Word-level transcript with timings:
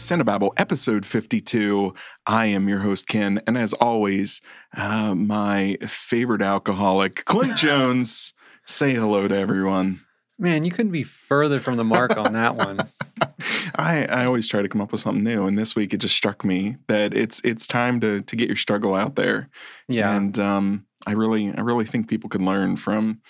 Cinebabble, 0.00 0.52
episode 0.56 1.04
52. 1.04 1.94
I 2.26 2.46
am 2.46 2.68
your 2.68 2.78
host, 2.78 3.06
Ken, 3.06 3.40
and 3.46 3.58
as 3.58 3.74
always, 3.74 4.40
uh, 4.76 5.14
my 5.14 5.76
favorite 5.82 6.40
alcoholic, 6.40 7.24
Clint 7.26 7.56
Jones. 7.58 8.32
Say 8.64 8.94
hello 8.94 9.28
to 9.28 9.36
everyone. 9.36 10.00
Man, 10.38 10.64
you 10.64 10.70
couldn't 10.70 10.92
be 10.92 11.02
further 11.02 11.60
from 11.60 11.76
the 11.76 11.84
mark 11.84 12.16
on 12.16 12.32
that 12.32 12.56
one. 12.56 12.80
I, 13.76 14.06
I 14.06 14.24
always 14.24 14.48
try 14.48 14.62
to 14.62 14.68
come 14.68 14.80
up 14.80 14.90
with 14.90 15.02
something 15.02 15.22
new, 15.22 15.46
and 15.46 15.58
this 15.58 15.76
week 15.76 15.92
it 15.92 15.98
just 15.98 16.16
struck 16.16 16.44
me 16.46 16.76
that 16.88 17.14
it's 17.14 17.40
it's 17.44 17.66
time 17.66 18.00
to 18.00 18.22
to 18.22 18.36
get 18.36 18.48
your 18.48 18.56
struggle 18.56 18.94
out 18.94 19.16
there. 19.16 19.50
Yeah, 19.86 20.16
and 20.16 20.38
um, 20.38 20.86
I 21.06 21.12
really 21.12 21.52
I 21.52 21.60
really 21.60 21.84
think 21.84 22.08
people 22.08 22.30
can 22.30 22.46
learn 22.46 22.76
from 22.76 23.20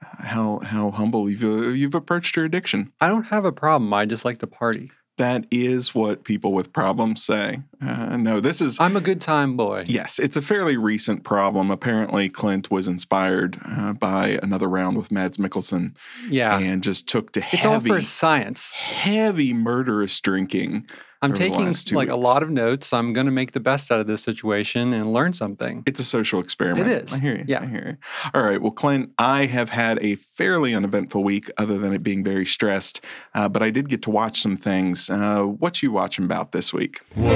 how 0.00 0.60
how 0.62 0.90
humble 0.90 1.30
you've 1.30 1.44
uh, 1.44 1.68
you've 1.68 1.94
approached 1.94 2.36
your 2.36 2.44
addiction. 2.44 2.92
I 3.00 3.08
don't 3.08 3.26
have 3.28 3.46
a 3.46 3.52
problem. 3.52 3.92
I 3.94 4.04
just 4.04 4.26
like 4.26 4.38
to 4.38 4.46
party. 4.46 4.90
That 5.20 5.44
is 5.50 5.94
what 5.94 6.24
people 6.24 6.54
with 6.54 6.72
problems 6.72 7.22
say. 7.22 7.60
Uh, 7.78 8.16
no, 8.16 8.40
this 8.40 8.62
is. 8.62 8.80
I'm 8.80 8.96
a 8.96 9.02
good 9.02 9.20
time 9.20 9.54
boy. 9.54 9.84
Yes, 9.86 10.18
it's 10.18 10.34
a 10.34 10.40
fairly 10.40 10.78
recent 10.78 11.24
problem. 11.24 11.70
Apparently, 11.70 12.30
Clint 12.30 12.70
was 12.70 12.88
inspired 12.88 13.58
uh, 13.66 13.92
by 13.92 14.38
another 14.42 14.66
round 14.66 14.96
with 14.96 15.12
Mads 15.12 15.36
Mikkelsen. 15.36 15.94
Yeah, 16.30 16.58
and 16.58 16.82
just 16.82 17.06
took 17.06 17.32
to 17.32 17.42
heavy. 17.42 17.58
It's 17.58 17.66
all 17.66 17.80
for 17.80 18.00
science. 18.00 18.72
Heavy 18.72 19.52
murderous 19.52 20.18
drinking 20.22 20.86
I'm 21.22 21.34
taking 21.34 21.64
like 21.64 22.08
weeks. 22.08 22.10
a 22.10 22.16
lot 22.16 22.42
of 22.42 22.50
notes. 22.50 22.92
I'm 22.92 23.12
going 23.12 23.26
to 23.26 23.32
make 23.32 23.52
the 23.52 23.60
best 23.60 23.92
out 23.92 24.00
of 24.00 24.06
this 24.06 24.22
situation 24.22 24.94
and 24.94 25.12
learn 25.12 25.34
something. 25.34 25.82
It's 25.86 26.00
a 26.00 26.04
social 26.04 26.40
experiment. 26.40 26.88
It 26.88 27.04
is. 27.04 27.14
I 27.14 27.20
hear 27.20 27.36
you. 27.36 27.44
Yeah. 27.46 27.60
I 27.62 27.66
hear 27.66 27.88
you. 27.90 28.30
All 28.32 28.42
right. 28.42 28.60
Well, 28.60 28.70
Clint, 28.70 29.10
I 29.18 29.46
have 29.46 29.68
had 29.68 29.98
a 30.02 30.14
fairly 30.14 30.74
uneventful 30.74 31.22
week, 31.22 31.50
other 31.58 31.78
than 31.78 31.92
it 31.92 32.02
being 32.02 32.24
very 32.24 32.46
stressed. 32.46 33.04
Uh, 33.34 33.48
but 33.48 33.62
I 33.62 33.70
did 33.70 33.88
get 33.90 34.02
to 34.02 34.10
watch 34.10 34.40
some 34.40 34.56
things. 34.56 35.10
Uh, 35.10 35.44
what 35.44 35.82
you 35.82 35.92
watching 35.92 36.24
about 36.24 36.52
this 36.52 36.72
week? 36.72 37.00
What 37.14 37.32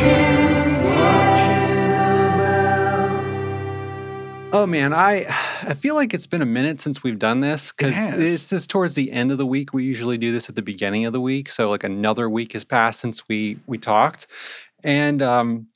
you 0.00 0.84
watching 0.84 1.57
Oh 4.50 4.66
man, 4.66 4.94
I 4.94 5.26
I 5.62 5.74
feel 5.74 5.94
like 5.94 6.14
it's 6.14 6.26
been 6.26 6.40
a 6.40 6.46
minute 6.46 6.80
since 6.80 7.02
we've 7.02 7.18
done 7.18 7.40
this 7.40 7.70
because 7.70 7.94
this 8.16 8.50
is 8.50 8.66
towards 8.66 8.94
the 8.94 9.12
end 9.12 9.30
of 9.30 9.36
the 9.36 9.44
week. 9.44 9.74
We 9.74 9.84
usually 9.84 10.16
do 10.16 10.32
this 10.32 10.48
at 10.48 10.54
the 10.54 10.62
beginning 10.62 11.04
of 11.04 11.12
the 11.12 11.20
week, 11.20 11.50
so 11.50 11.68
like 11.68 11.84
another 11.84 12.30
week 12.30 12.54
has 12.54 12.64
passed 12.64 13.00
since 13.00 13.28
we 13.28 13.58
we 13.66 13.76
talked, 13.76 14.26
and 14.82 15.20
um, 15.20 15.66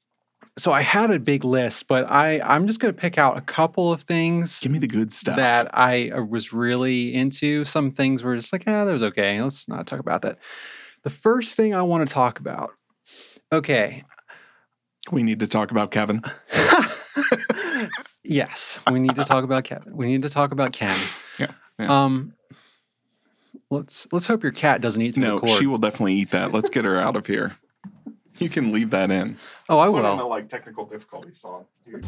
so 0.59 0.73
I 0.73 0.81
had 0.81 1.11
a 1.11 1.19
big 1.19 1.45
list, 1.45 1.87
but 1.87 2.11
I 2.11 2.41
I'm 2.41 2.67
just 2.67 2.81
going 2.81 2.95
to 2.95 2.99
pick 2.99 3.19
out 3.19 3.37
a 3.37 3.43
couple 3.43 3.93
of 3.93 4.03
things 4.03 4.61
Give 4.61 4.73
me 4.73 4.79
the 4.79 4.87
good 4.87 5.13
stuff. 5.13 5.37
that 5.37 5.69
I 5.75 6.09
uh, 6.09 6.23
was 6.23 6.55
really 6.55 7.15
into. 7.15 7.65
Some 7.65 7.91
things 7.91 8.25
were 8.25 8.37
just 8.37 8.55
like, 8.55 8.65
ah, 8.67 8.87
that 8.87 8.93
was 8.93 9.03
okay. 9.03 9.41
Let's 9.41 9.69
not 9.69 9.87
talk 9.87 10.01
about 10.01 10.23
that. 10.23 10.39
The 11.03 11.11
first 11.11 11.59
thing 11.59 11.75
I 11.75 11.83
want 11.83 12.09
to 12.09 12.13
talk 12.13 12.41
about. 12.41 12.71
Okay, 13.53 14.03
we 15.11 15.23
need 15.23 15.41
to 15.41 15.47
talk 15.47 15.71
about 15.71 15.91
Kevin. 15.91 16.23
yes, 18.25 18.79
we 18.91 18.99
need 19.01 19.17
to 19.17 19.25
talk 19.25 19.45
about 19.45 19.65
Kevin. 19.65 19.97
We 19.97 20.07
need 20.07 20.23
to 20.23 20.31
talk 20.31 20.53
about 20.53 20.73
Ken. 20.73 20.97
Yeah, 21.39 21.47
yeah. 21.79 22.05
Um, 22.05 22.35
let's 23.71 24.07
let's 24.13 24.27
hope 24.27 24.43
your 24.43 24.53
cat 24.53 24.81
doesn't 24.83 25.01
eat 25.01 25.15
through 25.15 25.23
No, 25.25 25.35
the 25.41 25.47
cord. 25.47 25.59
she 25.59 25.67
will 25.67 25.79
definitely 25.79 26.15
eat 26.15 26.31
that. 26.31 26.53
Let's 26.53 26.69
get 26.69 26.85
her 26.85 26.99
out 26.99 27.17
of 27.17 27.27
here. 27.27 27.57
You 28.39 28.51
can 28.51 28.71
leave 28.73 28.91
that 28.91 29.11
in. 29.11 29.39
oh, 29.71 29.79
I 29.79 29.87
Just 29.87 29.93
put 29.93 29.99
in 29.99 30.05
will. 30.05 30.17
the, 30.19 30.25
like 30.25 30.49
technical 30.51 30.85
difficulty 30.85 31.33
song. 31.33 31.65
Dude. 31.87 32.05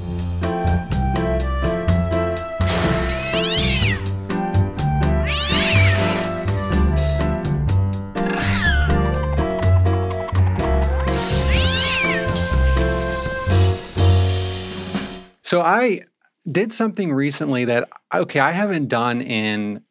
So 15.55 15.61
I 15.61 16.01
did 16.51 16.73
something 16.73 17.13
recently 17.13 17.65
that 17.67 17.89
okay, 18.13 18.41
I 18.41 18.51
haven't 18.51 18.89
done 18.89 19.23
in 19.23 19.83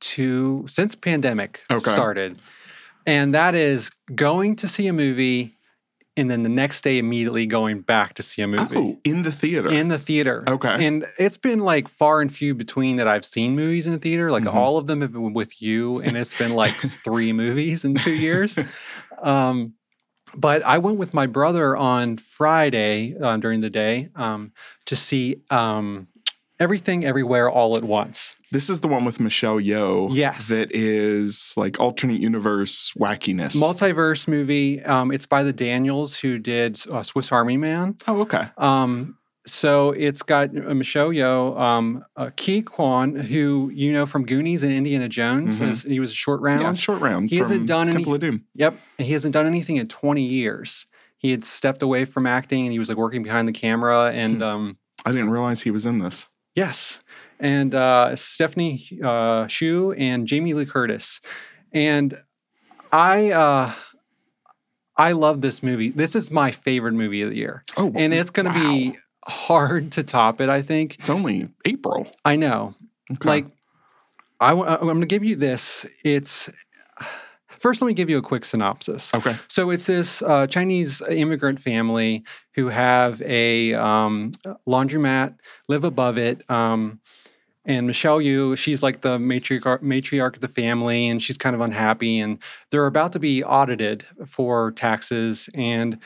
two 0.00 0.64
since 0.66 0.96
pandemic 0.96 1.62
Okay. 1.70 1.78
started. 1.78 2.40
And 3.06 3.32
that 3.36 3.54
is 3.54 3.92
going 4.16 4.56
to 4.56 4.66
see 4.66 4.88
a 4.88 4.92
movie 4.92 5.54
and 6.16 6.28
then 6.28 6.42
the 6.42 6.48
next 6.48 6.82
day 6.82 6.98
immediately 6.98 7.46
going 7.46 7.82
back 7.82 8.14
to 8.14 8.22
see 8.24 8.42
a 8.42 8.48
movie. 8.48 8.76
Oh, 8.76 8.98
in 9.04 9.22
the 9.22 9.30
theater. 9.30 9.68
in 9.70 9.88
the 9.88 9.98
theater. 9.98 10.42
Okay. 10.48 10.84
And 10.84 11.06
it's 11.20 11.38
been 11.38 11.60
like 11.60 11.86
far 11.86 12.20
and 12.20 12.32
few 12.32 12.52
between 12.52 12.96
that 12.96 13.06
I've 13.06 13.24
seen 13.24 13.54
movies 13.54 13.86
in 13.86 13.92
the 13.92 14.00
theater. 14.00 14.32
Like 14.32 14.42
Mhm. 14.42 14.54
all 14.54 14.76
of 14.76 14.88
them 14.88 15.02
have 15.02 15.12
been 15.12 15.34
with 15.34 15.62
you, 15.62 16.00
and 16.00 16.16
it's 16.16 16.34
been 16.34 16.50
like 16.50 16.74
three 17.04 17.32
movies 17.32 17.84
in 17.84 17.94
two 17.94 18.12
years. 18.14 18.58
Um, 19.22 19.74
but 20.36 20.62
I 20.62 20.78
went 20.78 20.98
with 20.98 21.14
my 21.14 21.26
brother 21.26 21.76
on 21.76 22.16
Friday 22.16 23.16
uh, 23.20 23.36
during 23.36 23.60
the 23.60 23.70
day 23.70 24.08
um, 24.14 24.52
to 24.86 24.96
see 24.96 25.42
um, 25.50 26.08
Everything 26.60 27.04
Everywhere 27.04 27.50
All 27.50 27.76
at 27.76 27.82
Once. 27.84 28.36
this 28.52 28.70
is 28.70 28.80
the 28.80 28.86
one 28.88 29.04
with 29.04 29.18
Michelle 29.18 29.56
Yeoh. 29.56 30.08
Yes. 30.12 30.48
That 30.48 30.70
is 30.72 31.52
like 31.56 31.80
alternate 31.80 32.20
universe 32.20 32.92
wackiness. 32.98 33.56
Multiverse 33.56 34.28
movie. 34.28 34.82
Um, 34.84 35.10
it's 35.10 35.26
by 35.26 35.42
the 35.42 35.52
Daniels 35.52 36.16
who 36.16 36.38
did 36.38 36.78
uh, 36.92 37.02
Swiss 37.02 37.32
Army 37.32 37.56
Man. 37.56 37.96
oh, 38.06 38.20
okay. 38.22 38.44
Um, 38.56 39.18
so 39.46 39.90
it's 39.92 40.22
got 40.22 40.50
uh, 40.56 40.74
Michelle 40.74 41.10
Yeoh, 41.10 41.58
um, 41.58 42.04
uh, 42.16 42.30
Ke 42.30 42.64
Quan, 42.64 43.14
who 43.16 43.70
you 43.74 43.92
know 43.92 44.06
from 44.06 44.24
Goonies 44.24 44.62
and 44.62 44.72
Indiana 44.72 45.08
Jones. 45.08 45.60
Mhm. 45.60 45.70
as- 45.70 45.82
he 45.82 46.00
was 46.00 46.10
a 46.10 46.14
short 46.14 46.40
round. 46.40 46.62
Yeah, 46.62 46.72
short 46.74 47.00
round. 47.00 47.30
He 47.30 47.36
hasn't 47.36 47.66
done 47.66 47.88
any- 47.88 47.96
Temple 47.96 48.14
of 48.14 48.20
Doom. 48.20 48.44
Yep, 48.54 48.78
he 48.98 49.12
hasn't 49.12 49.32
done 49.34 49.46
anything 49.46 49.76
in 49.76 49.86
20 49.86 50.24
years. 50.24 50.86
He 51.18 51.30
had 51.30 51.42
stepped 51.44 51.82
away 51.82 52.04
from 52.04 52.26
acting 52.26 52.64
and 52.64 52.72
he 52.72 52.78
was 52.78 52.88
like 52.88 52.98
working 52.98 53.22
behind 53.22 53.48
the 53.48 53.52
camera. 53.52 54.10
And 54.12 54.36
Hmm. 54.36 54.42
um, 54.42 54.76
I 55.06 55.12
didn't 55.12 55.30
realize 55.30 55.62
he 55.62 55.70
was 55.70 55.86
in 55.86 55.98
this. 55.98 56.28
yes, 56.54 57.00
and 57.40 57.74
uh, 57.74 58.14
Stephanie 58.16 58.82
uh, 59.02 59.46
Hsu 59.48 59.92
and 59.98 60.26
Jamie 60.26 60.54
Lee 60.54 60.66
Curtis. 60.66 61.20
And 61.72 62.16
I, 62.92 63.32
uh, 63.32 63.72
I 64.96 65.12
love 65.12 65.40
this 65.40 65.62
movie. 65.62 65.90
This 65.90 66.14
is 66.14 66.30
my 66.30 66.52
favorite 66.52 66.92
movie 66.94 67.22
of 67.22 67.30
the 67.30 67.36
year, 67.36 67.62
Oh, 67.76 67.92
and 67.96 68.14
it's 68.14 68.30
going 68.30 68.46
to 68.46 68.52
wow. 68.58 68.72
be 68.72 68.98
hard 69.26 69.92
to 69.92 70.02
top 70.02 70.40
it. 70.40 70.48
I 70.48 70.62
think. 70.62 70.96
It's 70.98 71.10
only 71.10 71.48
April. 71.64 72.06
I 72.24 72.36
know. 72.36 72.74
Okay. 73.12 73.28
Like, 73.28 73.46
I, 74.40 74.50
w- 74.50 74.68
I'm 74.68 74.80
going 74.80 75.00
to 75.00 75.06
give 75.06 75.24
you 75.24 75.36
this. 75.36 75.86
It's 76.04 76.50
first. 77.58 77.80
Let 77.82 77.88
me 77.88 77.94
give 77.94 78.10
you 78.10 78.18
a 78.18 78.22
quick 78.22 78.44
synopsis. 78.44 79.14
okay. 79.14 79.36
So 79.48 79.70
it's 79.70 79.86
this 79.86 80.22
uh, 80.22 80.46
Chinese 80.46 81.02
immigrant 81.08 81.60
family 81.60 82.24
who 82.54 82.68
have 82.68 83.20
a 83.22 83.74
um, 83.74 84.32
laundromat, 84.68 85.38
live 85.68 85.84
above 85.84 86.18
it. 86.18 86.48
Um, 86.50 87.00
and 87.66 87.86
Michelle 87.86 88.18
Yeoh, 88.18 88.58
she's 88.58 88.82
like 88.82 89.00
the 89.00 89.18
matriarch, 89.18 89.80
matriarch 89.80 90.34
of 90.34 90.40
the 90.40 90.48
family, 90.48 91.08
and 91.08 91.22
she's 91.22 91.38
kind 91.38 91.54
of 91.54 91.62
unhappy. 91.62 92.20
And 92.20 92.38
they're 92.70 92.86
about 92.86 93.12
to 93.12 93.18
be 93.18 93.42
audited 93.42 94.04
for 94.26 94.72
taxes, 94.72 95.48
and 95.54 95.98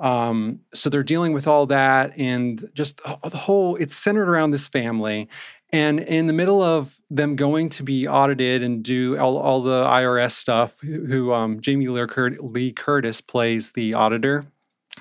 um, 0.00 0.60
so 0.74 0.90
they're 0.90 1.02
dealing 1.02 1.32
with 1.32 1.46
all 1.46 1.66
that, 1.66 2.16
and 2.18 2.68
just 2.74 3.00
the 3.02 3.36
whole. 3.36 3.76
It's 3.76 3.94
centered 3.94 4.28
around 4.28 4.50
this 4.50 4.66
family, 4.66 5.28
and 5.72 6.00
in 6.00 6.26
the 6.26 6.32
middle 6.32 6.62
of 6.62 6.98
them 7.10 7.36
going 7.36 7.68
to 7.70 7.82
be 7.82 8.08
audited 8.08 8.62
and 8.62 8.82
do 8.82 9.16
all, 9.18 9.38
all 9.38 9.62
the 9.62 9.84
IRS 9.84 10.32
stuff, 10.32 10.80
who, 10.80 11.32
um, 11.32 11.60
Jamie 11.60 11.88
Lee, 11.88 12.06
Lee 12.40 12.72
Curtis 12.72 13.20
plays 13.20 13.72
the 13.72 13.94
auditor. 13.94 14.44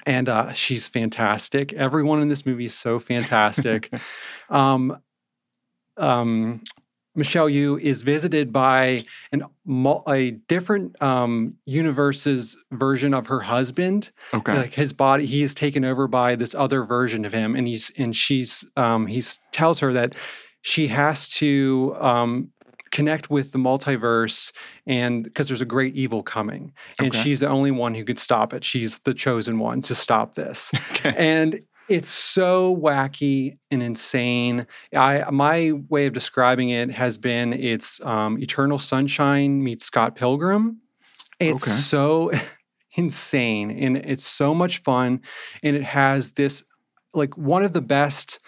And 0.06 0.30
uh, 0.30 0.54
she's 0.54 0.88
fantastic. 0.88 1.74
Everyone 1.74 2.22
in 2.22 2.28
this 2.28 2.46
movie 2.46 2.66
is 2.66 2.76
so 2.76 3.00
fantastic. 3.00 3.92
um, 4.50 5.02
um, 5.98 6.64
Michelle 7.20 7.48
Yeoh 7.50 7.80
is 7.80 8.02
visited 8.02 8.52
by 8.52 9.04
an, 9.32 9.44
a 10.08 10.32
different 10.48 11.00
um, 11.02 11.56
universe's 11.66 12.58
version 12.72 13.14
of 13.14 13.28
her 13.28 13.42
husband 13.42 14.12
Okay. 14.34 14.54
like 14.56 14.74
his 14.74 14.94
body 14.94 15.26
he 15.26 15.44
is 15.44 15.54
taken 15.54 15.84
over 15.86 16.08
by 16.08 16.36
this 16.36 16.56
other 16.56 16.84
version 16.84 17.26
of 17.26 17.34
him 17.34 17.56
and 17.56 17.68
he's 17.68 17.92
and 17.98 18.16
she's 18.16 18.70
um 18.78 19.06
he's 19.08 19.40
tells 19.52 19.80
her 19.80 19.92
that 19.94 20.16
she 20.62 20.88
has 20.88 21.30
to 21.36 21.96
um 22.00 22.50
connect 22.92 23.30
with 23.30 23.52
the 23.52 23.60
multiverse 23.60 24.52
and 24.88 25.24
because 25.24 25.48
there's 25.48 25.62
a 25.62 25.66
great 25.66 25.94
evil 25.96 26.24
coming 26.24 26.74
and 26.98 27.10
Okay. 27.10 27.18
she's 27.20 27.40
the 27.42 27.48
only 27.48 27.70
one 27.72 27.94
who 27.96 28.04
could 28.04 28.18
stop 28.20 28.54
it 28.54 28.64
she's 28.64 28.98
the 29.00 29.14
chosen 29.14 29.60
one 29.60 29.82
to 29.84 29.94
stop 29.94 30.36
this 30.36 30.72
okay. 30.92 31.14
and 31.18 31.60
it's 31.90 32.10
so 32.10 32.76
wacky 32.76 33.58
and 33.72 33.82
insane. 33.84 34.68
I 34.96 35.26
my 35.32 35.74
way 35.90 36.06
of 36.06 36.14
describing 36.14 36.70
it 36.70 36.92
has 36.92 37.18
been 37.18 37.54
it's 37.54 38.04
um, 38.06 38.38
Eternal 38.40 38.78
Sunshine 38.78 39.64
meets 39.64 39.86
Scott 39.86 40.16
Pilgrim. 40.16 40.82
It's 41.40 41.64
Okay. 41.64 41.72
so 41.72 42.32
insane 42.96 43.72
and 43.72 43.98
it's 43.98 44.26
so 44.26 44.54
much 44.54 44.80
fun, 44.80 45.22
and 45.64 45.76
it 45.76 45.84
has 45.84 46.34
this 46.34 46.64
like 47.14 47.38
one 47.38 47.64
of 47.64 47.74
the 47.74 47.82
best 47.82 48.40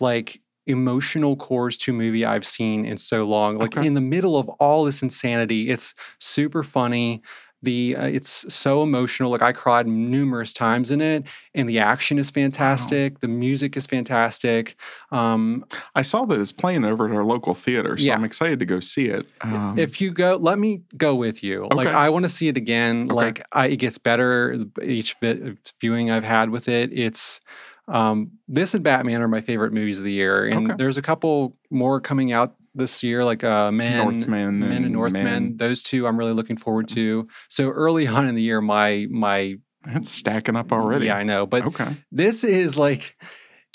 like 0.00 0.40
emotional 0.66 1.36
cores 1.36 1.76
to 1.76 1.92
a 1.92 1.94
movie 1.94 2.24
I've 2.24 2.44
seen 2.44 2.84
in 2.84 2.98
so 2.98 3.24
long. 3.24 3.54
Like 3.56 3.76
Okay. 3.76 3.86
in 3.86 3.94
the 3.94 4.00
middle 4.00 4.36
of 4.36 4.48
all 4.60 4.84
this 4.84 5.02
insanity, 5.02 5.70
it's 5.70 5.94
super 6.18 6.62
funny. 6.64 7.22
The 7.66 7.96
uh, 7.98 8.06
it's 8.06 8.52
so 8.54 8.82
emotional. 8.82 9.30
Like 9.32 9.42
I 9.42 9.50
cried 9.52 9.88
numerous 9.88 10.52
times 10.52 10.92
in 10.92 11.00
it, 11.00 11.26
and 11.52 11.68
the 11.68 11.80
action 11.80 12.16
is 12.18 12.30
fantastic. 12.30 13.18
The 13.18 13.26
music 13.28 13.76
is 13.76 13.86
fantastic. 13.86 14.76
Um, 15.10 15.64
I 15.96 16.02
saw 16.02 16.24
that 16.26 16.40
it's 16.40 16.52
playing 16.52 16.84
over 16.84 17.08
at 17.08 17.12
our 17.14 17.24
local 17.24 17.54
theater, 17.54 17.96
so 17.96 18.06
Yeah. 18.06 18.14
I'm 18.14 18.22
excited 18.24 18.60
to 18.60 18.66
go 18.66 18.78
see 18.78 19.06
it. 19.08 19.26
Um, 19.40 19.76
if 19.78 20.00
you 20.00 20.12
go, 20.12 20.36
let 20.36 20.58
me 20.60 20.82
go 20.96 21.16
with 21.16 21.42
you. 21.42 21.64
Okay. 21.64 21.74
Like 21.74 21.88
I 21.88 22.08
want 22.08 22.24
to 22.24 22.28
see 22.28 22.46
it 22.46 22.56
again. 22.56 23.06
Okay. 23.06 23.14
Like 23.14 23.42
I, 23.52 23.66
it 23.66 23.76
gets 23.78 23.98
better 23.98 24.56
each 24.82 25.14
vi- 25.20 25.56
viewing 25.80 26.10
I've 26.10 26.24
had 26.24 26.50
with 26.50 26.68
it. 26.68 26.90
It's 26.92 27.40
um, 27.88 28.30
this 28.48 28.74
and 28.74 28.84
Batman 28.84 29.22
are 29.22 29.28
my 29.28 29.40
favorite 29.40 29.72
movies 29.72 29.98
of 29.98 30.04
the 30.04 30.12
year, 30.12 30.44
and 30.46 30.66
Okay. 30.70 30.76
there's 30.78 30.96
a 30.96 31.02
couple 31.02 31.56
more 31.70 32.00
coming 32.00 32.32
out 32.32 32.54
this 32.76 33.02
year, 33.02 33.24
like 33.24 33.42
uh, 33.44 33.72
Man, 33.72 34.04
Northman 34.04 34.60
Men 34.60 34.84
and 34.84 34.92
Northman. 34.92 35.24
Man. 35.24 35.56
Those 35.56 35.82
two 35.82 36.06
I'm 36.06 36.16
really 36.16 36.32
looking 36.32 36.56
forward 36.56 36.88
to. 36.88 37.28
So 37.48 37.70
early 37.70 38.06
on 38.16 38.28
in 38.28 38.34
the 38.34 38.42
year, 38.42 38.60
my 38.60 39.06
my 39.10 39.56
It's 39.86 40.10
stacking 40.10 40.56
up 40.56 40.72
already. 40.72 41.06
yeah, 41.06 41.16
I 41.16 41.22
know, 41.22 41.46
but 41.46 41.64
okay. 41.66 41.96
this 42.10 42.44
is 42.44 42.76
like 42.76 43.16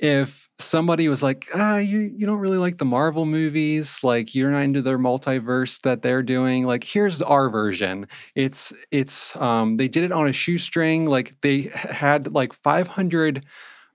if 0.01 0.50
somebody 0.57 1.07
was 1.07 1.21
like, 1.21 1.48
ah, 1.53 1.77
you 1.77 2.00
you 2.00 2.25
don't 2.25 2.39
really 2.39 2.57
like 2.57 2.77
the 2.77 2.86
Marvel 2.86 3.25
movies, 3.25 4.03
like 4.03 4.33
you're 4.33 4.50
not 4.50 4.63
into 4.63 4.81
their 4.81 4.98
multiverse 4.98 5.80
that 5.81 6.01
they're 6.01 6.24
doing. 6.24 6.65
Like, 6.65 6.83
here's 6.83 7.21
our 7.21 7.50
version. 7.50 8.07
It's 8.36 8.74
it's 8.89 9.36
um 9.39 9.77
they 9.77 9.88
did 9.88 10.04
it 10.04 10.12
on 10.12 10.27
a 10.27 10.33
shoestring. 10.33 11.06
Like 11.06 11.39
they 11.42 11.69
had 11.74 12.33
like 12.33 12.54
500 12.54 13.45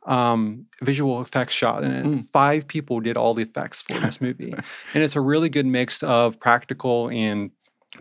um 0.06 0.67
visual 0.82 1.20
effects 1.20 1.55
shot 1.55 1.85
in 1.85 1.91
it. 1.91 2.05
Mm. 2.06 2.25
Five 2.31 2.67
people 2.69 3.00
did 3.00 3.17
all 3.17 3.35
the 3.35 3.43
effects 3.43 3.82
for 3.82 3.94
this 4.00 4.20
movie. 4.26 4.53
and 4.94 5.03
it's 5.03 5.17
a 5.17 5.20
really 5.20 5.49
good 5.49 5.67
mix 5.67 6.03
of 6.03 6.38
practical 6.41 7.08
and 7.11 7.50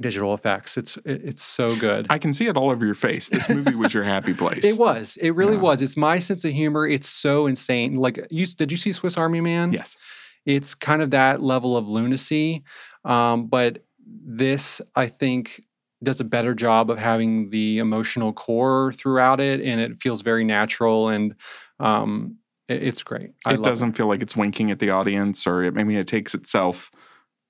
digital 0.02 0.34
effects. 0.34 0.78
It's 0.78 0.98
it's 1.06 1.42
so 1.44 1.75
good. 1.78 2.07
I 2.10 2.18
can 2.19 2.31
see 2.34 2.48
it 2.48 2.57
all 2.57 2.69
over 2.69 2.86
your 2.86 2.96
face. 2.96 3.30
This 3.30 3.50
movie 3.50 3.75
was 3.75 3.94
your 3.94 4.04
happy 4.04 4.34
place. 4.44 4.63
It 4.66 4.78
was. 4.78 5.18
It 5.18 5.31
really 5.31 5.56
Yeah. 5.56 5.62
was. 5.62 5.81
It's 5.81 5.98
my 5.98 6.19
sense 6.19 6.46
of 6.46 6.52
humor. 6.52 6.86
It's 6.88 7.10
so 7.10 7.48
insane. 7.48 7.96
Like 7.96 8.19
you 8.30 8.46
did 8.46 8.72
you 8.72 8.78
see 8.78 8.92
Swiss 8.92 9.18
Army 9.18 9.42
Man? 9.42 9.72
Yes. 9.74 9.98
It's 10.46 10.75
kind 10.75 11.01
of 11.01 11.10
that 11.12 11.42
level 11.42 11.75
of 11.75 11.90
lunacy. 11.90 12.63
Um, 13.04 13.48
but 13.48 13.84
this, 14.08 14.80
I 14.96 15.08
think, 15.08 15.63
does 16.04 16.19
a 16.19 16.24
better 16.25 16.54
job 16.54 16.92
of 16.92 17.00
having 17.00 17.50
the 17.50 17.80
emotional 17.80 18.31
core 18.34 18.92
throughout 18.94 19.40
it, 19.40 19.60
and 19.62 19.81
it 19.81 20.00
feels 20.00 20.22
very 20.22 20.44
natural 20.44 21.10
and 21.10 21.34
um, 21.80 22.38
it- 22.68 22.83
it's 22.83 23.04
great. 23.04 23.31
I 23.45 23.54
it 23.54 23.63
doesn't 23.63 23.94
feel 23.94 24.07
like 24.07 24.22
it's 24.22 24.36
winking 24.36 24.72
at 24.72 24.80
the 24.80 24.89
audience 24.92 25.45
or 25.48 25.63
it 25.63 25.74
maybe 25.74 25.95
it 25.98 26.07
takes 26.07 26.33
itself 26.33 26.89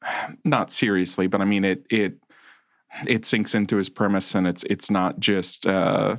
not 0.44 0.72
seriously, 0.72 1.28
but 1.28 1.42
I 1.42 1.46
mean 1.46 1.64
it 1.64 1.86
it 1.90 2.18
it 3.08 3.26
sinks 3.26 3.54
into 3.56 3.76
his 3.78 3.90
premise 3.90 4.36
and 4.36 4.48
it's 4.48 4.64
it's 4.70 4.90
not 4.92 5.20
just 5.20 5.66
uh 5.68 6.18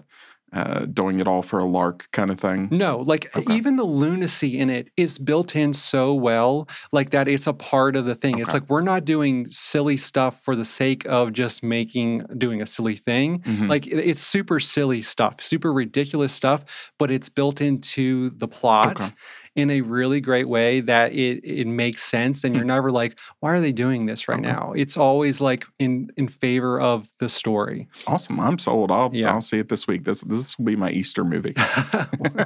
uh 0.57 0.87
doing 0.87 1.21
it 1.21 1.27
all 1.27 1.43
for 1.43 1.59
a 1.59 1.65
lark 1.65 2.09
kind 2.13 2.31
of 2.31 2.41
thing. 2.41 2.69
No, 2.71 2.99
like 3.13 3.25
Okay. 3.37 3.55
even 3.55 3.77
the 3.77 3.85
lunacy 3.85 4.59
in 4.59 4.71
it 4.71 4.89
is 4.97 5.19
built 5.19 5.55
in 5.55 5.73
so 5.75 6.15
well, 6.15 6.67
like 6.93 7.11
that 7.11 7.29
it's 7.29 7.47
a 7.47 7.53
part 7.53 7.95
of 7.97 8.05
the 8.07 8.15
thing. 8.15 8.39
It's 8.39 8.55
like 8.55 8.69
we're 8.71 8.81
not 8.93 9.05
doing 9.05 9.47
silly 9.51 9.97
stuff 9.97 10.41
for 10.43 10.57
the 10.57 10.65
sake 10.65 11.05
of 11.07 11.33
just 11.33 11.63
making 11.63 12.25
doing 12.39 12.63
a 12.63 12.67
silly 12.67 12.97
thing. 12.97 13.41
Mhm. 13.41 13.69
Like 13.69 13.87
it- 13.87 14.05
it's 14.11 14.23
super 14.23 14.59
silly 14.61 15.03
stuff, 15.03 15.41
super 15.43 15.73
ridiculous 15.73 16.33
stuff, 16.33 16.91
but 16.99 17.11
it's 17.11 17.29
built 17.29 17.61
into 17.61 18.31
the 18.31 18.49
plot 18.49 18.97
Okay. 19.03 19.11
In 19.57 19.71
a 19.71 19.81
really 19.81 20.21
great 20.21 20.49
way 20.49 20.81
that 20.83 21.13
it 21.13 21.41
it 21.45 21.67
makes 21.67 22.03
sense 22.03 22.45
and 22.45 22.55
you're 22.55 22.65
never 22.65 22.91
like, 22.91 23.19
why 23.41 23.53
are 23.55 23.61
they 23.61 23.73
doing 23.73 24.07
this 24.07 24.29
right 24.29 24.39
Hmm. 24.39 24.45
Okay. 24.45 24.53
now? 24.55 24.73
It's 24.77 24.97
always 24.97 25.41
like 25.41 25.65
in 25.79 26.11
in 26.17 26.29
favor 26.29 26.81
of 26.81 27.09
the 27.19 27.29
story. 27.29 27.89
Awesome. 28.07 28.39
I'm 28.39 28.59
sold. 28.59 28.91
I'll 28.93 29.11
Yeah. 29.15 29.33
I'll 29.33 29.41
see 29.41 29.59
it 29.59 29.69
this 29.69 29.87
week. 29.89 30.05
This 30.05 30.21
this 30.23 30.57
will 30.59 30.67
be 30.67 30.77
my 30.77 30.91
Easter 30.91 31.25
movie. 31.25 31.55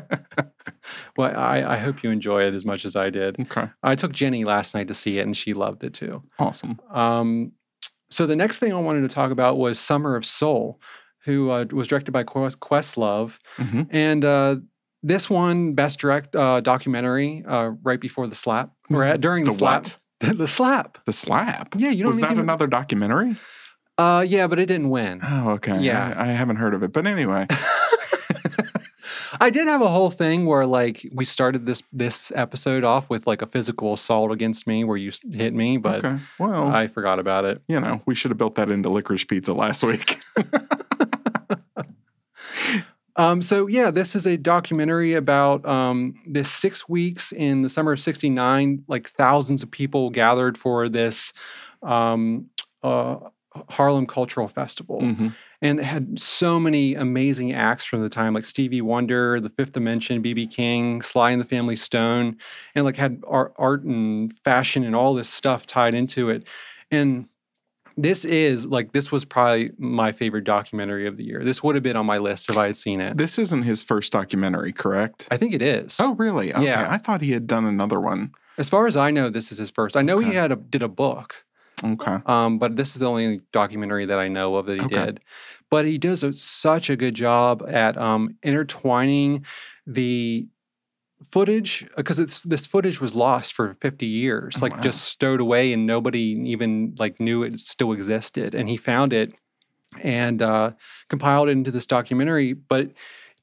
well, 1.17 1.37
I, 1.39 1.63
I 1.65 1.77
hope 1.77 2.03
you 2.03 2.11
enjoy 2.11 2.45
it 2.45 2.55
as 2.55 2.65
much 2.65 2.85
as 2.85 2.97
I 2.97 3.11
did. 3.11 3.39
okay. 3.41 3.69
I 3.83 3.95
took 3.95 4.13
Jenny 4.13 4.45
last 4.45 4.75
night 4.75 4.89
to 4.89 4.95
see 4.95 5.19
it 5.19 5.23
and 5.27 5.37
she 5.37 5.55
loved 5.55 5.85
it 5.85 5.95
too. 5.95 6.23
Awesome. 6.39 6.81
Um, 6.91 7.53
so 8.11 8.27
the 8.27 8.37
next 8.37 8.59
thing 8.59 8.73
I 8.73 8.81
wanted 8.81 9.03
to 9.03 9.09
talk 9.15 9.31
about 9.31 9.57
was 9.59 9.79
Summer 9.79 10.17
of 10.17 10.27
Soul, 10.27 10.81
who 11.25 11.51
uh, 11.51 11.67
was 11.73 11.87
directed 11.87 12.13
by 12.13 12.25
Quest- 12.25 12.61
Questlove. 12.61 13.39
Mhm. 13.57 13.87
And 13.91 14.25
uh, 14.25 14.57
this 15.03 15.31
one, 15.31 15.75
best 15.75 15.99
direct 15.99 16.35
uh, 16.37 16.61
documentary, 16.61 17.43
uh, 17.47 17.73
right 17.83 18.01
before 18.01 18.27
the 18.27 18.35
slap, 18.35 18.71
or 18.91 19.05
at, 19.05 19.21
during 19.21 19.45
the, 19.45 19.51
The 19.51 19.57
slap. 19.57 19.83
what? 19.85 19.99
the 20.39 20.47
slap. 20.47 20.99
The 21.07 21.13
slap. 21.13 21.75
Yeah, 21.77 21.91
you 21.91 22.03
don't 22.03 22.09
Was 22.11 22.19
that 22.19 22.33
even- 22.33 22.41
another 22.45 22.67
documentary? 22.67 23.37
Uh, 23.99 24.25
yeah, 24.27 24.47
but 24.47 24.59
it 24.59 24.67
didn't 24.67 24.89
win. 24.91 25.21
Oh, 25.23 25.51
okay. 25.53 25.79
Yeah. 25.81 26.15
I, 26.17 26.23
I 26.23 26.33
haven't 26.33 26.57
heard 26.57 26.73
of 26.75 26.83
it. 26.83 26.93
But 26.93 27.07
anyway. 27.07 27.47
I 29.43 29.49
did 29.51 29.69
have 29.69 29.81
a 29.81 29.89
whole 29.89 30.11
thing 30.11 30.45
where 30.45 30.67
like 30.67 31.07
we 31.13 31.25
started 31.25 31.65
this 31.65 31.83
this 31.93 32.33
episode 32.35 32.83
off 32.85 33.09
with 33.09 33.27
like 33.27 33.43
a 33.43 33.47
physical 33.47 33.93
assault 33.95 34.33
against 34.33 34.67
me 34.67 34.85
where 34.85 34.97
you 34.97 35.13
hit 35.31 35.55
me, 35.55 35.77
but 35.77 36.05
okay. 36.05 36.19
Well, 36.39 36.69
I 36.69 36.89
forgot 36.89 37.19
about 37.19 37.45
it. 37.45 37.63
you 37.69 37.81
know, 37.81 38.03
we 38.07 38.15
should 38.15 38.31
have 38.33 38.39
built 38.39 38.57
that 38.57 38.71
into 38.71 38.89
licorice 38.91 39.25
pizza 39.25 39.55
last 39.55 39.83
week. 39.83 40.19
Um, 43.21 43.43
so 43.43 43.67
yeah, 43.67 43.91
this 43.91 44.17
is 44.17 44.27
a 44.27 44.37
documentary 44.39 45.13
about 45.15 45.67
um, 45.67 46.15
this 46.27 46.51
six 46.51 46.89
weeks 46.89 47.33
in 47.33 47.61
the 47.63 47.69
summer 47.69 47.93
of 47.93 48.01
'69. 48.01 48.85
Like 48.89 49.09
thousands 49.11 49.63
of 49.63 49.71
people 49.71 50.09
gathered 50.11 50.57
for 50.57 50.89
this 50.89 51.33
um, 51.83 52.47
uh, 52.83 53.17
Harlem 53.69 54.07
Cultural 54.07 54.49
Festival, 54.49 55.01
Mhm. 55.03 55.35
and 55.61 55.81
it 55.81 55.85
had 55.85 56.19
so 56.19 56.59
many 56.59 56.95
amazing 56.95 57.53
acts 57.53 57.85
from 57.85 58.01
the 58.01 58.09
time, 58.09 58.33
like 58.33 58.47
Stevie 58.47 58.81
Wonder, 58.81 59.39
The 59.41 59.51
Fifth 59.51 59.73
Dimension, 59.73 60.23
BB 60.23 60.47
King, 60.47 61.03
Sly 61.03 61.33
and 61.33 61.41
the 61.41 61.45
Family 61.57 61.77
Stone, 61.77 62.37
and 62.75 62.85
like 62.87 62.97
had 62.97 63.23
art, 63.29 63.53
art 63.59 63.83
and 63.85 64.33
fashion 64.45 64.85
and 64.85 64.97
all 64.97 65.13
this 65.15 65.29
stuff 65.29 65.67
tied 65.67 65.95
into 65.95 66.31
it, 66.31 66.47
and 66.91 67.27
this 68.03 68.25
is 68.25 68.67
like 68.67 68.93
this 68.93 69.11
was 69.13 69.25
probably 69.25 69.73
my 69.79 70.13
favorite 70.13 70.45
documentary 70.45 71.07
of 71.07 71.17
the 71.17 71.25
year. 71.25 71.45
This 71.45 71.63
would 71.63 71.75
have 71.77 71.83
been 71.83 71.97
on 71.97 72.07
my 72.07 72.19
list 72.19 72.51
if 72.51 72.57
I 72.57 72.67
had 72.67 72.77
seen 72.77 73.01
it. 73.01 73.17
This 73.19 73.39
isn't 73.39 73.63
his 73.63 73.83
first 73.83 74.13
documentary, 74.13 74.73
correct? 74.73 75.29
I 75.31 75.37
think 75.37 75.53
it 75.55 75.63
is. 75.63 75.99
Oh, 76.01 76.15
really? 76.15 76.53
Okay. 76.55 76.65
Yeah. 76.65 76.87
I 76.91 76.99
thought 76.99 77.21
he 77.21 77.33
had 77.33 77.47
done 77.47 77.65
another 77.65 78.01
one. 78.01 78.33
as 78.59 78.69
far 78.69 78.87
as 78.87 78.97
I 78.97 79.11
know, 79.11 79.29
this 79.31 79.51
is 79.53 79.59
his 79.59 79.71
first. 79.71 79.97
I 79.97 80.03
know 80.03 80.19
he 80.19 80.33
had 80.35 80.53
a, 80.53 80.57
did 80.57 80.83
a 80.83 80.89
book, 80.89 81.45
Okay. 81.85 82.19
um, 82.27 82.59
but 82.59 82.77
this 82.77 82.95
is 82.95 83.01
the 83.01 83.07
only 83.09 83.41
documentary 83.53 84.05
that 84.07 84.19
I 84.19 84.29
know 84.29 84.57
of 84.57 84.67
that 84.67 84.79
he 84.79 84.85
Okay. 84.87 85.07
did. 85.07 85.21
But 85.71 85.87
he 85.87 85.99
does 85.99 86.23
a, 86.23 86.33
such 86.33 86.91
a 86.91 86.97
good 86.97 87.15
job 87.15 87.63
at 87.69 87.97
um, 87.97 88.37
intertwining 88.43 89.45
the 89.87 90.47
footage 91.25 91.87
because 91.97 92.19
it's 92.19 92.43
this 92.45 92.67
footage 92.67 93.01
was 93.01 93.15
lost 93.15 93.53
for 93.55 93.75
50 93.75 94.07
years 94.07 94.57
Oh, 94.57 94.61
like 94.67 94.77
wow. 94.77 94.81
just 94.83 95.03
stowed 95.05 95.41
away 95.41 95.73
and 95.73 95.87
nobody 95.87 96.21
even 96.47 96.95
like 96.99 97.21
knew 97.21 97.43
it 97.43 97.59
still 97.59 97.93
existed 97.93 98.55
and 98.55 98.69
he 98.69 98.77
found 98.77 99.13
it 99.13 99.35
and 100.03 100.41
uh, 100.41 100.73
compiled 101.09 101.49
it 101.49 101.53
into 101.53 101.71
this 101.71 101.87
documentary 101.87 102.53
but 102.55 102.93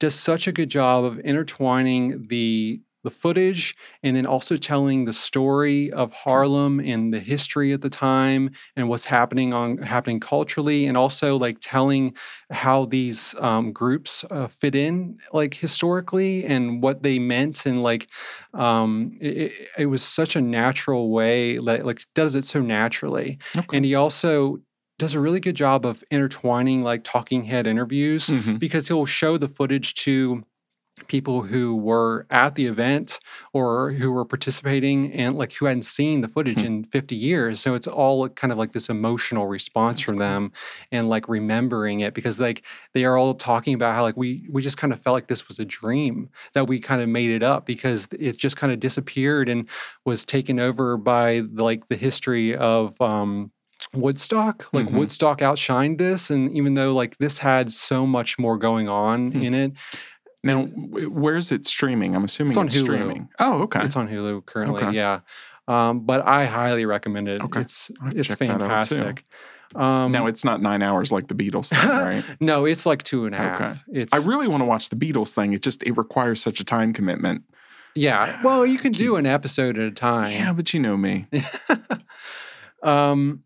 does 0.00 0.14
such 0.14 0.46
a 0.48 0.52
good 0.52 0.70
job 0.70 1.04
of 1.04 1.18
intertwining 1.20 2.26
the 2.28 2.80
the 3.04 3.10
footage 3.10 3.74
and 4.02 4.16
then 4.16 4.26
also 4.26 4.56
telling 4.56 5.04
the 5.04 5.12
story 5.12 5.90
of 5.92 6.12
Harlem 6.12 6.80
and 6.80 7.12
the 7.14 7.20
history 7.20 7.72
at 7.72 7.80
the 7.80 7.88
time 7.90 8.50
and 8.76 8.88
what's 8.88 9.04
happening 9.04 9.52
on 9.52 9.78
happening 9.78 10.20
culturally 10.20 10.86
and 10.86 10.96
also 10.96 11.36
like 11.36 11.58
telling 11.60 12.14
how 12.50 12.84
these 12.86 13.34
um, 13.40 13.72
groups 13.72 14.24
uh, 14.30 14.46
fit 14.48 14.74
in 14.74 15.18
like 15.32 15.54
historically 15.54 16.44
and 16.44 16.82
what 16.82 17.02
they 17.02 17.18
meant 17.18 17.66
and 17.66 17.82
like 17.82 18.08
um, 18.54 19.16
it, 19.20 19.52
it- 19.78 19.86
was 19.86 20.02
such 20.02 20.36
a 20.36 20.40
natural 20.40 21.10
way 21.10 21.58
like, 21.58 21.84
like 21.84 22.00
does 22.14 22.34
it 22.34 22.44
so 22.44 22.60
naturally 22.60 23.38
Okay. 23.56 23.76
and 23.76 23.84
he 23.84 23.94
also 23.94 24.58
does 24.98 25.14
a 25.14 25.20
really 25.20 25.38
good 25.40 25.54
job 25.54 25.86
of 25.86 26.02
intertwining 26.10 26.82
like 26.82 27.04
talking 27.04 27.44
head 27.44 27.66
interviews 27.66 28.26
Mhm. 28.28 28.58
because 28.58 28.88
he'll 28.88 29.06
show 29.06 29.38
the 29.38 29.46
footage 29.48 29.94
to 29.94 30.42
people 31.06 31.42
who 31.42 31.76
were 31.76 32.26
at 32.30 32.54
the 32.56 32.66
event 32.66 33.20
or 33.52 33.92
who 33.92 34.10
were 34.10 34.24
participating 34.24 35.12
and 35.12 35.36
like 35.38 35.52
who 35.52 35.66
hadn't 35.66 35.82
seen 35.82 36.20
the 36.20 36.28
footage 36.28 36.60
Hmm. 36.60 36.66
in 36.66 36.84
50 36.84 37.14
years 37.14 37.60
so 37.60 37.74
it's 37.74 37.86
all 37.86 38.28
kind 38.30 38.52
of 38.52 38.58
like 38.58 38.72
this 38.72 38.88
emotional 38.88 39.46
response 39.46 40.00
That's 40.00 40.04
from 40.04 40.18
cool. 40.18 40.26
them 40.26 40.52
and 40.90 41.08
like 41.08 41.28
remembering 41.28 42.00
it 42.00 42.14
because 42.14 42.40
like 42.40 42.64
they 42.94 43.04
are 43.04 43.16
all 43.16 43.34
talking 43.34 43.74
about 43.74 43.94
how 43.94 44.02
like 44.02 44.16
we 44.16 44.46
we 44.50 44.60
just 44.62 44.76
kind 44.78 44.92
of 44.92 45.00
felt 45.00 45.14
like 45.14 45.28
this 45.28 45.46
was 45.48 45.58
a 45.58 45.64
dream 45.64 46.28
that 46.54 46.66
we 46.66 46.80
kind 46.80 47.00
of 47.02 47.08
made 47.08 47.30
it 47.30 47.42
up 47.42 47.64
because 47.66 48.08
it 48.18 48.36
just 48.36 48.56
kind 48.56 48.72
of 48.72 48.80
disappeared 48.80 49.48
and 49.48 49.68
was 50.04 50.24
taken 50.24 50.58
over 50.58 50.96
by 50.96 51.42
the, 51.52 51.62
like 51.62 51.86
the 51.86 51.96
history 51.96 52.56
of 52.56 53.00
um 53.00 53.52
Woodstock, 53.94 54.68
like 54.74 54.86
Mhm. 54.86 54.92
Woodstock 54.92 55.38
outshined 55.38 55.96
this, 55.96 56.28
and 56.28 56.54
even 56.54 56.74
though 56.74 56.92
like 56.92 57.16
this 57.18 57.38
had 57.38 57.72
so 57.72 58.06
much 58.06 58.38
more 58.38 58.58
going 58.58 58.86
on 58.88 59.32
Hmm. 59.32 59.42
in 59.42 59.54
it, 59.54 59.72
Now, 60.44 60.62
where's 60.64 61.50
it 61.52 61.66
streaming? 61.66 62.14
I'm 62.14 62.24
assuming 62.24 62.50
It's 62.52 62.56
it's, 62.56 62.58
on 62.58 62.68
Hulu. 62.68 62.84
streaming. 62.84 63.28
Oh, 63.40 63.62
okay. 63.62 63.80
it's 63.84 63.96
on 63.96 64.08
Hulu 64.08 64.46
currently. 64.46 64.82
Okay. 64.84 64.96
Yeah, 64.96 65.20
um, 65.66 66.00
but 66.00 66.26
I 66.26 66.44
highly 66.46 66.84
recommend 66.86 67.28
it. 67.28 67.42
Okay. 67.42 67.60
It's 67.60 67.90
it's 68.14 68.28
check 68.28 68.38
that 68.38 68.50
out, 68.50 68.60
too. 68.60 68.66
fantastic. 68.96 69.24
Um, 69.74 70.12
now 70.12 70.26
it's 70.26 70.44
not 70.46 70.62
nine 70.62 70.80
hours 70.80 71.12
like 71.12 71.28
the 71.28 71.34
Beatles 71.34 71.68
thing, 71.70 71.88
right? 71.90 72.24
no, 72.40 72.64
it's 72.64 72.86
like 72.86 73.02
two 73.02 73.26
and 73.26 73.34
a 73.34 73.38
half. 73.38 73.60
Okay. 73.60 74.00
It's 74.00 74.14
I 74.14 74.18
really 74.26 74.48
want 74.48 74.62
to 74.62 74.64
watch 74.64 74.88
the 74.88 74.96
Beatles 74.96 75.34
thing. 75.34 75.52
It 75.52 75.62
just 75.62 75.82
it 75.82 75.96
requires 75.98 76.40
such 76.40 76.60
a 76.60 76.64
time 76.64 76.92
commitment. 76.94 77.42
yeah. 77.94 78.40
Well, 78.42 78.64
you 78.64 78.78
can 78.78 78.92
do 78.92 79.16
an 79.16 79.26
episode 79.26 79.76
at 79.76 79.84
a 79.86 79.90
time. 79.90 80.32
Yeah, 80.32 80.52
but 80.54 80.72
you 80.72 80.80
know 80.80 80.96
me. 80.96 81.26
Um, 82.82 83.42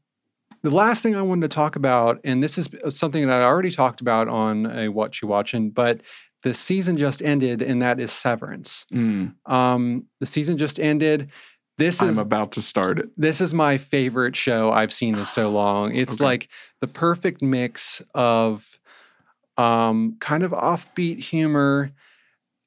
the 0.62 0.70
last 0.74 1.02
thing 1.02 1.16
I 1.16 1.22
wanted 1.22 1.50
to 1.50 1.54
talk 1.54 1.74
about, 1.76 2.20
and 2.22 2.42
this 2.42 2.58
is 2.58 2.68
something 2.88 3.26
that 3.26 3.40
I 3.40 3.44
already 3.44 3.70
talked 3.70 4.00
about 4.00 4.28
on 4.28 4.66
a 4.66 4.88
What 4.88 5.20
You 5.20 5.28
Watching, 5.28 5.70
but 5.70 6.02
the 6.42 6.54
season 6.54 6.96
just 6.96 7.22
ended, 7.22 7.62
and 7.62 7.80
that 7.82 8.00
is 8.00 8.12
Severance. 8.12 8.84
Mm, 8.92 9.34
Um, 9.46 10.06
the 10.20 10.26
season 10.26 10.58
just 10.58 10.78
ended. 10.80 11.30
This 11.78 12.02
is 12.02 12.18
I'm 12.18 12.26
about 12.26 12.52
to 12.52 12.62
start 12.62 12.98
it. 12.98 13.10
this 13.16 13.40
is 13.40 13.54
my 13.54 13.78
favorite 13.78 14.36
show 14.36 14.70
I've 14.72 14.92
seen 14.92 15.16
in 15.16 15.24
so 15.24 15.50
long. 15.50 15.94
It's 15.96 16.14
Okay. 16.14 16.24
like 16.24 16.48
the 16.80 16.86
perfect 16.86 17.42
mix 17.42 18.02
of 18.14 18.78
um, 19.56 20.16
kind 20.20 20.42
of 20.42 20.52
offbeat 20.52 21.18
humor, 21.18 21.92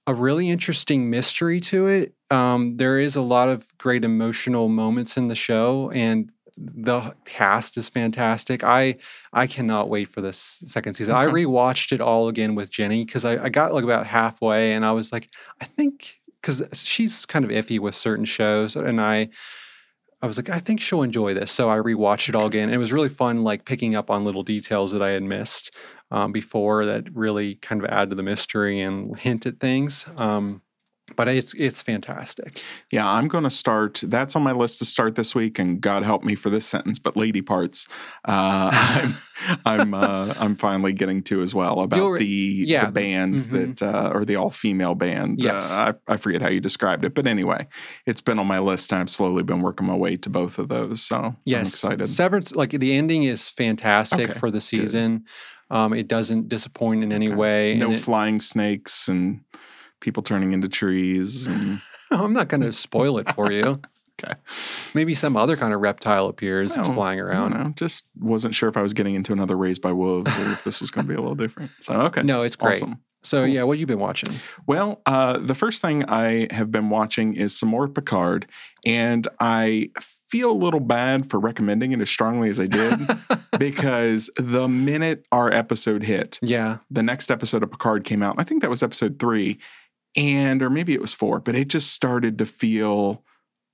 a 0.08 0.14
really 0.14 0.50
interesting 0.50 1.10
mystery 1.10 1.60
to 1.62 1.88
it. 1.88 2.14
Um, 2.32 2.78
there 2.78 3.00
is 3.00 3.16
a 3.16 3.22
lot 3.22 3.50
of 3.50 3.76
great 3.78 4.04
emotional 4.04 4.68
moments 4.70 5.18
in 5.18 5.28
the 5.28 5.36
show, 5.36 5.92
and 5.92 6.32
the 6.58 7.16
cast 7.26 7.78
is 7.78 7.90
fantastic. 7.90 8.64
I 8.64 8.98
I 9.34 9.48
cannot 9.48 9.90
wait 9.90 10.08
for 10.08 10.22
this 10.22 10.38
second 10.38 10.94
season. 10.96 11.16
I 11.16 11.28
rewatched 11.28 11.92
it 11.92 12.02
all 12.02 12.28
again 12.28 12.56
with 12.56 12.72
Jenny 12.72 13.06
because 13.06 13.26
I, 13.26 13.46
I 13.46 13.50
got 13.50 13.74
like 13.74 13.84
about 13.84 14.08
halfway, 14.08 14.74
and 14.74 14.86
I 14.86 14.92
was 14.92 15.12
like, 15.12 15.30
I 15.62 15.66
think 15.66 16.20
because 16.42 16.64
she's 16.74 17.26
kind 17.26 17.44
of 17.44 17.52
iffy 17.52 17.80
with 17.80 17.96
certain 17.96 18.26
shows, 18.26 18.76
and 18.76 19.02
I 19.02 19.30
I 20.22 20.28
was 20.28 20.38
like, 20.38 20.50
I 20.50 20.60
think 20.60 20.82
she'll 20.82 21.04
enjoy 21.04 21.34
this. 21.34 21.52
So 21.52 21.70
I 21.70 21.78
rewatched 21.78 22.30
it 22.30 22.36
all 22.36 22.48
again. 22.48 22.70
And 22.70 22.74
it 22.74 22.80
was 22.80 22.92
really 22.92 23.10
fun, 23.10 23.44
like 23.44 23.66
picking 23.66 23.94
up 23.94 24.10
on 24.10 24.26
little 24.26 24.44
details 24.44 24.92
that 24.92 25.02
I 25.02 25.10
had 25.10 25.22
missed 25.24 25.72
um, 26.10 26.32
before 26.32 26.86
that 26.86 27.14
really 27.14 27.56
kind 27.56 27.84
of 27.84 27.90
add 27.92 28.10
to 28.10 28.16
the 28.16 28.24
mystery 28.24 28.82
and 28.82 29.18
hint 29.20 29.46
at 29.46 29.60
things. 29.60 30.08
Um, 30.18 30.62
but 31.16 31.28
it's 31.28 31.54
it's 31.54 31.82
fantastic. 31.82 32.62
Yeah, 32.92 33.08
I'm 33.08 33.28
going 33.28 33.44
to 33.44 33.50
start. 33.50 34.02
That's 34.06 34.36
on 34.36 34.44
my 34.44 34.52
list 34.52 34.80
to 34.80 34.86
start 34.86 35.16
this 35.16 35.36
week, 35.36 35.60
and 35.60 35.80
God 35.80 36.04
help 36.04 36.24
me 36.24 36.34
for 36.36 36.50
this 36.50 36.66
sentence. 36.66 36.98
But 37.00 37.16
lady 37.16 37.42
parts, 37.42 37.88
uh, 38.26 38.70
I'm 38.74 39.16
I'm 39.66 39.94
uh, 39.94 40.34
I'm 40.40 40.56
finally 40.56 40.94
getting 40.94 41.22
to 41.24 41.42
as 41.42 41.54
well 41.54 41.82
about 41.82 41.98
You'll- 41.98 42.18
the 42.18 42.26
yeah, 42.68 42.86
the 42.86 42.92
band 42.92 43.36
mhm. 43.40 43.78
that 43.78 43.84
uh, 43.84 44.12
or 44.14 44.26
the 44.26 44.36
all 44.36 44.50
female 44.50 44.96
band. 44.96 45.42
Yes. 45.44 45.72
uh, 45.72 45.94
I, 46.08 46.14
I 46.14 46.18
forget 46.18 46.42
how 46.42 46.50
you 46.50 46.60
described 46.60 47.06
it, 47.06 47.14
but 47.14 47.28
anyway, 47.28 47.68
it's 48.06 48.22
been 48.22 48.40
on 48.40 48.48
my 48.48 48.60
list, 48.60 48.92
and 48.92 49.02
I've 49.02 49.10
slowly 49.10 49.44
been 49.44 49.62
working 49.62 49.86
my 49.88 49.96
way 49.96 50.18
to 50.18 50.30
both 50.30 50.58
of 50.58 50.70
those. 50.70 51.02
So 51.04 51.16
I'm 51.18 51.38
Yes, 51.46 51.70
excited. 51.74 52.08
Severance, 52.08 52.56
like 52.56 52.72
the 52.72 52.94
ending 52.96 53.24
is 53.24 53.50
fantastic 53.50 54.30
Okay, 54.32 54.40
for 54.40 54.50
the 54.50 54.62
season. 54.62 55.26
Um, 55.72 55.94
it 55.94 56.08
doesn't 56.08 56.48
disappoint 56.48 57.04
in 57.04 57.12
any 57.12 57.34
way. 57.34 57.76
no 57.76 57.88
and 57.88 57.96
it- 57.96 58.00
flying 58.00 58.40
snakes 58.40 59.08
and 59.08 59.42
people 60.06 60.24
turning 60.24 60.54
into 60.54 60.70
trees. 60.70 61.48
And, 61.48 61.82
I'm 62.12 62.32
not 62.32 62.48
going 62.48 62.62
to 62.62 62.72
spoil 62.72 63.18
it 63.18 63.30
for 63.34 63.52
you. 63.52 63.82
okay. 64.24 64.36
Maybe 64.94 65.16
some 65.16 65.36
other 65.36 65.58
kind 65.58 65.74
of 65.74 65.82
reptile 65.82 66.28
appears 66.28 66.76
that's 66.76 66.88
flying 66.88 67.20
I 67.20 67.24
around. 67.24 67.52
know. 67.52 67.74
Just 67.76 68.06
wasn't 68.20 68.56
sure 68.56 68.70
if 68.70 68.78
I 68.78 68.82
was 68.82 68.94
getting 68.94 69.16
into 69.16 69.34
another 69.34 69.58
Raised 69.58 69.82
by 69.82 69.92
Wolves 69.92 70.38
or 70.38 70.52
if 70.52 70.64
this 70.64 70.80
was 70.80 70.92
going 70.92 71.06
to 71.06 71.10
be 71.10 71.16
a 71.16 71.20
little 71.22 71.36
different. 71.36 71.72
So 71.82 71.94
okay, 72.04 72.22
No, 72.24 72.44
it's 72.44 72.56
great. 72.56 72.76
awesome. 72.78 73.00
So 73.24 73.40
Cool. 73.40 73.48
yeah, 73.48 73.64
what 73.64 73.80
you 73.80 73.88
been 73.88 73.98
watching? 74.00 74.36
Well, 74.68 75.02
uh, 75.08 75.40
the 75.40 75.56
first 75.56 75.82
thing 75.82 76.06
I 76.06 76.48
have 76.52 76.72
been 76.72 76.92
watching 76.92 77.34
is 77.36 77.58
some 77.58 77.70
more 77.70 77.88
Picard, 77.88 78.46
and 78.86 79.28
I 79.40 79.90
feel 80.00 80.52
a 80.52 80.54
little 80.54 80.80
bad 80.80 81.28
for 81.28 81.40
recommending 81.40 81.92
it 81.92 82.00
as 82.02 82.10
strongly 82.10 82.50
as 82.50 82.60
I 82.60 82.68
did 82.68 83.00
because 83.60 84.30
the 84.38 84.68
minute 84.68 85.26
our 85.32 85.52
episode 85.52 86.04
hit, 86.04 86.38
yeah, 86.44 86.78
the 86.92 87.02
next 87.02 87.32
episode 87.32 87.64
of 87.64 87.72
Picard 87.72 88.04
came 88.04 88.22
out. 88.22 88.36
I 88.38 88.44
think 88.44 88.62
that 88.62 88.70
was 88.70 88.84
episode 88.84 89.18
three, 89.18 89.58
and 90.16 90.62
or 90.64 90.70
maybe 90.70 90.94
it 90.94 91.02
was 91.02 91.14
four, 91.14 91.40
but 91.40 91.56
it 91.56 91.68
just 91.70 91.92
started 91.92 92.38
to 92.40 92.46
feel 92.46 93.24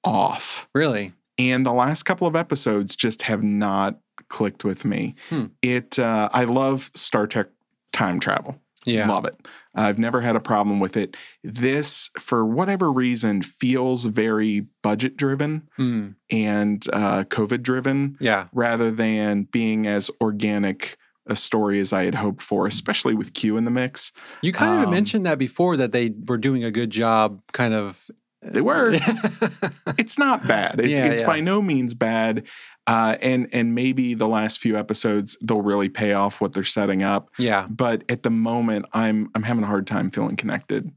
off. 0.04 0.68
really. 0.74 1.14
And 1.38 1.66
the 1.66 1.74
last 1.74 2.04
couple 2.04 2.28
of 2.28 2.36
episodes 2.36 2.96
just 2.96 3.24
have 3.24 3.42
not 3.42 4.00
clicked 4.30 4.64
with 4.64 4.86
me. 4.86 5.16
Hmm. 5.30 5.46
It 5.62 5.98
uh, 5.98 6.30
I 6.32 6.44
love 6.44 6.92
Star 6.94 7.26
Trek 7.28 7.48
time 7.92 8.20
travel. 8.20 8.60
Yeah. 8.86 9.08
Love 9.08 9.26
it. 9.26 9.36
I've 9.76 10.00
never 10.00 10.22
had 10.22 10.36
a 10.36 10.40
problem 10.40 10.80
with 10.80 10.98
it. 10.98 11.16
This, 11.44 12.10
for 12.20 12.44
whatever 12.46 12.92
reason, 12.92 13.44
feels 13.44 14.06
very 14.06 14.66
budget 14.82 15.18
driven 15.18 15.68
Hmm. 15.78 16.10
and 16.32 16.84
uh, 16.92 17.24
COVID 17.26 17.62
driven 17.62 18.18
Yeah. 18.20 18.48
rather 18.54 18.90
than 18.92 19.44
being 19.44 19.86
as 19.86 20.10
organic 20.20 20.98
a 21.32 21.36
story 21.36 21.80
as 21.80 21.92
I 21.94 22.04
had 22.06 22.16
hoped 22.16 22.42
for, 22.44 22.68
especially 22.68 23.16
with 23.16 23.34
Q 23.34 23.58
in 23.58 23.66
the 23.66 23.72
mix. 23.72 24.12
You 24.44 24.54
kind 24.54 24.80
of 24.82 24.86
Um, 24.88 24.92
mentioned 24.94 25.26
that 25.26 25.40
before 25.40 25.78
that 25.78 25.92
they 25.92 26.14
were 26.28 26.38
doing 26.38 26.64
a 26.64 26.70
good 26.72 26.90
job, 26.92 27.42
kind 27.54 27.74
of. 27.74 28.10
They 28.44 28.62
were. 28.62 28.92
It's 29.98 30.18
not 30.18 30.48
bad. 30.48 30.80
It's 30.80 31.00
Yeah, 31.00 31.06
it's 31.08 31.22
yeah. 31.22 31.28
by 31.28 31.40
no 31.42 31.62
means 31.62 31.94
bad. 31.94 32.48
Uh, 32.88 33.16
and 33.22 33.48
and 33.54 33.76
maybe 33.76 34.14
the 34.16 34.28
last 34.28 34.60
few 34.60 34.76
episodes 34.76 35.38
they'll 35.42 35.62
really 35.62 35.90
pay 35.90 36.14
off 36.14 36.42
what 36.42 36.54
they're 36.54 36.64
setting 36.64 37.04
up. 37.04 37.30
yeah. 37.38 37.68
but 37.70 38.04
at 38.10 38.24
the 38.24 38.32
moment 38.32 38.86
i'm 38.94 39.30
i'm 39.36 39.44
having 39.44 39.64
a 39.64 39.68
hard 39.68 39.86
time 39.86 40.10
feeling 40.10 40.36
connected 40.36 40.92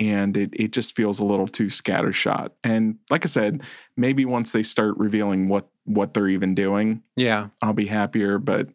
and 0.00 0.36
it 0.36 0.50
it 0.54 0.72
just 0.72 0.96
feels 0.96 1.20
a 1.20 1.24
little 1.24 1.46
too 1.46 1.66
scattershot 1.66 2.48
and 2.64 2.96
like 3.10 3.24
i 3.24 3.28
said 3.28 3.62
maybe 3.96 4.24
once 4.24 4.50
they 4.50 4.64
start 4.64 4.94
revealing 4.98 5.48
what 5.48 5.68
what 5.84 6.14
they're 6.14 6.28
even 6.28 6.52
doing 6.54 7.00
Yeah. 7.16 7.48
i'll 7.62 7.72
be 7.74 7.86
happier 7.86 8.38
but 8.38 8.68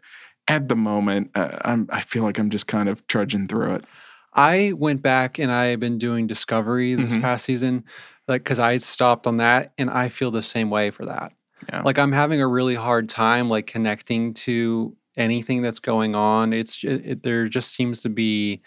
at 0.47 0.67
the 0.67 0.75
moment 0.75 1.31
uh, 1.35 1.57
i'm 1.63 1.87
i 1.91 2.01
feel 2.01 2.23
like 2.23 2.37
i'm 2.37 2.49
just 2.49 2.67
kind 2.67 2.89
of 2.89 3.05
trudging 3.07 3.47
through 3.47 3.73
it 3.73 3.85
I 4.37 4.73
went 4.75 5.01
back 5.01 5.39
and 5.39 5.49
I've 5.49 5.79
been 5.79 5.97
doing 5.97 6.27
Discovery 6.27 6.93
this 6.95 7.15
Mhm. 7.15 7.21
past 7.21 7.45
season, 7.45 7.85
like 8.27 8.43
because 8.43 8.59
I 8.59 8.73
had 8.73 8.83
stopped 8.83 9.27
on 9.27 9.37
that, 9.37 9.71
and 9.77 9.89
I 9.89 10.09
feel 10.09 10.29
the 10.29 10.41
same 10.41 10.69
way 10.69 10.91
for 10.91 11.05
that. 11.05 11.31
Yeah. 11.69 11.83
Like 11.85 11.97
I'm 11.97 12.11
having 12.11 12.41
a 12.41 12.47
really 12.49 12.75
hard 12.75 13.07
time 13.07 13.47
like 13.49 13.65
connecting 13.65 14.33
to 14.43 14.93
anything 15.15 15.61
that's 15.61 15.79
going 15.79 16.17
on. 16.17 16.51
It's 16.51 16.83
it, 16.83 17.23
there 17.23 17.47
just 17.47 17.71
seems 17.71 18.01
to 18.01 18.09
be 18.09 18.61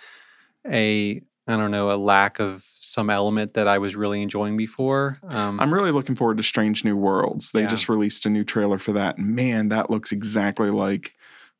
a 0.67 1.21
I 1.47 1.57
don't 1.57 1.71
know 1.71 1.91
a 1.91 1.97
lack 1.99 2.41
of 2.41 2.63
some 2.81 3.11
element 3.11 3.53
that 3.53 3.69
I 3.69 3.77
was 3.77 3.95
really 3.95 4.23
enjoying 4.23 4.57
before. 4.57 5.19
Um, 5.29 5.61
i'm 5.61 5.73
really 5.75 5.91
looking 5.93 6.15
forward 6.17 6.39
to 6.39 6.43
strange 6.43 6.83
new 6.83 6.97
worlds 6.97 7.53
they 7.53 7.63
Yeah. 7.63 7.67
just 7.69 7.91
released 7.91 8.25
a 8.25 8.31
new 8.31 8.45
trailer 8.45 8.79
for 8.79 8.93
that 8.93 9.19
man 9.19 9.69
that 9.69 9.91
looks 9.91 10.13
exactly 10.13 10.71
like 10.71 11.13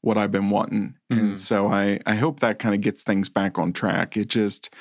what 0.03 0.17
i've 0.19 0.31
been 0.33 0.51
wanting 0.51 0.95
Mhm. 1.13 1.19
and 1.19 1.39
so 1.39 1.69
i 1.69 1.99
i 2.07 2.15
hope 2.15 2.41
that 2.41 2.59
kind 2.59 2.75
of 2.75 2.81
gets 2.81 3.03
things 3.03 3.29
back 3.29 3.59
on 3.59 3.73
track 3.73 4.17
it 4.17 4.29
just 4.29 4.73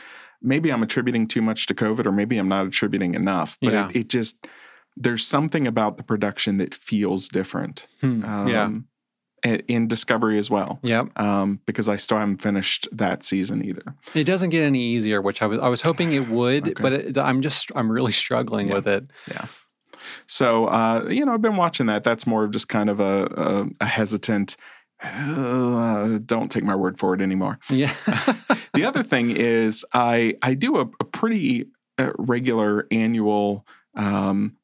maybe 0.41 0.71
i'm 0.71 0.83
attributing 0.83 1.27
too 1.27 1.41
much 1.41 1.65
to 1.67 1.73
covid 1.73 2.05
or 2.05 2.11
maybe 2.11 2.37
i'm 2.37 2.47
not 2.49 2.65
attributing 2.67 3.15
enough 3.15 3.57
but 3.61 3.73
Yeah. 3.73 3.89
it, 3.89 3.95
it 3.95 4.09
just 4.09 4.47
there's 4.95 5.25
something 5.25 5.67
about 5.67 5.97
the 5.97 6.03
production 6.03 6.57
that 6.57 6.73
feels 6.73 7.29
different 7.29 7.87
hmm, 8.01 8.21
yeah. 8.47 8.63
um, 8.65 8.87
i- 9.45 9.61
in 9.67 9.87
discovery 9.87 10.37
as 10.39 10.49
well 10.49 10.79
Yep. 10.83 11.19
um, 11.19 11.59
because 11.65 11.87
i 11.89 11.95
still 11.97 12.17
haven't 12.17 12.41
finished 12.41 12.87
that 12.91 13.23
season 13.23 13.63
either 13.65 13.95
It 14.15 14.23
doesn't 14.25 14.49
get 14.51 14.61
any 14.63 14.81
easier, 14.81 15.21
which 15.21 15.41
I 15.41 15.45
was 15.47 15.59
I 15.59 15.67
was 15.69 15.81
hoping 15.81 16.13
it 16.13 16.29
would, 16.29 16.69
Okay. 16.69 16.81
but 16.81 16.93
it, 16.93 17.17
I'm 17.17 17.41
just 17.41 17.71
I'm 17.75 17.91
really 17.91 18.11
struggling 18.25 18.67
Yeah. 18.67 18.73
with 18.75 18.87
it. 18.87 19.11
Yeah. 19.31 19.45
So 20.27 20.67
uh, 20.67 21.07
you 21.09 21.25
know 21.25 21.33
i've 21.33 21.41
been 21.41 21.57
watching 21.57 21.87
that 21.87 22.03
that's 22.03 22.25
more 22.27 22.43
of 22.43 22.51
just 22.51 22.67
kind 22.69 22.89
of 22.89 22.99
a, 22.99 23.25
a, 23.35 23.67
a 23.81 23.85
hesitant 23.85 24.55
uh, 25.03 26.19
don't 26.25 26.49
take 26.51 26.63
my 26.63 26.75
word 26.75 26.97
for 26.97 27.13
it 27.13 27.21
anymore 27.21 27.59
Yeah. 27.69 27.93
the 28.73 28.83
other 28.85 29.03
thing 29.03 29.31
is 29.31 29.85
I 29.93 30.35
I 30.41 30.53
do 30.53 30.77
a, 30.77 30.89
a 30.99 31.05
pretty 31.05 31.67
uh, 31.97 32.11
regular 32.17 32.87
annual 32.91 33.65
um, 33.95 34.55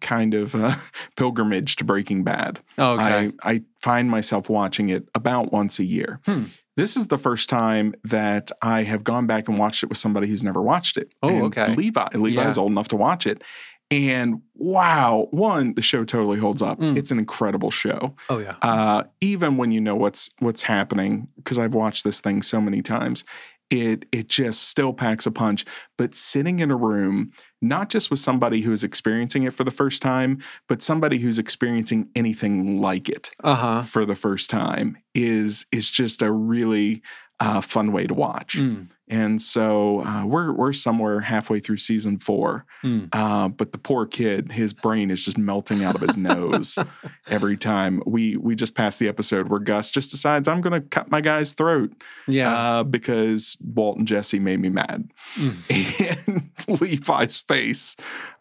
kind 0.00 0.34
of 0.34 0.54
uh, 0.54 0.74
pilgrimage 1.16 1.76
to 1.76 1.84
Breaking 1.84 2.24
Bad. 2.24 2.60
Oh, 2.78 2.94
okay. 2.94 3.32
I 3.42 3.52
I 3.54 3.62
find 3.80 4.10
myself 4.10 4.48
watching 4.48 4.88
it 4.90 5.08
about 5.14 5.52
once 5.52 5.78
a 5.78 5.84
year. 5.84 6.20
Hmm. 6.24 6.44
This 6.76 6.96
is 6.96 7.08
the 7.08 7.18
first 7.18 7.48
time 7.48 7.94
that 8.04 8.52
I 8.62 8.84
have 8.84 9.02
gone 9.02 9.26
back 9.26 9.48
and 9.48 9.58
watched 9.58 9.82
it 9.82 9.88
with 9.88 9.98
somebody 9.98 10.28
who's 10.28 10.44
never 10.44 10.62
watched 10.62 10.96
it. 10.96 11.12
Oh, 11.22 11.28
And 11.28 11.42
okay. 11.46 11.74
Levi. 11.74 12.06
Levi 12.14 12.40
Yeah. 12.40 12.48
is 12.48 12.56
old 12.56 12.70
enough 12.70 12.88
to 12.88 12.96
watch 12.96 13.26
it. 13.26 13.42
And 13.90 14.42
wow, 14.54 15.28
one, 15.30 15.74
the 15.74 15.82
show 15.82 16.04
totally 16.04 16.38
holds 16.38 16.60
up. 16.60 16.78
Mm. 16.78 16.98
It's 16.98 17.10
an 17.10 17.18
incredible 17.18 17.70
show 17.70 18.14
oh 18.28 18.38
yeah. 18.38 18.56
uh, 18.62 19.04
even 19.20 19.56
when 19.56 19.70
you 19.72 19.80
know 19.80 19.96
what's 19.96 20.28
what's 20.40 20.62
happening, 20.62 21.28
because 21.36 21.58
I've 21.58 21.74
watched 21.74 22.04
this 22.04 22.20
thing 22.20 22.42
so 22.42 22.60
many 22.60 22.82
times, 22.82 23.24
it 23.70 24.04
it 24.12 24.28
just 24.28 24.68
still 24.68 24.92
packs 24.92 25.24
a 25.26 25.30
punch. 25.30 25.64
But 25.96 26.14
sitting 26.14 26.60
in 26.60 26.70
a 26.70 26.76
room, 26.76 27.32
not 27.62 27.88
just 27.88 28.10
with 28.10 28.18
somebody 28.18 28.60
who 28.60 28.72
is 28.72 28.84
experiencing 28.84 29.44
it 29.44 29.54
for 29.54 29.64
the 29.64 29.70
first 29.70 30.02
time, 30.02 30.38
but 30.68 30.82
somebody 30.82 31.18
who's 31.18 31.38
experiencing 31.38 32.08
anything 32.14 32.80
like 32.80 33.08
it 33.08 33.30
Uh 33.42 33.54
huh. 33.54 33.82
for 33.82 34.04
the 34.04 34.16
first 34.16 34.50
time, 34.50 34.98
is 35.14 35.64
is 35.72 35.90
just 35.90 36.20
a 36.20 36.30
really 36.30 37.02
uh, 37.40 37.60
fun 37.60 37.92
way 37.92 38.06
to 38.06 38.14
watch. 38.14 38.56
Mm, 38.58 38.90
And 39.08 39.40
so 39.40 40.00
uh, 40.04 40.26
we're 40.26 40.52
we're 40.52 40.72
somewhere 40.72 41.20
halfway 41.20 41.60
through 41.60 41.76
season 41.76 42.18
four. 42.18 42.66
mm. 42.82 43.08
Uh, 43.12 43.48
but 43.48 43.70
the 43.72 43.78
poor 43.78 44.06
kid, 44.06 44.50
his 44.52 44.72
brain 44.72 45.10
is 45.10 45.24
just 45.24 45.38
melting 45.38 45.84
out 45.84 45.94
of 45.94 46.00
his 46.00 46.16
nose 46.16 46.76
every 47.30 47.56
time. 47.56 48.02
We 48.06 48.36
we 48.36 48.54
just 48.56 48.74
passed 48.74 48.98
the 48.98 49.06
episode 49.08 49.48
where 49.48 49.60
Gus 49.60 49.90
just 49.92 50.10
decides 50.10 50.48
I'm 50.48 50.60
going 50.60 50.80
to 50.82 50.86
cut 50.88 51.10
my 51.12 51.20
guy's 51.20 51.52
throat 51.52 51.92
Yeah. 52.26 52.52
uh, 52.52 52.82
because 52.84 53.56
Walt 53.62 53.98
and 53.98 54.06
Jesse 54.06 54.40
made 54.40 54.58
me 54.60 54.68
mad. 54.70 55.08
Mm. 55.36 56.28
And 56.28 56.80
Levi's 56.80 57.38
face, 57.40 57.94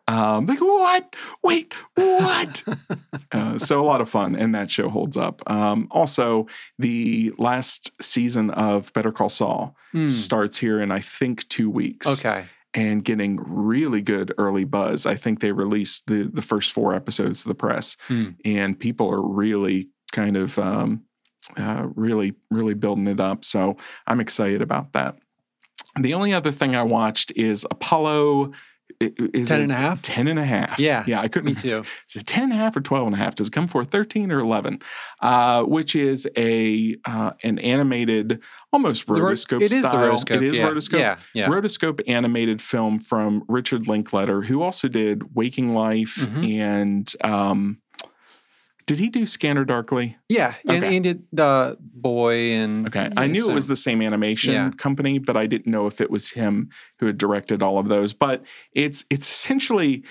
um, 0.07 0.45
like 0.45 0.59
what? 0.59 1.15
Wait, 1.43 1.73
what? 1.95 2.63
uh, 3.31 3.57
so 3.57 3.79
a 3.79 3.83
lot 3.83 4.01
of 4.01 4.09
fun, 4.09 4.35
and 4.35 4.55
that 4.55 4.71
show 4.71 4.89
holds 4.89 5.17
up. 5.17 5.41
Um, 5.49 5.87
also, 5.91 6.47
the 6.79 7.33
last 7.37 7.91
season 8.01 8.49
of 8.51 8.91
Better 8.93 9.11
Call 9.11 9.29
Saul 9.29 9.75
Mm. 9.93 10.09
starts 10.09 10.57
here 10.57 10.81
in 10.81 10.91
I 10.91 10.99
think 10.99 11.47
two 11.47 11.69
weeks 11.69 12.07
Okay. 12.19 12.45
and 12.73 13.03
getting 13.05 13.37
really 13.41 14.01
good 14.01 14.33
early 14.37 14.65
buzz. 14.65 15.05
I 15.05 15.15
think 15.15 15.39
they 15.39 15.53
released 15.53 16.07
the 16.07 16.23
the 16.23 16.41
first 16.41 16.71
four 16.73 16.93
episodes 16.93 17.43
to 17.43 17.47
the 17.47 17.55
press, 17.55 17.95
Hmm. 18.07 18.31
and 18.43 18.77
people 18.77 19.09
are 19.09 19.21
really 19.25 19.89
kind 20.11 20.35
of 20.35 20.59
um, 20.59 21.03
uh, 21.55 21.87
really 21.95 22.33
really 22.51 22.73
building 22.73 23.07
it 23.07 23.19
up. 23.21 23.45
So 23.45 23.77
I'm 24.07 24.19
excited 24.19 24.61
about 24.61 24.91
that. 24.91 25.15
The 25.99 26.13
only 26.13 26.33
other 26.33 26.51
thing 26.51 26.75
I 26.75 26.83
watched 26.83 27.31
is 27.35 27.65
Apollo. 27.71 28.51
Is 28.99 29.49
10 29.49 29.59
it 29.59 29.63
and 29.63 29.71
a 29.71 29.75
half? 29.77 30.01
10 30.01 30.27
and 30.27 30.39
a 30.39 30.43
half. 30.45 30.79
Yeah, 30.79 31.03
Yeah. 31.05 31.21
I 31.21 31.27
couldn't 31.27 31.49
Me 31.49 31.53
too. 31.55 31.83
is 32.09 32.15
it 32.15 32.25
10 32.25 32.45
and 32.45 32.53
a 32.53 32.55
half 32.55 32.75
or 32.75 32.81
12 32.81 33.05
and 33.07 33.15
a 33.15 33.17
half? 33.19 33.35
Does 33.35 33.47
it 33.47 33.51
come 33.53 33.67
for 33.67 33.85
13 33.85 34.31
or 34.31 34.39
11? 34.39 34.79
Uh, 35.21 35.63
which 35.65 35.95
is 35.95 36.27
a 36.35 36.95
uh, 37.05 37.31
an 37.43 37.59
animated, 37.59 38.41
almost 38.73 39.05
The 39.05 39.13
ro- 39.13 39.31
rotoscope 39.33 39.61
it 39.61 39.71
is 39.71 39.81
the 39.81 39.87
style. 39.89 40.11
rotoscope. 40.13 40.37
It 40.37 40.43
is 40.43 40.57
yeah. 40.57 40.67
rotoscope. 40.69 40.99
Yeah. 40.99 41.17
Yeah. 41.33 41.47
Rotoscope 41.47 42.01
animated 42.07 42.61
film 42.61 42.99
from 42.99 43.43
Richard 43.47 43.87
Linklater, 43.87 44.41
who 44.41 44.63
also 44.63 44.87
did 44.87 45.35
Waking 45.35 45.73
Life 45.75 46.15
Mhm. 46.27 46.57
and 46.59 47.13
um, 47.23 47.77
did 48.87 48.97
he 48.99 49.09
do 49.09 49.25
Scanner 49.27 49.63
Darkly? 49.65 50.17
yeah. 50.29 50.55
And, 50.67 50.83
Okay. 50.83 50.97
and 50.97 51.05
it, 51.05 51.19
uh, 51.37 51.75
boy 51.79 52.53
and 52.53 52.87
Okay. 52.87 53.09
I 53.15 53.27
knew 53.27 53.49
it 53.49 53.53
was 53.53 53.67
the 53.67 53.75
same 53.75 54.01
animation 54.01 54.53
Yeah. 54.53 54.71
company, 54.77 55.19
but 55.19 55.37
I 55.37 55.45
didn't 55.45 55.67
know 55.71 55.85
if 55.87 56.01
it 56.01 56.09
was 56.09 56.31
him 56.31 56.69
who 56.99 57.05
had 57.05 57.17
directed 57.19 57.61
all 57.61 57.77
of 57.77 57.89
those. 57.89 58.13
But 58.13 58.43
it's 58.73 59.05
it's 59.11 59.29
essentially 59.29 60.03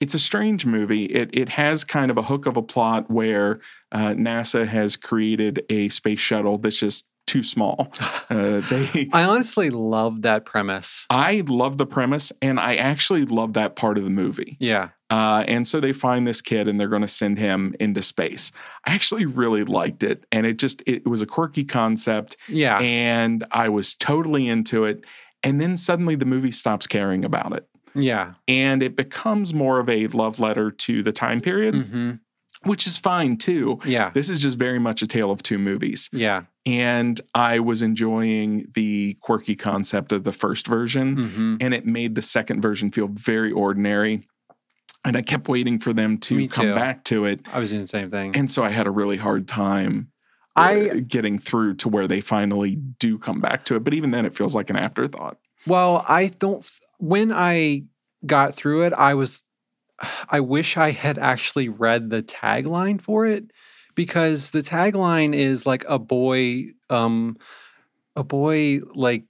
it's 0.00 0.14
a 0.14 0.18
strange 0.18 0.64
movie. 0.64 1.04
It 1.06 1.30
it 1.32 1.48
has 1.50 1.84
kind 1.84 2.10
of 2.10 2.18
a 2.18 2.22
hook 2.22 2.46
of 2.46 2.56
a 2.56 2.62
plot 2.62 3.10
where 3.10 3.60
uh, 3.92 4.14
NASA 4.14 4.66
has 4.66 4.96
created 4.96 5.64
a 5.70 5.88
space 5.88 6.20
shuttle 6.20 6.56
that's 6.58 6.78
just 6.80 7.04
too 7.28 7.42
small. 7.42 7.92
Uh, 8.30 8.60
they 8.68 9.08
I 9.14 9.24
honestly 9.24 9.70
love 9.70 10.20
that 10.22 10.44
premise. 10.44 11.06
I 11.08 11.42
love 11.48 11.78
the 11.78 11.86
premise, 11.86 12.30
and 12.42 12.60
I 12.60 12.76
actually 12.76 13.24
love 13.24 13.54
that 13.54 13.74
part 13.74 13.96
of 13.96 14.04
the 14.04 14.10
movie. 14.10 14.58
Yeah. 14.60 14.90
Uh, 15.08 15.44
and 15.48 15.66
so 15.66 15.80
they 15.80 15.94
find 15.94 16.26
this 16.26 16.42
kid 16.42 16.68
and 16.68 16.78
they're 16.78 16.88
going 16.90 17.00
to 17.00 17.08
send 17.08 17.38
him 17.38 17.74
into 17.80 18.02
space. 18.02 18.52
I 18.84 18.94
actually 18.94 19.24
really 19.24 19.64
liked 19.64 20.02
it, 20.02 20.26
and 20.30 20.44
it 20.44 20.58
just 20.58 20.82
it 20.86 21.06
was 21.06 21.22
a 21.22 21.26
quirky 21.26 21.64
concept, 21.64 22.36
Yeah. 22.50 22.78
and 22.80 23.44
I 23.50 23.70
was 23.70 23.94
totally 23.94 24.46
into 24.46 24.84
it. 24.84 25.06
And 25.42 25.58
then 25.58 25.78
suddenly 25.78 26.14
the 26.14 26.26
movie 26.26 26.52
stops 26.52 26.86
caring 26.86 27.24
about 27.24 27.52
it, 27.56 27.66
yeah. 27.94 28.34
and 28.46 28.82
it 28.82 28.94
becomes 28.94 29.54
more 29.54 29.78
of 29.80 29.88
a 29.88 30.06
love 30.08 30.38
letter 30.38 30.70
to 30.70 31.02
the 31.02 31.12
time 31.12 31.40
period, 31.40 31.74
hmm 31.86 32.10
which 32.64 32.88
is 32.88 32.96
fine 32.96 33.36
too. 33.36 33.78
Yeah. 33.84 34.10
This 34.10 34.28
is 34.28 34.42
just 34.42 34.58
very 34.58 34.80
much 34.80 35.00
a 35.00 35.06
tale 35.06 35.30
of 35.30 35.44
two 35.44 35.58
movies. 35.58 36.10
Yeah. 36.12 36.42
And 36.68 37.20
I 37.34 37.60
was 37.60 37.80
enjoying 37.82 38.66
the 38.74 39.16
quirky 39.20 39.56
concept 39.56 40.12
of 40.12 40.24
the 40.24 40.32
first 40.32 40.66
version 40.66 41.16
hmm 41.16 41.56
and 41.60 41.72
it 41.74 41.86
made 41.86 42.14
the 42.14 42.22
second 42.22 42.60
version 42.60 42.90
feel 42.90 43.08
very 43.08 43.50
ordinary. 43.52 44.22
And 45.04 45.16
I 45.16 45.22
kept 45.22 45.48
waiting 45.48 45.78
for 45.78 45.92
them 45.92 46.18
to 46.18 46.34
Me 46.36 46.48
come 46.48 46.66
too. 46.66 46.74
back 46.74 47.04
to 47.04 47.24
it. 47.24 47.40
I 47.52 47.58
was 47.60 47.70
doing 47.70 47.82
the 47.82 47.86
same 47.88 48.10
thing. 48.10 48.36
And 48.36 48.50
so 48.50 48.62
I 48.62 48.70
had 48.70 48.86
a 48.86 48.90
really 48.90 49.16
hard 49.16 49.48
time 49.48 50.10
I- 50.56 50.90
uh, 50.90 50.94
getting 51.06 51.38
through 51.38 51.74
to 51.76 51.88
where 51.88 52.06
they 52.06 52.20
finally 52.20 52.76
do 52.76 53.16
come 53.18 53.40
back 53.40 53.64
to 53.66 53.76
it. 53.76 53.84
But 53.84 53.94
even 53.94 54.10
then, 54.10 54.26
it 54.26 54.34
feels 54.34 54.54
like 54.54 54.70
an 54.70 54.76
afterthought. 54.76 55.38
Well, 55.66 56.04
I 56.08 56.32
don't. 56.38 56.68
When 56.98 57.32
I 57.32 57.84
got 58.26 58.54
through 58.54 58.82
it, 58.86 58.92
I 58.92 59.14
was. 59.14 59.44
I 60.30 60.40
wish 60.40 60.76
I 60.76 60.90
had 60.90 61.16
actually 61.18 61.68
read 61.68 62.10
the 62.10 62.22
tagline 62.22 63.00
for 63.00 63.24
it 63.24 63.50
because 63.98 64.52
the 64.52 64.60
tagline 64.60 65.34
is 65.34 65.66
like 65.66 65.84
a 65.88 65.98
boy, 65.98 66.66
um, 66.88 67.36
a 68.14 68.22
boy 68.24 68.80
like 68.94 69.24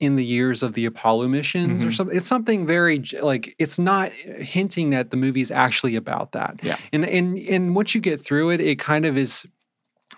in 0.00 0.16
the 0.16 0.24
years 0.24 0.64
of 0.64 0.72
the 0.74 0.84
Apollo 0.84 1.28
missions 1.28 1.84
or 1.84 1.86
Mhm. 1.86 1.92
something. 1.96 2.16
It's 2.16 2.26
something 2.26 2.66
very 2.66 3.00
like 3.22 3.54
it's 3.60 3.78
not 3.78 4.10
hinting 4.10 4.90
that 4.90 5.10
the 5.12 5.16
movie's 5.16 5.52
actually 5.52 5.94
about 5.94 6.32
that. 6.32 6.58
Yeah. 6.64 6.76
And 6.92 7.04
and 7.06 7.38
and 7.38 7.76
once 7.76 7.94
you 7.94 8.00
get 8.00 8.20
through 8.20 8.50
it, 8.50 8.60
it 8.60 8.80
kind 8.80 9.04
of 9.06 9.16
is 9.16 9.46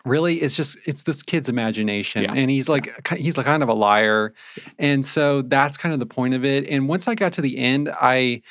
really 0.07 0.37
it's 0.41 0.57
just 0.57 0.79
it's 0.87 1.05
this 1.05 1.23
kid's 1.23 1.49
imagination 1.51 2.23
Yeah. 2.25 2.33
and 2.35 2.51
he's 2.51 2.69
like 2.69 2.87
ki- 3.05 3.21
he's 3.23 3.37
like 3.37 3.47
kind 3.47 3.63
of 3.63 3.69
a 3.69 3.75
liar 3.75 4.33
and 4.79 5.05
so 5.07 5.43
that's 5.43 5.77
kind 5.77 5.93
of 5.95 6.01
the 6.01 6.07
point 6.19 6.35
of 6.35 6.45
it 6.45 6.69
and 6.69 6.89
once 6.89 7.09
i 7.09 7.15
got 7.15 7.33
to 7.35 7.41
the 7.41 7.57
end 7.57 7.89
i 8.03 8.43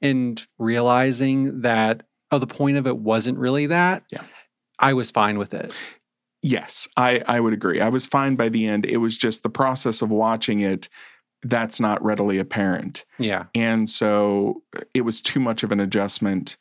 and 0.00 0.46
realizing 0.58 1.60
that 1.62 2.02
oh 2.30 2.38
the 2.38 2.46
point 2.46 2.76
of 2.78 2.86
it 2.86 2.96
wasn't 2.96 3.36
really 3.36 3.66
that 3.66 4.04
Yeah. 4.10 4.22
I 4.82 4.92
was 4.92 5.10
fine 5.10 5.38
with 5.38 5.54
it 5.54 5.72
Yes, 6.44 6.88
I, 6.96 7.22
I 7.28 7.38
would 7.38 7.52
agree. 7.52 7.80
I 7.80 7.88
was 7.88 8.04
fine 8.04 8.34
by 8.34 8.48
the 8.48 8.66
end. 8.66 8.84
It 8.84 8.96
was 8.96 9.16
just 9.16 9.44
the 9.44 9.48
process 9.48 10.02
of 10.02 10.10
watching 10.10 10.58
it 10.58 10.88
that's 11.44 11.78
not 11.78 12.02
readily 12.04 12.38
apparent. 12.38 13.04
yeah 13.16 13.44
And 13.54 13.88
so 13.88 14.62
uh, 14.76 14.80
it 14.92 15.02
was 15.02 15.22
too 15.22 15.38
much 15.38 15.62
of 15.62 15.70
an 15.70 15.78
adjustment 15.78 16.56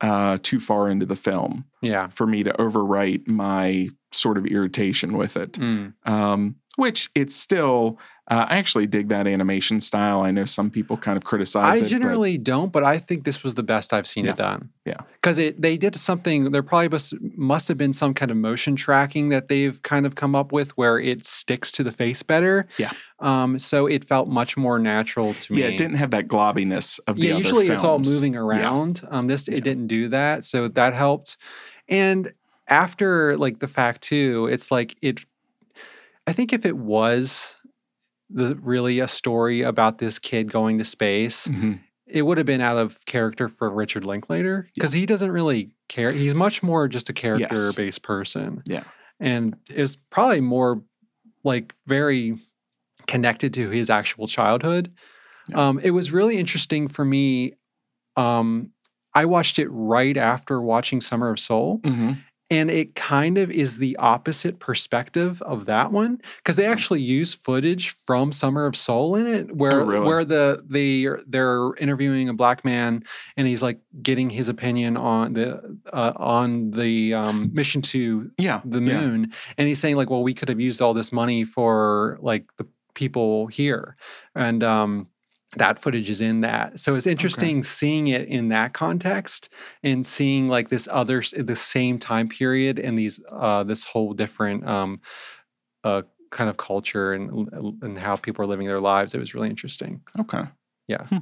uh, 0.00 0.38
too 0.42 0.58
far 0.58 0.88
into 0.88 1.04
the 1.04 1.16
film 1.16 1.66
yeah 1.82 2.08
for 2.08 2.26
me 2.26 2.44
to 2.44 2.52
overwrite 2.54 3.28
my 3.28 3.88
sort 4.12 4.38
of 4.38 4.46
irritation 4.46 5.18
with 5.18 5.36
it. 5.36 5.52
Mm. 5.52 5.92
um, 6.08 6.56
which 6.76 7.10
it's 7.14 7.34
still. 7.34 7.98
Uh, 8.28 8.44
I 8.48 8.56
actually 8.56 8.88
dig 8.88 9.08
that 9.10 9.28
animation 9.28 9.78
style. 9.78 10.22
I 10.22 10.32
know 10.32 10.44
some 10.46 10.68
people 10.68 10.96
kind 10.96 11.16
of 11.16 11.22
criticize 11.22 11.74
I 11.74 11.76
it. 11.76 11.80
but- 11.82 11.88
generally 11.90 12.36
don't, 12.38 12.72
but 12.72 12.82
I 12.82 12.98
think 12.98 13.22
this 13.22 13.44
was 13.44 13.54
the 13.54 13.62
best 13.62 13.92
I've 13.92 14.06
seen 14.06 14.24
Yeah. 14.24 14.32
it 14.32 14.36
done. 14.36 14.70
Yeah. 14.84 14.96
because 15.12 15.38
it 15.38 15.60
they 15.62 15.76
did 15.76 15.94
something. 15.94 16.50
There 16.50 16.62
probably 16.64 16.88
must, 16.88 17.14
must 17.36 17.68
have 17.68 17.76
been 17.78 17.92
some 17.92 18.14
kind 18.14 18.30
of 18.32 18.36
motion 18.36 18.74
tracking 18.74 19.28
that 19.28 19.46
they've 19.46 19.80
kind 19.82 20.06
of 20.06 20.16
come 20.16 20.34
up 20.34 20.50
with 20.52 20.76
where 20.76 20.98
it 20.98 21.24
sticks 21.24 21.70
to 21.72 21.84
the 21.84 21.92
face 21.92 22.22
better. 22.24 22.66
Yeah. 22.78 22.90
Um. 23.20 23.58
So 23.60 23.86
it 23.86 24.04
felt 24.04 24.28
much 24.28 24.56
more 24.56 24.78
natural 24.80 25.34
to 25.34 25.52
me. 25.52 25.60
yeah, 25.60 25.68
it 25.68 25.78
didn't 25.78 25.96
have 25.96 26.10
that 26.10 26.26
globbiness 26.26 26.98
of 27.06 27.16
the 27.16 27.26
yeah, 27.28 27.36
usually 27.36 27.68
it's 27.68 27.84
all 27.84 27.98
moving 28.00 28.34
around. 28.36 29.02
Um, 29.10 29.28
this 29.28 29.46
Yeah. 29.48 29.58
it 29.58 29.64
didn't 29.64 29.86
do 29.86 30.08
that, 30.08 30.44
so 30.44 30.66
that 30.68 30.94
helped. 30.94 31.36
And 31.88 32.32
after 32.68 33.36
like 33.36 33.60
the 33.60 33.68
fact 33.68 34.02
too, 34.02 34.48
it's 34.50 34.70
like 34.72 34.96
it. 35.00 35.24
I 36.26 36.32
think 36.32 36.52
if 36.52 36.64
it 36.66 36.76
was 36.76 37.56
the 38.30 38.56
really 38.56 38.98
a 39.00 39.08
story 39.08 39.62
about 39.62 39.98
this 39.98 40.18
kid 40.18 40.50
going 40.50 40.78
to 40.78 40.84
space, 40.84 41.46
Mhm. 41.46 41.80
it 42.06 42.22
would 42.22 42.38
have 42.38 42.46
been 42.46 42.60
out 42.60 42.76
of 42.78 43.04
character 43.06 43.48
for 43.48 43.70
Richard 43.70 44.04
Linklater 44.04 44.66
because 44.74 44.92
he 44.92 45.06
doesn't 45.06 45.30
really 45.30 45.70
care. 45.88 46.10
He's 46.12 46.34
much 46.34 46.62
more 46.62 46.88
just 46.88 47.08
a 47.08 47.12
character 47.12 47.72
based 47.76 48.02
person. 48.02 48.62
Yeah. 48.66 48.84
and 49.18 49.56
is 49.70 49.96
probably 50.10 50.42
more 50.42 50.82
like 51.42 51.74
very 51.86 52.36
connected 53.06 53.54
to 53.54 53.70
his 53.70 53.88
actual 53.88 54.26
childhood. 54.28 54.92
Yeah. 55.48 55.68
Um, 55.68 55.78
it 55.82 55.92
was 55.92 56.12
really 56.12 56.36
interesting 56.36 56.86
for 56.86 57.02
me. 57.02 57.54
Um, 58.16 58.72
I 59.14 59.24
watched 59.24 59.58
it 59.58 59.68
right 59.70 60.18
after 60.18 60.60
watching 60.60 61.00
Summer 61.00 61.30
of 61.30 61.38
Soul, 61.38 61.80
Mhm. 61.82 62.18
And 62.50 62.70
it 62.70 62.94
kind 62.94 63.38
of 63.38 63.50
is 63.50 63.78
the 63.78 63.96
opposite 63.96 64.60
perspective 64.60 65.42
of 65.42 65.64
that 65.64 65.90
one 65.90 66.20
because 66.36 66.56
they 66.56 66.66
actually 66.66 67.00
use 67.00 67.34
footage 67.34 67.90
from 68.04 68.30
Summer 68.30 68.66
of 68.66 68.76
Soul 68.76 69.16
in 69.16 69.26
it, 69.26 69.56
where 69.56 69.84
really? 69.84 70.06
where 70.06 70.24
the 70.24 70.62
they 70.68 71.06
they're 71.26 71.74
interviewing 71.74 72.28
a 72.28 72.34
black 72.34 72.64
man 72.64 73.02
and 73.36 73.46
he's 73.46 73.62
like 73.62 73.80
getting 74.02 74.30
his 74.30 74.48
opinion 74.48 74.96
on 74.96 75.32
the 75.32 75.78
uh, 75.92 76.12
on 76.16 76.70
the 76.70 77.14
um, 77.14 77.42
mission 77.52 77.82
to 77.82 78.30
Yeah, 78.38 78.60
the 78.64 78.80
yeah. 78.80 79.00
moon 79.00 79.32
and 79.58 79.66
he's 79.68 79.78
saying 79.80 79.96
like 79.96 80.10
well 80.10 80.22
we 80.22 80.34
could 80.34 80.48
have 80.48 80.60
used 80.60 80.80
all 80.80 80.94
this 80.94 81.10
money 81.12 81.44
for 81.44 82.18
like 82.20 82.46
the 82.58 82.66
people 82.94 83.46
here 83.48 83.96
and 84.34 84.62
um 84.64 85.06
that 85.56 85.78
footage 85.78 86.10
is 86.10 86.20
in 86.20 86.40
that 86.40 86.78
so 86.80 86.96
it's 86.96 87.06
interesting 87.06 87.62
seeing 87.62 88.08
it 88.08 88.26
in 88.28 88.48
that 88.48 88.72
context 88.72 89.48
and 89.84 90.04
seeing 90.06 90.48
like 90.48 90.68
this 90.68 90.88
other 90.90 91.22
the 91.38 91.54
same 91.56 91.98
time 91.98 92.28
period 92.28 92.78
and 92.78 92.98
these 92.98 93.20
uh 93.30 93.62
this 93.62 93.84
whole 93.84 94.12
different 94.12 94.66
um 94.66 95.00
uh 95.84 96.02
kind 96.32 96.50
of 96.50 96.56
culture 96.56 97.12
and 97.12 97.48
and 97.80 97.98
how 97.98 98.16
people 98.16 98.44
are 98.44 98.48
living 98.48 98.66
their 98.66 98.80
lives 98.80 99.14
it 99.14 99.18
was 99.18 99.34
really 99.34 99.48
interesting 99.48 100.00
Okay. 100.18 100.42
Yeah. 100.88 101.04
Hmm. 101.06 101.18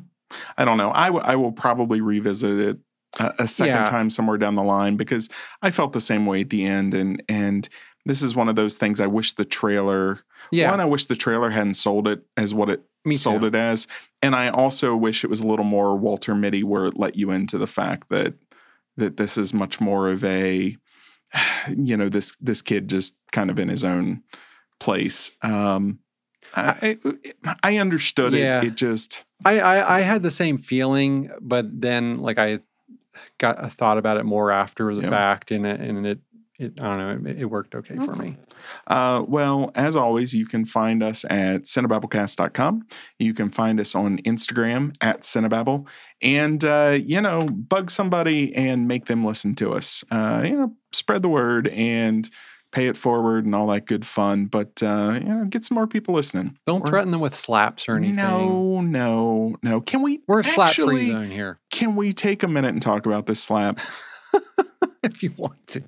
I 0.58 0.64
don't 0.64 0.78
know. 0.78 0.90
I, 0.94 1.06
w- 1.06 1.24
I 1.24 1.37
will 1.37 1.52
probably 1.52 2.00
revisit 2.00 2.58
it 2.58 2.78
a, 3.20 3.34
a 3.40 3.46
second 3.46 3.74
Yeah. 3.76 3.84
time 3.84 4.10
somewhere 4.10 4.38
down 4.38 4.56
the 4.56 4.62
line 4.62 4.96
because 4.96 5.28
I 5.62 5.70
felt 5.70 5.92
the 5.92 6.00
same 6.00 6.26
way 6.26 6.40
at 6.40 6.50
the 6.50 6.64
end, 6.64 6.92
and 6.94 7.22
and 7.28 7.68
this 8.04 8.20
is 8.22 8.34
one 8.34 8.48
of 8.48 8.56
those 8.56 8.76
things. 8.76 9.00
I 9.00 9.06
wish 9.06 9.34
the 9.34 9.44
trailer. 9.44 10.18
Yeah, 10.50 10.70
One, 10.70 10.80
I 10.80 10.87
wish 10.87 11.06
the 11.06 11.14
trailer 11.14 11.50
hadn't 11.50 11.74
sold 11.74 12.08
it 12.08 12.22
as 12.37 12.52
what 12.54 12.68
it 12.68 12.82
me 13.04 13.16
sold 13.16 13.42
too. 13.42 13.48
it 13.48 13.54
as, 13.54 13.86
and 14.22 14.34
I 14.34 14.48
also 14.48 14.96
wish 14.96 15.24
it 15.24 15.30
was 15.30 15.40
a 15.42 15.46
little 15.46 15.64
more 15.64 15.96
Walter 15.96 16.34
Mitty, 16.34 16.62
where 16.64 16.86
it 16.86 16.96
let 16.98 17.16
you 17.16 17.30
into 17.30 17.58
the 17.58 17.66
fact 17.66 18.08
that 18.08 18.34
that 18.96 19.16
this 19.16 19.36
is 19.36 19.52
much 19.52 19.80
more 19.80 20.08
of 20.08 20.22
a, 20.24 20.76
you 21.76 21.96
know, 21.96 22.08
this 22.08 22.36
this 22.36 22.62
kid 22.62 22.88
just 22.88 23.14
kind 23.32 23.50
of 23.50 23.58
in 23.58 23.68
his 23.68 23.84
own 23.84 24.22
place. 24.80 25.30
Um, 25.42 25.98
I, 26.56 26.96
I 27.44 27.56
I 27.62 27.76
understood 27.78 28.32
Yeah. 28.34 28.60
it. 28.60 28.68
It 28.68 28.74
just 28.76 29.24
I, 29.44 29.58
I 29.60 29.96
I 29.98 30.00
had 30.02 30.22
the 30.22 30.30
same 30.30 30.58
feeling, 30.58 31.30
but 31.40 31.80
then 31.80 32.18
like 32.18 32.38
I 32.38 32.60
got 33.38 33.62
I 33.62 33.68
thought 33.68 33.98
about 33.98 34.16
it 34.18 34.24
more 34.24 34.50
after 34.50 34.94
the 34.94 35.02
Yeah. 35.02 35.10
fact, 35.10 35.50
and 35.50 35.66
it, 35.66 35.80
and 35.80 36.06
it, 36.06 36.18
it 36.58 36.80
I 36.80 36.96
don't 36.96 37.24
know, 37.24 37.30
it, 37.30 37.40
it 37.40 37.44
worked 37.46 37.74
okay, 37.74 37.96
for 37.96 38.14
me. 38.14 38.36
Uh, 38.86 39.24
well, 39.26 39.72
as 39.74 39.96
always, 39.96 40.34
you 40.34 40.46
can 40.46 40.64
find 40.64 41.02
us 41.02 41.24
at 41.24 41.62
cinnababblecast.com. 41.64 42.86
You 43.18 43.34
can 43.34 43.50
find 43.50 43.80
us 43.80 43.94
on 43.94 44.18
Instagram 44.18 44.94
at 45.00 45.22
cinnababble. 45.22 45.88
And, 46.22 46.64
uh, 46.64 46.98
you 47.04 47.20
know, 47.20 47.40
bug 47.40 47.90
somebody 47.90 48.54
and 48.54 48.86
make 48.86 49.06
them 49.06 49.24
listen 49.24 49.56
to 49.56 49.72
us. 49.72 50.04
Uh, 50.10 50.42
you 50.44 50.56
know, 50.56 50.76
spread 50.92 51.22
the 51.22 51.28
word 51.28 51.68
and 51.68 52.30
pay 52.70 52.86
it 52.86 52.96
forward 52.96 53.44
and 53.44 53.54
all 53.54 53.66
that 53.68 53.86
good 53.86 54.06
fun. 54.06 54.46
But, 54.46 54.80
uh, 54.80 55.18
you 55.20 55.28
know, 55.28 55.44
get 55.46 55.64
some 55.64 55.74
more 55.74 55.88
people 55.88 56.14
listening. 56.14 56.56
Don't 56.66 56.82
We're- 56.82 56.90
threaten 56.90 57.10
them 57.10 57.20
with 57.20 57.34
slaps 57.34 57.88
or 57.88 57.96
anything. 57.96 58.16
No, 58.16 58.80
no, 58.80 59.56
no. 59.62 59.80
Can 59.80 60.02
we? 60.02 60.22
We're 60.28 60.40
a 60.40 60.44
slap 60.44 60.74
free 60.74 61.06
zone 61.06 61.30
here 61.30 61.58
Can 61.72 61.96
we 61.96 62.12
take 62.12 62.44
a 62.44 62.48
minute 62.48 62.74
and 62.74 62.82
talk 62.82 63.06
about 63.06 63.26
this 63.26 63.42
slap? 63.42 63.80
if 65.03 65.23
you 65.23 65.33
want 65.37 65.66
to. 65.68 65.83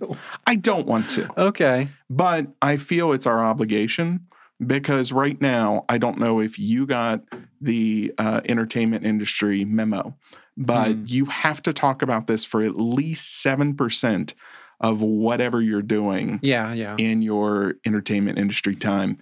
I 0.47 0.57
don't 0.57 0.87
want 0.87 1.09
to. 1.11 1.29
Okay. 1.41 1.89
But 2.11 2.49
I 2.63 2.77
feel 2.77 3.13
it's 3.13 3.27
our 3.27 3.41
obligation 3.43 4.27
because 4.65 5.13
right 5.13 5.41
now, 5.41 5.85
I 5.89 5.99
don't 5.99 6.19
know 6.19 6.41
if 6.41 6.59
you 6.59 6.87
got 6.87 7.23
the 7.61 8.13
uh, 8.19 8.41
entertainment 8.47 9.05
industry 9.05 9.65
memo, 9.65 10.17
but 10.57 10.93
Hmm. 10.93 11.05
you 11.07 11.25
have 11.27 11.63
to 11.63 11.73
talk 11.73 12.03
about 12.03 12.27
this 12.27 12.45
for 12.45 12.63
at 12.63 12.77
least 12.79 13.45
7% 13.45 14.33
of 14.81 15.03
whatever 15.03 15.61
you're 15.63 15.83
doing 15.83 16.39
Yeah, 16.43 16.73
yeah. 16.75 16.97
in 16.99 17.23
your 17.23 17.75
entertainment 17.87 18.39
industry 18.39 18.75
time. 18.75 19.19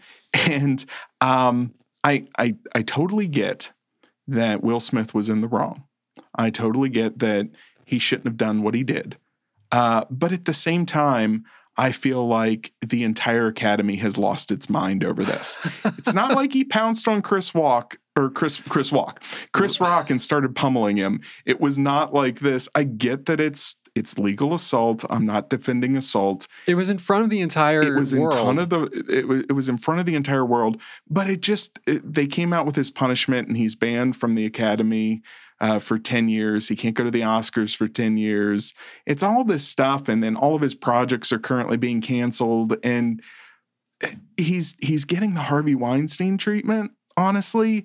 And 0.48 0.84
um, 1.20 1.74
I, 2.02 2.26
I, 2.38 2.56
I 2.74 2.82
totally 2.82 3.28
get 3.28 3.70
that 4.26 4.62
Will 4.64 4.80
Smith 4.80 5.14
was 5.14 5.28
in 5.28 5.40
the 5.42 5.48
wrong. 5.48 5.84
I 6.36 6.50
totally 6.50 6.88
get 6.88 7.20
that 7.20 7.50
he 7.84 7.98
shouldn't 7.98 8.26
have 8.26 8.36
done 8.36 8.62
what 8.62 8.74
he 8.74 8.82
did. 8.84 9.16
Uh, 9.72 10.04
but 10.10 10.32
at 10.32 10.44
the 10.44 10.52
same 10.52 10.86
time, 10.86 11.44
I 11.76 11.90
feel 11.90 12.26
like 12.26 12.72
the 12.80 13.02
entire 13.02 13.48
academy 13.48 13.96
has 13.96 14.16
lost 14.16 14.52
its 14.52 14.70
mind 14.70 15.02
over 15.02 15.24
this. 15.24 15.58
It's 15.98 16.14
not 16.14 16.36
like 16.36 16.52
he 16.52 16.64
pounced 16.64 17.08
on 17.08 17.20
Chris 17.22 17.52
Walk 17.52 17.96
or 18.16 18.30
Chris 18.30 18.60
Chris 18.60 18.92
Walk, 18.92 19.22
Chris 19.52 19.80
Rock, 19.80 20.08
and 20.10 20.22
started 20.22 20.54
pummeling 20.54 20.96
him. 20.96 21.20
It 21.44 21.60
was 21.60 21.78
not 21.78 22.14
like 22.14 22.38
this. 22.40 22.68
I 22.76 22.84
get 22.84 23.26
that 23.26 23.40
it's 23.40 23.74
it's 23.96 24.18
legal 24.18 24.54
assault. 24.54 25.04
I'm 25.10 25.24
not 25.26 25.50
defending 25.50 25.96
assault 25.96 26.46
It 26.66 26.74
was 26.74 26.90
in 26.90 26.98
front 26.98 27.24
of 27.24 27.30
the 27.30 27.40
entire 27.40 27.82
it 27.82 27.96
was 27.96 28.12
in 28.12 28.20
world. 28.20 28.34
ton 28.34 28.58
of 28.58 28.68
the 28.68 29.04
it 29.08 29.26
was, 29.28 29.40
it 29.40 29.52
was 29.52 29.68
in 29.68 29.78
front 29.78 30.00
of 30.00 30.06
the 30.06 30.14
entire 30.16 30.44
world 30.44 30.80
but 31.08 31.28
it 31.30 31.40
just 31.42 31.78
it, 31.86 32.12
they 32.12 32.26
came 32.26 32.52
out 32.52 32.66
with 32.66 32.74
his 32.74 32.90
punishment 32.90 33.46
and 33.46 33.56
he's 33.56 33.76
banned 33.76 34.16
from 34.16 34.34
the 34.34 34.44
academy 34.46 35.22
uh, 35.64 35.78
for 35.78 35.98
10 35.98 36.28
years 36.28 36.68
he 36.68 36.76
can't 36.76 36.94
go 36.94 37.04
to 37.04 37.10
the 37.10 37.22
oscars 37.22 37.74
for 37.74 37.88
10 37.88 38.18
years 38.18 38.74
it's 39.06 39.22
all 39.22 39.44
this 39.44 39.66
stuff 39.66 40.08
and 40.08 40.22
then 40.22 40.36
all 40.36 40.54
of 40.54 40.60
his 40.60 40.74
projects 40.74 41.32
are 41.32 41.38
currently 41.38 41.78
being 41.78 42.00
canceled 42.02 42.76
and 42.84 43.22
he's 44.36 44.76
he's 44.80 45.04
getting 45.06 45.32
the 45.32 45.40
harvey 45.40 45.74
weinstein 45.74 46.36
treatment 46.36 46.90
honestly 47.16 47.84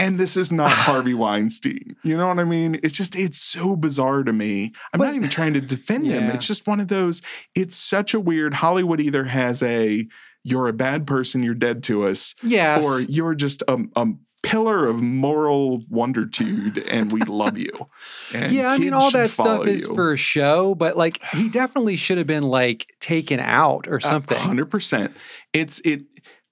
and 0.00 0.18
this 0.18 0.34
is 0.36 0.50
not 0.50 0.70
Harvey 0.88 1.12
Weinstein. 1.12 1.94
You 2.02 2.16
know 2.16 2.26
what 2.28 2.38
I 2.38 2.44
mean? 2.44 2.80
It's 2.82 2.96
just, 2.96 3.14
it's 3.16 3.38
so 3.38 3.76
bizarre 3.76 4.24
to 4.24 4.32
me. 4.32 4.72
I'm 4.94 4.98
But- 4.98 5.08
not 5.08 5.14
even 5.14 5.28
trying 5.28 5.52
to 5.52 5.60
defend 5.60 6.06
him. 6.06 6.30
It's 6.30 6.46
just 6.46 6.66
one 6.66 6.80
of 6.80 6.88
those, 6.88 7.20
it's 7.54 7.76
such 7.76 8.14
a 8.14 8.18
weird 8.20 8.54
Hollywood 8.54 8.98
either 8.98 9.24
has 9.24 9.62
a 9.62 10.08
you're 10.42 10.68
a 10.68 10.72
bad 10.72 11.06
person, 11.06 11.42
you're 11.42 11.52
dead 11.52 11.82
to 11.82 12.06
us, 12.06 12.34
yes. 12.42 12.82
or 12.82 13.02
you're 13.02 13.34
just 13.34 13.62
a, 13.68 13.78
a 13.94 14.06
pillar 14.42 14.86
of 14.86 15.02
moral 15.02 15.80
wondertude 15.92 16.86
and 16.90 17.12
we 17.12 17.20
love 17.22 17.58
you. 17.58 17.70
And 18.32 18.52
yeah, 18.52 18.68
I 18.68 18.78
mean, 18.78 18.92
all 18.92 19.10
that 19.10 19.28
stuff 19.30 19.66
is 19.66 19.88
you. 19.88 19.94
for 19.94 20.16
show, 20.16 20.76
but 20.76 20.96
like 20.96 21.20
he 21.32 21.48
definitely 21.48 21.96
should 21.96 22.16
have 22.18 22.28
been 22.28 22.44
like 22.44 22.86
taken 23.00 23.40
out 23.40 23.88
or 23.88 23.98
something. 23.98 24.38
Hundred 24.38 24.66
percent. 24.66 25.16
It's 25.52 25.80
it. 25.80 26.02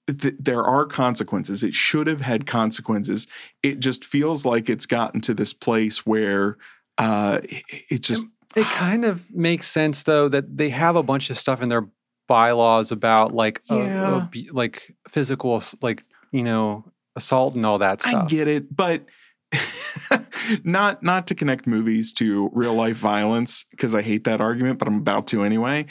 Th- 0.07 0.33
there 0.37 0.61
are 0.63 0.85
consequences. 0.85 1.63
It 1.63 1.73
should 1.73 2.07
have 2.07 2.19
had 2.19 2.45
consequences. 2.47 3.27
It 3.63 3.79
just 3.79 4.03
feels 4.03 4.45
like 4.45 4.69
it's 4.69 4.85
gotten 4.85 5.21
to 5.21 5.33
this 5.33 5.53
place 5.53 6.05
where 6.05 6.57
uh, 6.97 7.39
it, 7.43 7.63
it 7.89 8.01
just 8.01 8.27
It 8.57 8.65
kind 8.65 9.05
of 9.05 9.31
makes 9.33 9.67
sense 9.67 10.03
though 10.03 10.27
that 10.27 10.57
they 10.57 10.67
have 10.69 10.97
a 10.97 11.03
bunch 11.03 11.29
of 11.29 11.37
stuff 11.37 11.61
in 11.61 11.69
their 11.69 11.87
bylaws 12.27 12.91
about 12.91 13.33
like 13.33 13.61
Yeah. 13.69 14.17
abu- 14.23 14.51
like 14.51 14.93
physical 15.07 15.63
like 15.81 16.03
you 16.33 16.43
know 16.43 16.83
assault 17.19 17.55
and 17.55 17.65
all 17.65 17.77
that 17.77 18.01
stuff. 18.01 18.23
I 18.23 18.27
get 18.27 18.47
it, 18.47 18.75
but 18.75 19.05
not 20.63 21.03
not 21.03 21.27
to 21.27 21.35
connect 21.35 21.67
movies 21.67 22.13
to 22.13 22.49
real 22.53 22.73
life 22.73 22.97
violence 22.97 23.65
because 23.71 23.93
I 23.93 24.01
hate 24.01 24.23
that 24.23 24.41
argument, 24.41 24.79
but 24.79 24.87
I'm 24.87 24.97
about 24.97 25.27
to 25.27 25.43
anyway. 25.43 25.85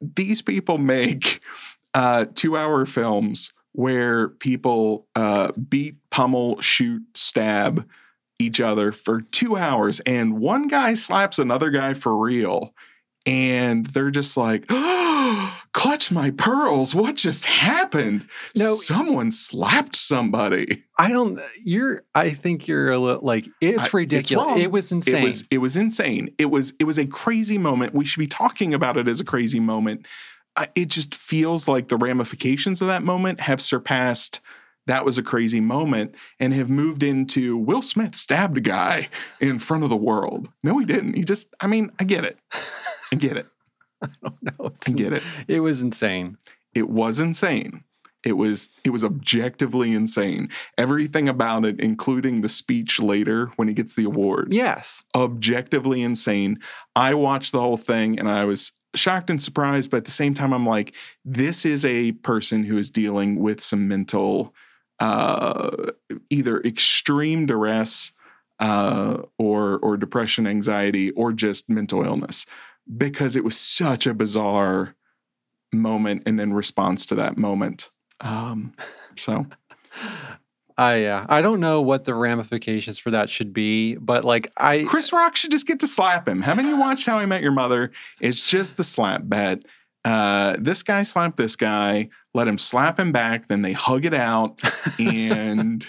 These 0.00 0.42
people 0.42 0.78
make 0.78 1.40
uh, 1.94 2.26
two 2.34 2.56
hour 2.56 2.84
films 2.86 3.52
where 3.72 4.28
people 4.28 5.06
uh, 5.14 5.52
beat, 5.52 5.96
pummel, 6.10 6.60
shoot, 6.60 7.02
stab 7.14 7.88
each 8.38 8.60
other 8.60 8.92
for 8.92 9.20
two 9.20 9.56
hours, 9.56 10.00
and 10.00 10.38
one 10.38 10.66
guy 10.66 10.94
slaps 10.94 11.38
another 11.38 11.70
guy 11.70 11.94
for 11.94 12.16
real. 12.16 12.74
And 13.24 13.86
they're 13.86 14.10
just 14.10 14.36
like, 14.36 14.64
oh, 14.68 15.61
clutch 15.72 16.10
my 16.10 16.30
pearls. 16.30 16.94
What 16.94 17.16
just 17.16 17.46
happened? 17.46 18.26
No. 18.54 18.74
Someone 18.74 19.30
slapped 19.30 19.96
somebody. 19.96 20.84
I 20.98 21.10
don't. 21.10 21.40
You're. 21.64 22.04
I 22.14 22.30
think 22.30 22.68
you're 22.68 22.90
a 22.90 22.98
little 22.98 23.22
like 23.22 23.46
it's 23.60 23.84
it's 23.84 23.94
ridiculous. 23.94 24.46
wrong. 24.46 24.60
it 24.60 24.70
was 24.70 24.92
insane. 24.92 25.16
It 25.16 25.24
was 25.24 25.44
it 25.50 25.58
was 25.58 25.76
insane. 25.76 26.34
It 26.38 26.46
was 26.46 26.74
it 26.78 26.84
was 26.84 26.98
a 26.98 27.06
crazy 27.06 27.58
moment. 27.58 27.94
We 27.94 28.04
should 28.04 28.20
be 28.20 28.26
talking 28.26 28.74
about 28.74 28.96
it 28.96 29.08
as 29.08 29.20
a 29.20 29.24
crazy 29.24 29.60
moment. 29.60 30.06
Uh, 30.54 30.66
it 30.74 30.88
just 30.90 31.14
feels 31.14 31.66
like 31.66 31.88
the 31.88 31.96
ramifications 31.96 32.82
of 32.82 32.88
that 32.88 33.02
moment 33.02 33.40
have 33.40 33.60
surpassed 33.60 34.40
that 34.86 35.04
was 35.04 35.16
a 35.16 35.22
crazy 35.22 35.60
moment 35.60 36.14
and 36.40 36.52
have 36.52 36.68
moved 36.68 37.02
into 37.02 37.56
Will 37.56 37.82
Smith 37.82 38.14
stabbed 38.14 38.58
a 38.58 38.60
guy 38.60 39.08
in 39.40 39.58
front 39.58 39.84
of 39.84 39.90
the 39.90 39.96
world. 39.96 40.50
No, 40.62 40.78
he 40.78 40.84
didn't. 40.84 41.14
He 41.14 41.24
just 41.24 41.48
I 41.60 41.66
mean, 41.66 41.92
I 41.98 42.04
get 42.04 42.24
it. 42.24 42.38
I 43.12 43.16
get 43.16 43.36
it. 43.36 43.46
I 44.02 44.08
it's, 44.60 44.92
get 44.94 45.12
it. 45.12 45.22
it 45.48 45.60
was 45.60 45.82
insane. 45.82 46.38
It 46.74 46.88
was 46.88 47.20
insane. 47.20 47.84
It 48.24 48.34
was 48.34 48.70
it 48.84 48.90
was 48.90 49.02
objectively 49.02 49.92
insane. 49.92 50.48
Everything 50.78 51.28
about 51.28 51.64
it, 51.64 51.80
including 51.80 52.40
the 52.40 52.48
speech 52.48 53.00
later 53.00 53.46
when 53.56 53.68
he 53.68 53.74
gets 53.74 53.94
the 53.96 54.04
award. 54.04 54.52
Yes. 54.52 55.04
objectively 55.16 56.02
insane. 56.02 56.60
I 56.94 57.14
watched 57.14 57.52
the 57.52 57.60
whole 57.60 57.76
thing 57.76 58.18
and 58.18 58.28
I 58.28 58.44
was 58.44 58.72
shocked 58.94 59.30
and 59.30 59.42
surprised, 59.42 59.90
but 59.90 59.98
at 59.98 60.04
the 60.04 60.10
same 60.10 60.34
time, 60.34 60.52
I'm 60.52 60.66
like, 60.66 60.94
this 61.24 61.64
is 61.64 61.84
a 61.84 62.12
person 62.12 62.64
who 62.64 62.76
is 62.78 62.90
dealing 62.90 63.40
with 63.40 63.60
some 63.60 63.88
mental, 63.88 64.54
uh, 65.00 65.70
either 66.30 66.60
extreme 66.60 67.46
duress 67.46 68.12
uh, 68.60 69.22
or 69.38 69.78
or 69.80 69.96
depression, 69.96 70.46
anxiety, 70.46 71.10
or 71.12 71.32
just 71.32 71.68
mental 71.68 72.04
illness, 72.04 72.46
because 72.96 73.36
it 73.36 73.44
was 73.44 73.56
such 73.56 74.06
a 74.06 74.14
bizarre 74.14 74.94
moment 75.72 76.22
and 76.26 76.38
then 76.38 76.52
response 76.52 77.06
to 77.06 77.14
that 77.16 77.36
moment. 77.36 77.90
Um, 78.20 78.74
so 79.16 79.46
I 80.78 81.04
uh, 81.04 81.26
I 81.28 81.42
don't 81.42 81.60
know 81.60 81.80
what 81.80 82.04
the 82.04 82.14
ramifications 82.14 82.98
for 82.98 83.10
that 83.10 83.28
should 83.28 83.52
be, 83.52 83.96
but 83.96 84.24
like 84.24 84.50
I 84.56 84.84
Chris 84.88 85.12
Rock 85.12 85.36
should 85.36 85.50
just 85.50 85.66
get 85.66 85.80
to 85.80 85.86
slap 85.86 86.28
him. 86.28 86.42
Haven't 86.42 86.66
you 86.66 86.78
watched 86.78 87.06
How 87.06 87.18
I 87.18 87.26
Met 87.26 87.42
Your 87.42 87.52
Mother? 87.52 87.90
It's 88.20 88.46
just 88.46 88.76
the 88.76 88.84
slap 88.84 89.22
bet. 89.24 89.64
Uh, 90.04 90.56
this 90.58 90.82
guy 90.82 91.04
slapped 91.04 91.36
this 91.36 91.54
guy, 91.54 92.08
let 92.34 92.48
him 92.48 92.58
slap 92.58 92.98
him 92.98 93.12
back, 93.12 93.46
then 93.46 93.62
they 93.62 93.72
hug 93.72 94.04
it 94.04 94.14
out, 94.14 94.60
and 94.98 95.86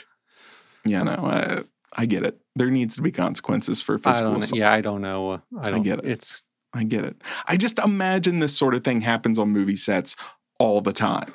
you 0.85 1.03
know, 1.03 1.11
uh, 1.11 1.63
I 1.95 2.05
get 2.05 2.23
it. 2.23 2.39
There 2.55 2.69
needs 2.69 2.95
to 2.95 3.01
be 3.01 3.11
consequences 3.11 3.81
for 3.81 3.95
I 3.95 3.97
physical 3.97 4.33
don't. 4.33 4.55
Yeah, 4.55 4.71
I 4.71 4.81
don't 4.81 5.01
know. 5.01 5.31
uh, 5.31 5.39
I 5.59 5.71
don't 5.71 5.83
get 5.83 5.99
it. 5.99 6.05
It's 6.05 6.43
I 6.73 6.83
get 6.83 7.05
it. 7.05 7.21
I 7.47 7.57
just 7.57 7.77
imagine 7.79 8.39
this 8.39 8.57
sort 8.57 8.73
of 8.73 8.83
thing 8.83 9.01
happens 9.01 9.37
on 9.37 9.49
movie 9.49 9.75
sets 9.75 10.15
all 10.59 10.81
the 10.81 10.93
time. 10.93 11.33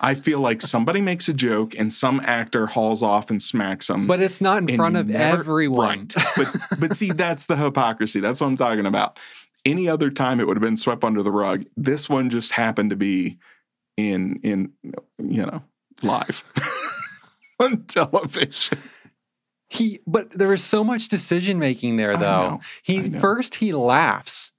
I 0.00 0.14
feel 0.14 0.40
like 0.40 0.62
somebody 0.74 1.00
makes 1.00 1.28
a 1.28 1.34
joke 1.34 1.74
and 1.78 1.92
some 1.92 2.20
actor 2.24 2.66
hauls 2.66 3.02
off 3.02 3.30
and 3.30 3.42
smacks 3.42 3.88
them. 3.88 4.06
but 4.06 4.20
it's 4.20 4.40
not 4.40 4.58
in 4.68 4.76
front 4.76 4.96
of 4.96 5.08
never- 5.08 5.38
everyone. 5.40 6.08
Right. 6.14 6.14
but 6.36 6.56
but 6.80 6.96
see, 6.96 7.10
that's 7.12 7.46
the 7.46 7.56
hypocrisy. 7.56 8.20
That's 8.20 8.40
what 8.40 8.46
I'm 8.46 8.56
talking 8.56 8.86
about. 8.86 9.18
Any 9.64 9.88
other 9.88 10.10
time 10.10 10.40
it 10.40 10.46
would 10.46 10.56
have 10.56 10.62
been 10.62 10.76
swept 10.76 11.04
under 11.04 11.22
the 11.22 11.32
rug. 11.32 11.64
This 11.76 12.08
one 12.08 12.30
just 12.30 12.52
happened 12.52 12.90
to 12.90 12.96
be 12.96 13.38
in 13.96 14.38
in 14.42 14.72
you 15.18 15.44
know 15.44 15.62
live 16.02 16.44
on 17.60 17.84
television. 17.84 18.78
He, 19.70 20.00
but 20.06 20.30
there 20.30 20.48
was 20.48 20.64
so 20.64 20.82
much 20.82 21.08
decision 21.08 21.58
making 21.58 21.96
there, 21.96 22.16
though. 22.16 22.48
know, 22.52 22.60
He 22.82 23.10
first 23.10 23.56
he 23.56 23.74
laughs. 23.74 24.52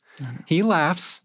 He 0.46 0.64
laughs, 0.64 1.22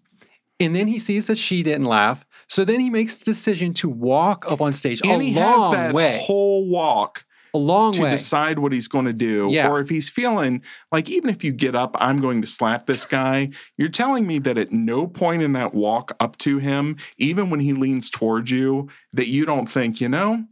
and 0.60 0.74
then 0.74 0.88
he 0.88 0.98
sees 0.98 1.26
that 1.26 1.38
she 1.38 1.62
didn't 1.62 1.86
laugh. 1.86 2.24
So 2.48 2.64
then 2.64 2.80
he 2.80 2.90
makes 2.90 3.16
the 3.16 3.24
decision 3.24 3.72
to 3.74 3.88
walk 3.88 4.50
up 4.50 4.60
on 4.60 4.74
stage 4.74 5.00
And 5.04 5.20
a 5.20 5.24
he 5.24 5.34
long 5.34 5.72
has 5.74 5.82
that 5.82 5.94
way, 5.94 6.22
whole 6.24 6.68
walk 6.68 7.24
a 7.54 7.58
long 7.58 7.92
to 7.92 8.02
way. 8.02 8.10
decide 8.10 8.58
what 8.58 8.72
he's 8.72 8.88
going 8.88 9.04
to 9.06 9.12
do. 9.12 9.48
Yeah. 9.50 9.68
Or 9.68 9.80
if 9.80 9.88
he's 9.88 10.10
feeling 10.10 10.62
like, 10.90 11.08
even 11.08 11.30
if 11.30 11.44
you 11.44 11.52
get 11.52 11.74
up, 11.76 11.96
I'm 11.98 12.20
going 12.20 12.42
to 12.42 12.48
slap 12.48 12.86
this 12.86 13.06
guy, 13.06 13.50
you're 13.78 13.88
telling 13.88 14.26
me 14.26 14.40
that 14.40 14.58
at 14.58 14.72
no 14.72 15.06
point 15.06 15.42
in 15.42 15.52
that 15.52 15.72
walk 15.72 16.16
up 16.18 16.36
to 16.38 16.58
him, 16.58 16.96
even 17.16 17.50
when 17.50 17.60
he 17.60 17.72
leans 17.72 18.10
towards 18.10 18.50
you, 18.50 18.88
that 19.12 19.28
you 19.28 19.46
don't 19.46 19.66
think, 19.66 20.00
you 20.00 20.08
know, 20.08 20.44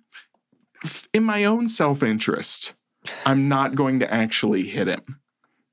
in 1.12 1.24
my 1.24 1.44
own 1.44 1.68
self 1.68 2.02
interest, 2.02 2.74
I'm 3.26 3.48
not 3.48 3.74
going 3.74 3.98
to 3.98 4.12
actually 4.12 4.62
hit 4.62 4.88
him. 4.88 5.20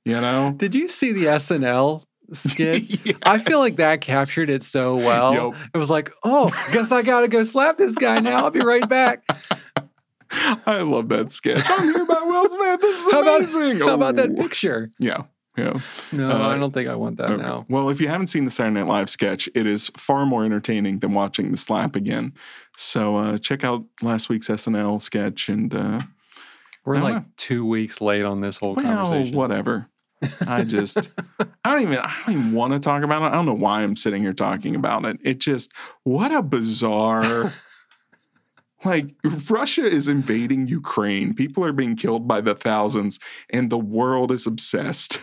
You 0.05 0.19
know? 0.19 0.53
Did 0.57 0.73
you 0.73 0.87
see 0.87 1.11
the 1.11 1.25
SNL 1.25 2.03
skit? 2.33 3.17
I 3.23 3.39
feel 3.39 3.59
like 3.59 3.75
that 3.75 4.01
captured 4.01 4.49
it 4.49 4.63
so 4.63 4.95
well. 4.95 5.33
Yup. 5.33 5.55
It 5.73 5.77
was 5.77 5.89
like, 5.89 6.11
oh, 6.23 6.49
guess 6.71 6.91
I 6.91 7.01
gotta 7.01 7.27
go 7.27 7.43
slap 7.43 7.77
this 7.77 7.95
guy 7.95 8.19
now. 8.19 8.43
I'll 8.45 8.51
be 8.51 8.59
right 8.61 8.87
back. 8.87 9.23
I 10.65 10.81
love 10.83 11.09
that 11.09 11.31
sketch. 11.31 11.65
I'm 11.69 11.83
here 11.93 12.05
by 12.05 12.21
Will 12.23 12.47
Smith. 12.47 12.81
This 12.81 13.05
is 13.05 13.11
How 13.11 13.21
about, 13.21 13.37
amazing. 13.39 13.79
how 13.87 13.95
about 13.95 14.15
that 14.17 14.29
Oh. 14.31 14.35
picture? 14.35 14.89
Yeah. 14.99 15.23
Yeah. 15.57 15.79
No, 16.13 16.29
Uh, 16.29 16.49
I 16.49 16.57
don't 16.57 16.71
think 16.73 16.87
I 16.87 16.95
want 16.95 17.17
that 17.17 17.31
Okay. 17.31 17.41
now. 17.41 17.65
Well, 17.67 17.89
if 17.89 17.99
you 17.99 18.07
haven't 18.07 18.27
seen 18.27 18.45
the 18.45 18.51
Saturday 18.51 18.75
Night 18.75 18.87
Live 18.87 19.09
sketch, 19.09 19.49
it 19.55 19.65
is 19.65 19.91
far 19.97 20.25
more 20.25 20.45
entertaining 20.45 20.99
than 20.99 21.13
watching 21.13 21.51
the 21.51 21.57
slap 21.57 21.95
again. 21.95 22.33
So 22.77 23.15
uh, 23.17 23.37
check 23.39 23.63
out 23.63 23.83
last 24.03 24.29
week's 24.29 24.47
SNL 24.49 24.99
sketch 25.01 25.49
and 25.49 25.73
uh, 25.73 26.01
We're 26.85 26.97
like 26.97 27.15
know. 27.15 27.25
two 27.35 27.65
weeks 27.65 27.99
late 27.99 28.23
on 28.23 28.39
this 28.41 28.57
whole 28.59 28.75
well, 28.75 28.85
conversation. 28.85 29.35
whatever. 29.35 29.87
I 30.45 30.63
just 30.63 31.09
I 31.63 31.73
don't 31.73 31.83
even 31.83 31.99
I 31.99 32.13
don't 32.25 32.35
even 32.35 32.51
want 32.53 32.73
to 32.73 32.79
talk 32.79 33.03
about 33.03 33.21
it. 33.21 33.25
I 33.27 33.31
don't 33.31 33.45
know 33.45 33.53
why 33.53 33.81
I'm 33.83 33.95
sitting 33.95 34.21
here 34.21 34.33
talking 34.33 34.75
about 34.75 35.05
it. 35.05 35.17
It 35.23 35.39
just 35.39 35.71
what 36.03 36.31
a 36.33 36.41
bizarre 36.43 37.51
like 38.85 39.15
Russia 39.49 39.83
is 39.83 40.07
invading 40.07 40.67
Ukraine. 40.67 41.33
People 41.33 41.63
are 41.65 41.73
being 41.73 41.95
killed 41.95 42.27
by 42.27 42.41
the 42.41 42.55
thousands 42.55 43.19
and 43.49 43.69
the 43.69 43.77
world 43.77 44.31
is 44.31 44.45
obsessed 44.47 45.19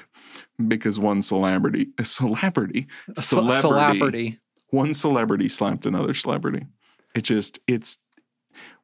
because 0.69 0.99
one 0.99 1.23
celebrity 1.23 1.89
a 1.99 2.05
celebrity 2.05 2.87
A 3.17 3.21
ce- 3.21 3.61
celebrity. 3.61 4.39
one 4.71 4.95
celebrity 4.95 5.49
slapped 5.49 5.85
another 5.87 6.15
celebrity. 6.15 6.67
It 7.15 7.23
just 7.25 7.59
it's 7.67 7.99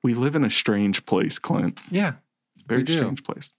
we 0.02 0.14
live 0.14 0.34
in 0.34 0.44
a 0.44 0.50
strange 0.50 1.06
place, 1.06 1.38
Clint. 1.38 1.80
Yeah. 1.90 2.14
Very 2.72 2.80
We 2.82 2.84
do. 2.86 2.92
strange 2.94 3.24
place. 3.24 3.50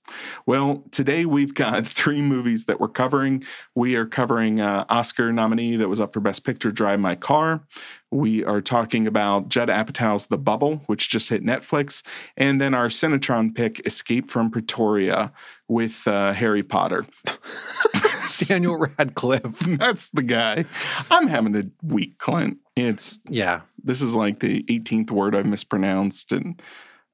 Well, 0.45 0.84
today 0.91 1.26
we've 1.26 1.54
got 1.54 1.86
three 2.02 2.21
movies 2.21 2.65
that 2.65 2.80
we're 2.80 2.88
covering. 2.89 3.43
We 3.76 3.95
are 3.95 4.06
covering 4.06 4.60
uh, 4.60 4.86
Oscar 4.89 5.32
nominee 5.32 5.76
that 5.78 5.88
was 5.89 5.99
up 6.02 6.13
for 6.13 6.19
Best 6.19 6.43
Picture, 6.43 6.71
Drive 6.71 6.99
My 6.99 7.15
Car. 7.15 7.63
We 8.12 8.43
are 8.45 8.62
talking 8.62 9.08
about 9.08 9.49
Judd 9.49 9.69
Apatow's 9.69 10.28
The 10.28 10.38
Bubble, 10.38 10.84
which 10.86 11.10
just 11.10 11.30
hit 11.30 11.43
Netflix, 11.43 12.04
and 12.38 12.62
then 12.62 12.76
our 12.76 12.88
Cinetron 12.88 13.56
pick, 13.56 13.86
Escape 13.88 14.30
from 14.30 14.52
Pretoria, 14.52 15.32
with 15.67 16.08
uh, 16.08 16.34
Harry 16.34 16.62
Potter. 16.62 17.06
Daniel 18.47 18.78
Radcliffe. 18.78 19.60
That's 19.80 20.10
the 20.10 20.23
guy. 20.23 20.65
I'm 21.10 21.28
having 21.28 21.56
a 21.56 21.63
week, 21.84 22.17
Clint. 22.19 22.58
It's 22.76 23.19
Yeah. 23.30 23.62
this 23.84 24.02
is 24.02 24.15
like 24.15 24.39
the 24.39 24.63
18th 24.63 25.12
word 25.12 25.36
I've 25.36 25.45
mispronounced, 25.45 26.32
and 26.32 26.62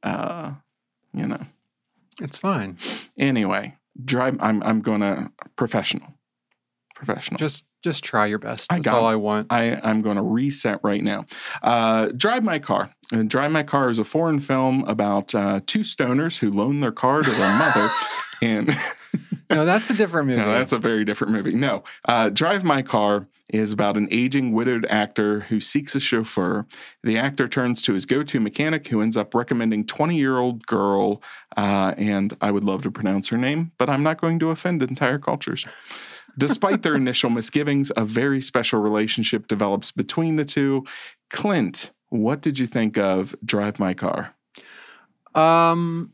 uh, 0.03 0.53
you 1.13 1.27
know. 1.27 1.41
It's 2.21 2.37
fine. 2.37 2.77
Anyway, 3.17 3.77
drive. 4.03 4.37
I'm 4.39 4.61
I'm 4.63 4.81
gonna 4.81 5.31
professional, 5.55 6.15
professional. 6.95 7.37
Just 7.37 7.65
just 7.83 8.03
try 8.03 8.25
your 8.25 8.39
best. 8.39 8.71
I 8.71 8.79
got 8.79 8.93
all 8.93 9.07
it. 9.07 9.13
I 9.13 9.15
want. 9.15 9.47
I 9.51 9.79
I'm 9.83 10.01
going 10.01 10.17
to 10.17 10.21
reset 10.21 10.79
right 10.83 11.03
now. 11.03 11.25
Uh, 11.61 12.09
drive 12.15 12.43
my 12.43 12.59
car. 12.59 12.91
And 13.11 13.29
drive 13.29 13.51
my 13.51 13.63
car 13.63 13.89
is 13.89 13.97
a 13.97 14.03
foreign 14.03 14.39
film 14.39 14.83
about 14.83 15.33
uh, 15.33 15.61
two 15.65 15.79
stoners 15.79 16.39
who 16.39 16.51
loan 16.51 16.79
their 16.79 16.91
car 16.91 17.23
to 17.23 17.29
their 17.29 17.57
mother, 17.57 17.89
and 18.41 18.69
No, 19.49 19.65
that's 19.65 19.89
a 19.89 19.93
different 19.93 20.27
movie. 20.29 20.41
no, 20.41 20.51
that's 20.51 20.73
a 20.73 20.77
very 20.77 21.03
different 21.03 21.33
movie. 21.33 21.53
No, 21.53 21.83
uh, 22.05 22.29
Drive 22.29 22.63
My 22.63 22.81
Car 22.81 23.27
is 23.51 23.71
about 23.71 23.97
an 23.97 24.07
aging 24.11 24.51
widowed 24.51 24.85
actor 24.89 25.41
who 25.41 25.59
seeks 25.59 25.95
a 25.95 25.99
chauffeur. 25.99 26.67
The 27.03 27.17
actor 27.17 27.47
turns 27.47 27.81
to 27.83 27.93
his 27.93 28.05
go 28.05 28.21
to 28.23 28.39
mechanic, 28.39 28.87
who 28.87 29.01
ends 29.01 29.17
up 29.17 29.33
recommending 29.33 29.85
20 29.85 30.15
year 30.15 30.37
old 30.37 30.67
girl, 30.67 31.21
uh, 31.57 31.93
and 31.97 32.35
I 32.41 32.51
would 32.51 32.63
love 32.63 32.83
to 32.83 32.91
pronounce 32.91 33.29
her 33.29 33.37
name, 33.37 33.71
but 33.77 33.89
I'm 33.89 34.03
not 34.03 34.21
going 34.21 34.37
to 34.39 34.51
offend 34.51 34.83
entire 34.83 35.17
cultures. 35.17 35.65
Despite 36.37 36.83
their 36.83 36.95
initial 36.95 37.29
misgivings, 37.31 37.91
a 37.97 38.05
very 38.05 38.39
special 38.39 38.79
relationship 38.79 39.47
develops 39.47 39.91
between 39.91 40.35
the 40.35 40.45
two. 40.45 40.85
Clint, 41.31 41.91
what 42.09 42.41
did 42.41 42.59
you 42.59 42.67
think 42.67 42.97
of 42.97 43.35
Drive 43.43 43.79
My 43.79 43.93
Car? 43.93 44.35
Um, 45.35 46.13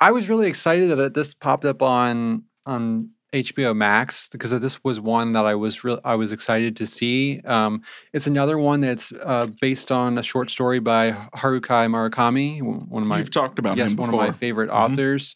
I 0.00 0.12
was 0.12 0.28
really 0.28 0.48
excited 0.48 0.90
that 0.90 0.98
it, 0.98 1.14
this 1.14 1.34
popped 1.34 1.64
up 1.64 1.82
on 1.82 2.44
on 2.66 3.10
HBO 3.32 3.74
Max 3.76 4.28
because 4.28 4.50
this 4.60 4.82
was 4.84 5.00
one 5.00 5.32
that 5.32 5.44
I 5.44 5.54
was 5.54 5.84
real 5.84 6.00
I 6.04 6.14
was 6.14 6.32
excited 6.32 6.76
to 6.76 6.86
see. 6.86 7.40
Um, 7.40 7.82
it's 8.12 8.26
another 8.26 8.58
one 8.58 8.80
that's 8.80 9.12
uh, 9.12 9.48
based 9.60 9.90
on 9.92 10.16
a 10.18 10.22
short 10.22 10.48
story 10.50 10.78
by 10.78 11.12
Haruki 11.36 11.88
Murakami, 11.90 12.62
one 12.62 13.02
of 13.02 13.08
my 13.08 13.18
You've 13.18 13.30
talked 13.30 13.58
about 13.58 13.76
yes, 13.76 13.90
one 13.94 14.08
before. 14.08 14.22
of 14.22 14.28
my 14.28 14.32
favorite 14.32 14.70
Mhm. 14.70 14.74
authors. 14.92 15.34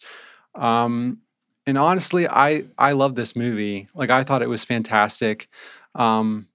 Um, 0.54 1.18
and 1.66 1.76
honestly, 1.78 2.26
I 2.28 2.64
I 2.78 2.92
love 2.92 3.14
this 3.16 3.36
movie. 3.36 3.88
Like 3.94 4.10
I 4.10 4.24
thought 4.24 4.42
it 4.42 4.48
was 4.48 4.64
fantastic. 4.64 5.48
Um, 5.94 6.46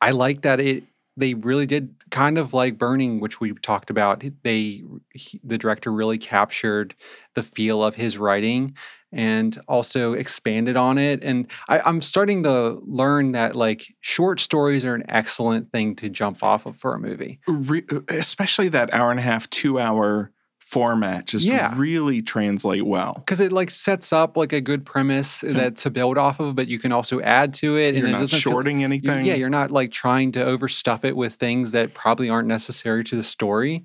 I 0.00 0.10
like 0.12 0.42
that 0.42 0.60
it 0.60 0.84
they 1.16 1.34
really 1.34 1.66
did 1.66 1.94
kind 2.14 2.38
of 2.38 2.54
like 2.54 2.78
Burning, 2.78 3.18
which 3.18 3.40
we 3.40 3.52
talked 3.54 3.90
about. 3.90 4.22
They 4.44 4.84
he, 5.12 5.40
the 5.42 5.58
director 5.58 5.92
really 5.92 6.16
captured 6.16 6.94
the 7.34 7.42
feel 7.42 7.82
of 7.82 7.96
his 7.96 8.18
writing 8.18 8.76
and 9.10 9.58
also 9.66 10.12
expanded 10.12 10.76
on 10.76 10.96
it. 10.96 11.24
And 11.24 11.50
I, 11.68 11.80
I'm 11.80 12.00
starting 12.00 12.44
to 12.44 12.80
learn 12.86 13.32
that 13.32 13.56
like 13.56 13.96
short 14.00 14.38
stories 14.38 14.84
are 14.84 14.94
an 14.94 15.02
excellent 15.08 15.72
thing 15.72 15.96
to 15.96 16.08
jump 16.08 16.44
off 16.44 16.66
of 16.66 16.76
for 16.76 16.94
a 16.94 17.00
movie. 17.00 17.40
Re- 17.48 17.84
uh, 17.90 18.00
especially 18.08 18.68
that 18.68 18.94
hour 18.94 19.10
and 19.10 19.18
a 19.18 19.24
half, 19.24 19.50
two 19.50 19.80
hour 19.80 20.30
format 20.66 21.26
just 21.26 21.46
Yeah. 21.46 21.74
really 21.76 22.22
translate 22.22 22.86
well. 22.86 23.14
because 23.18 23.38
it 23.40 23.52
like 23.52 23.68
sets 23.70 24.12
up 24.14 24.36
like 24.36 24.52
a 24.54 24.62
good 24.62 24.86
premise 24.86 25.42
that 25.42 25.76
to 25.76 25.90
build 25.90 26.16
off 26.16 26.40
of, 26.40 26.56
but 26.56 26.68
you 26.68 26.78
can 26.78 26.90
also 26.90 27.20
add 27.20 27.52
to 27.54 27.76
it, 27.76 27.94
You're 27.94 28.06
and 28.06 28.08
it 28.08 28.12
not 28.12 28.20
doesn't 28.20 28.40
feel- 28.40 28.52
shorting 28.52 28.80
you- 28.80 28.86
anything. 28.86 29.26
yeah, 29.26 29.34
you're 29.34 29.50
not 29.50 29.70
like 29.70 29.90
trying 29.92 30.32
to 30.32 30.40
overstuff 30.40 31.04
it 31.04 31.16
with 31.16 31.34
things 31.34 31.72
that 31.72 31.92
probably 31.92 32.30
aren't 32.30 32.48
necessary 32.48 33.04
to 33.04 33.14
the 33.16 33.22
story. 33.22 33.84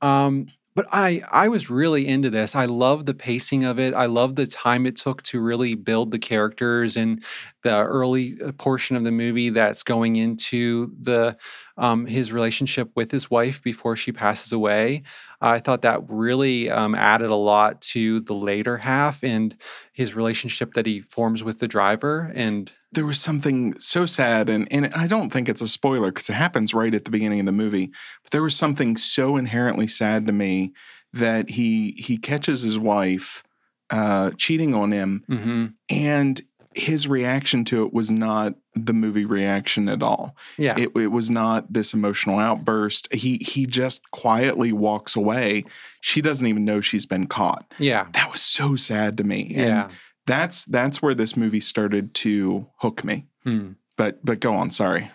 Um, 0.00 0.46
but 0.74 0.84
I 0.92 1.22
I 1.32 1.48
was 1.48 1.70
really 1.70 2.06
into 2.06 2.28
this. 2.28 2.54
I 2.54 2.66
love 2.66 3.06
the 3.06 3.14
pacing 3.14 3.64
of 3.64 3.78
it. 3.78 3.94
I 3.94 4.04
love 4.06 4.36
the 4.36 4.46
time 4.46 4.84
it 4.84 4.96
took 4.96 5.22
to 5.22 5.40
really 5.40 5.74
build 5.74 6.10
the 6.10 6.18
characters 6.18 6.96
and 6.98 7.22
the 7.62 7.82
early 7.82 8.36
uh, 8.44 8.52
portion 8.52 8.94
of 8.94 9.02
the 9.04 9.10
movie 9.12 9.48
that's 9.48 9.82
going 9.82 10.16
into 10.16 10.92
the 11.00 11.36
um, 11.78 12.04
his 12.04 12.30
relationship 12.30 12.90
with 12.94 13.10
his 13.10 13.30
wife 13.30 13.62
before 13.62 13.96
she 13.96 14.12
passes 14.12 14.52
away. 14.52 15.02
I 15.48 15.58
thought 15.58 15.82
that 15.82 16.00
really 16.08 16.70
um, 16.70 16.94
added 16.94 17.30
a 17.30 17.34
lot 17.36 17.80
to 17.92 18.20
the 18.20 18.34
later 18.34 18.78
half 18.78 19.22
and 19.24 19.56
his 19.92 20.14
relationship 20.14 20.74
that 20.74 20.86
he 20.86 21.00
forms 21.00 21.42
with 21.44 21.58
the 21.58 21.68
driver. 21.68 22.32
And 22.34 22.70
there 22.92 23.06
was 23.06 23.20
something 23.20 23.74
so 23.78 24.06
sad, 24.06 24.48
and, 24.48 24.66
and 24.72 24.92
I 24.94 25.06
don't 25.06 25.30
think 25.30 25.48
it's 25.48 25.60
a 25.60 25.68
spoiler 25.68 26.10
because 26.10 26.30
it 26.30 26.34
happens 26.34 26.72
right 26.72 26.94
at 26.94 27.04
the 27.04 27.10
beginning 27.10 27.40
of 27.40 27.46
the 27.46 27.52
movie, 27.52 27.90
but 28.22 28.32
there 28.32 28.42
was 28.42 28.56
something 28.56 28.96
so 28.96 29.36
inherently 29.36 29.86
sad 29.86 30.26
to 30.26 30.32
me 30.32 30.72
that 31.12 31.50
he 31.50 31.94
he 31.98 32.16
catches 32.16 32.62
his 32.62 32.78
wife 32.78 33.42
uh, 33.90 34.30
cheating 34.36 34.74
on 34.74 34.92
him, 34.92 35.24
mhm, 35.30 35.74
and 35.90 36.40
his 36.76 37.08
reaction 37.08 37.64
to 37.64 37.84
it 37.84 37.92
was 37.92 38.10
not 38.10 38.54
the 38.74 38.92
movie 38.92 39.24
reaction 39.24 39.88
at 39.88 40.02
all. 40.02 40.36
yeah, 40.58 40.74
It, 40.78 40.90
it 40.96 41.06
was 41.08 41.30
not 41.30 41.72
this 41.72 41.94
emotional 41.94 42.38
outburst. 42.38 43.12
He 43.12 43.38
he 43.38 43.66
just 43.66 44.08
quietly 44.10 44.72
walks 44.72 45.16
away. 45.16 45.64
She 46.02 46.20
doesn't 46.20 46.46
even 46.46 46.64
know 46.64 46.80
she's 46.80 47.06
been 47.06 47.26
caught. 47.26 47.64
yeah, 47.78 48.06
That 48.12 48.30
was 48.30 48.42
so 48.42 48.76
sad 48.76 49.16
to 49.18 49.24
me. 49.24 49.52
yeah. 49.54 49.84
And 49.84 49.96
that's 50.26 50.64
that's 50.66 51.00
where 51.00 51.14
this 51.14 51.36
movie 51.36 51.60
started 51.60 52.12
to 52.14 52.66
hook 52.78 53.04
me. 53.04 53.26
Hmm. 53.44 53.72
But 53.96 54.24
but 54.24 54.40
go 54.40 54.52
on, 54.54 54.70
sorry. 54.70 55.10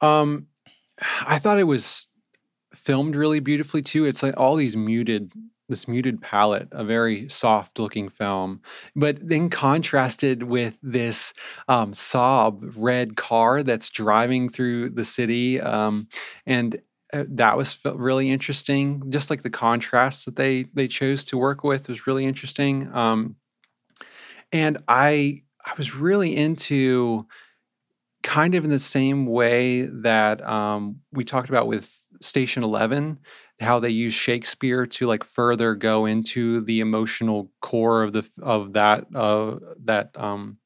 Um, 0.00 0.46
I 1.26 1.38
thought 1.38 1.58
it 1.58 1.64
was 1.64 2.08
filmed 2.74 3.16
really 3.16 3.40
beautifully 3.40 3.82
too. 3.82 4.04
It's 4.04 4.22
like 4.22 4.34
all 4.36 4.56
these 4.56 4.76
muted. 4.76 5.32
This 5.72 5.88
muted 5.88 6.20
palette, 6.20 6.68
a 6.70 6.84
very 6.84 7.28
soft 7.28 7.78
looking 7.78 8.10
film, 8.10 8.60
but 8.94 9.16
then 9.26 9.48
contrasted 9.48 10.42
with 10.42 10.78
this 10.82 11.32
um, 11.66 11.92
Saab 11.92 12.74
red 12.76 13.16
car 13.16 13.62
that's 13.62 13.88
driving 13.88 14.50
through 14.50 14.90
the 14.90 15.04
city. 15.04 15.58
Um, 15.60 16.08
and 16.44 16.80
uh, 17.12 17.24
that 17.28 17.56
was 17.56 17.80
really 17.84 18.30
interesting. 18.30 19.10
Just 19.10 19.30
like 19.30 19.42
the 19.42 19.50
contrast 19.50 20.26
that 20.26 20.36
they 20.36 20.66
they 20.74 20.88
chose 20.88 21.24
to 21.26 21.38
work 21.38 21.64
with 21.64 21.88
was 21.88 22.06
really 22.06 22.26
interesting. 22.26 22.94
Um, 22.94 23.36
and 24.52 24.78
I 24.88 25.42
I 25.64 25.72
was 25.78 25.94
really 25.94 26.36
into 26.36 27.26
kind 28.22 28.54
of 28.54 28.64
in 28.64 28.70
the 28.70 28.78
same 28.78 29.26
way 29.26 29.82
that 29.82 30.46
um, 30.46 31.00
we 31.12 31.24
talked 31.24 31.48
about 31.48 31.66
with 31.66 32.06
Station 32.20 32.62
Eleven, 32.62 33.18
how 33.62 33.78
they 33.80 33.90
use 33.90 34.12
Shakespeare 34.14 34.86
to 34.86 35.06
like 35.06 35.24
further 35.24 35.74
go 35.74 36.06
into 36.06 36.60
the 36.60 36.80
emotional 36.80 37.50
core 37.60 38.02
of 38.02 38.12
the 38.12 38.28
of 38.42 38.72
that 38.74 39.06
uh, 39.14 39.56
that 39.84 40.10
um, 40.16 40.58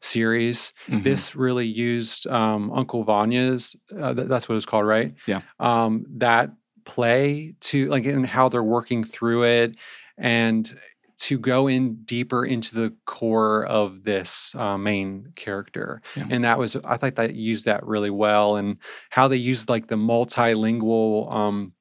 series. 0.00 0.72
Mhm. 0.88 1.04
This 1.04 1.34
really 1.36 1.66
used 1.66 2.26
um, 2.28 2.70
Uncle 2.72 3.04
Vanya's. 3.04 3.76
Uh, 3.96 4.14
th- 4.14 4.28
that's 4.28 4.48
what 4.48 4.56
it's 4.56 4.66
called, 4.66 4.86
right? 4.86 5.14
Yeah. 5.26 5.40
Um, 5.58 6.06
that 6.18 6.50
play 6.84 7.54
to 7.60 7.88
like 7.88 8.06
and 8.06 8.26
how 8.26 8.48
they're 8.48 8.62
working 8.62 9.04
through 9.04 9.44
it 9.44 9.78
and 10.16 10.72
to 11.18 11.36
go 11.36 11.66
in 11.66 11.96
deeper 12.04 12.44
into 12.46 12.74
the 12.74 12.94
core 13.04 13.66
of 13.66 14.04
this 14.04 14.54
uh, 14.54 14.78
main 14.78 15.26
character 15.34 16.00
Yeah. 16.16 16.28
and 16.30 16.44
that 16.44 16.58
was 16.58 16.76
i 16.76 16.96
thought 16.96 17.16
that 17.16 17.34
used 17.34 17.66
that 17.66 17.84
really 17.84 18.08
well 18.08 18.56
and 18.56 18.78
how 19.10 19.28
they 19.28 19.36
used 19.36 19.68
like 19.68 19.88
the 19.88 19.96
multilingual 19.96 21.30
um, 21.30 21.72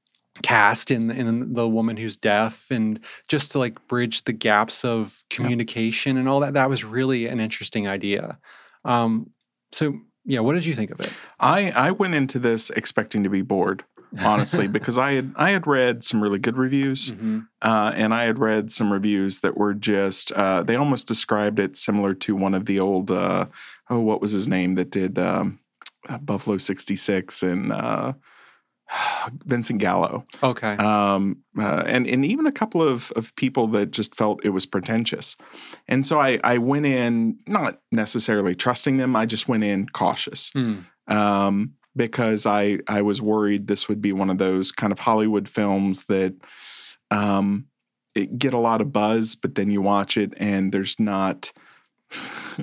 cast 0.43 0.91
in 0.91 1.09
in 1.11 1.53
the 1.53 1.67
woman 1.67 1.97
who's 1.97 2.17
deaf 2.17 2.69
and 2.71 2.99
just 3.27 3.51
to 3.53 3.59
like 3.59 3.87
bridge 3.87 4.23
the 4.23 4.33
gaps 4.33 4.83
of 4.85 5.25
communication 5.29 6.17
and 6.17 6.27
all 6.29 6.39
that 6.41 6.53
that 6.53 6.69
was 6.69 6.83
really 6.83 7.27
an 7.27 7.39
interesting 7.39 7.87
idea. 7.87 8.37
Um, 8.85 9.31
so 9.71 9.95
yeah 10.25 10.39
what 10.41 10.53
did 10.53 10.65
you 10.65 10.75
think 10.75 10.91
of 10.91 10.99
it? 10.99 11.11
I 11.39 11.71
I 11.71 11.91
went 11.91 12.13
into 12.15 12.39
this 12.39 12.69
expecting 12.71 13.23
to 13.23 13.29
be 13.29 13.41
bored, 13.41 13.83
honestly, 14.23 14.67
because 14.77 14.97
I 14.97 15.13
had 15.13 15.33
I 15.35 15.51
had 15.51 15.65
read 15.67 16.03
some 16.03 16.21
really 16.21 16.39
good 16.39 16.57
reviews, 16.57 17.11
Mhm. 17.11 17.47
uh, 17.61 17.91
and 17.95 18.13
I 18.13 18.23
had 18.23 18.37
read 18.39 18.69
some 18.71 18.91
reviews 18.93 19.39
that 19.41 19.57
were 19.57 19.73
just 19.73 20.31
uh, 20.33 20.63
they 20.63 20.75
almost 20.75 21.07
described 21.07 21.59
it 21.59 21.75
similar 21.75 22.13
to 22.15 22.35
one 22.35 22.53
of 22.53 22.65
the 22.65 22.79
old 22.79 23.11
uh, 23.11 23.45
oh 23.89 23.99
what 23.99 24.21
was 24.21 24.31
his 24.31 24.47
name 24.47 24.75
that 24.75 24.89
did 24.91 25.17
um, 25.19 25.59
uh, 26.09 26.17
Buffalo 26.17 26.57
sixty 26.57 26.95
six 26.95 27.41
and 27.43 27.71
uh, 27.71 28.13
Vincent 29.45 29.79
Gallo, 29.79 30.25
okay 30.41 30.75
um, 30.77 31.37
uh, 31.59 31.83
and 31.85 32.07
and 32.07 32.25
even 32.25 32.45
a 32.45 32.51
couple 32.51 32.81
of 32.81 33.11
of 33.15 33.35
people 33.35 33.67
that 33.67 33.91
just 33.91 34.15
felt 34.15 34.43
it 34.45 34.49
was 34.49 34.65
pretentious, 34.65 35.35
and 35.87 36.05
so 36.05 36.19
I 36.19 36.39
I 36.43 36.57
went 36.57 36.85
in 36.85 37.39
not 37.47 37.79
necessarily 37.91 38.55
trusting 38.55 38.97
them. 38.97 39.15
I 39.15 39.25
just 39.25 39.47
went 39.47 39.63
in 39.63 39.89
cautious 39.89 40.51
Hmm. 40.53 40.79
um, 41.07 41.73
because 41.95 42.45
I 42.45 42.79
I 42.87 43.01
was 43.01 43.21
worried 43.21 43.67
this 43.67 43.89
would 43.89 44.01
be 44.01 44.13
one 44.13 44.29
of 44.29 44.37
those 44.37 44.71
kind 44.71 44.93
of 44.93 44.99
Hollywood 44.99 45.49
films 45.49 46.05
that 46.05 46.35
um, 47.11 47.65
it 48.15 48.37
get 48.39 48.53
a 48.53 48.57
lot 48.59 48.81
of 48.81 48.91
buzz, 48.93 49.35
but 49.35 49.55
then 49.55 49.69
you 49.69 49.81
watch 49.81 50.17
it 50.17 50.33
and 50.37 50.71
there's 50.71 50.99
not 50.99 51.51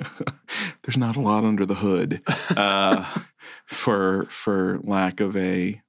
there's 0.83 0.97
not 0.97 1.15
a 1.15 1.21
lot 1.21 1.43
under 1.43 1.65
the 1.65 1.75
hood 1.75 2.21
uh, 2.57 3.03
for 3.65 4.25
for 4.29 4.79
lack 4.83 5.19
of 5.19 5.35
a, 5.35 5.81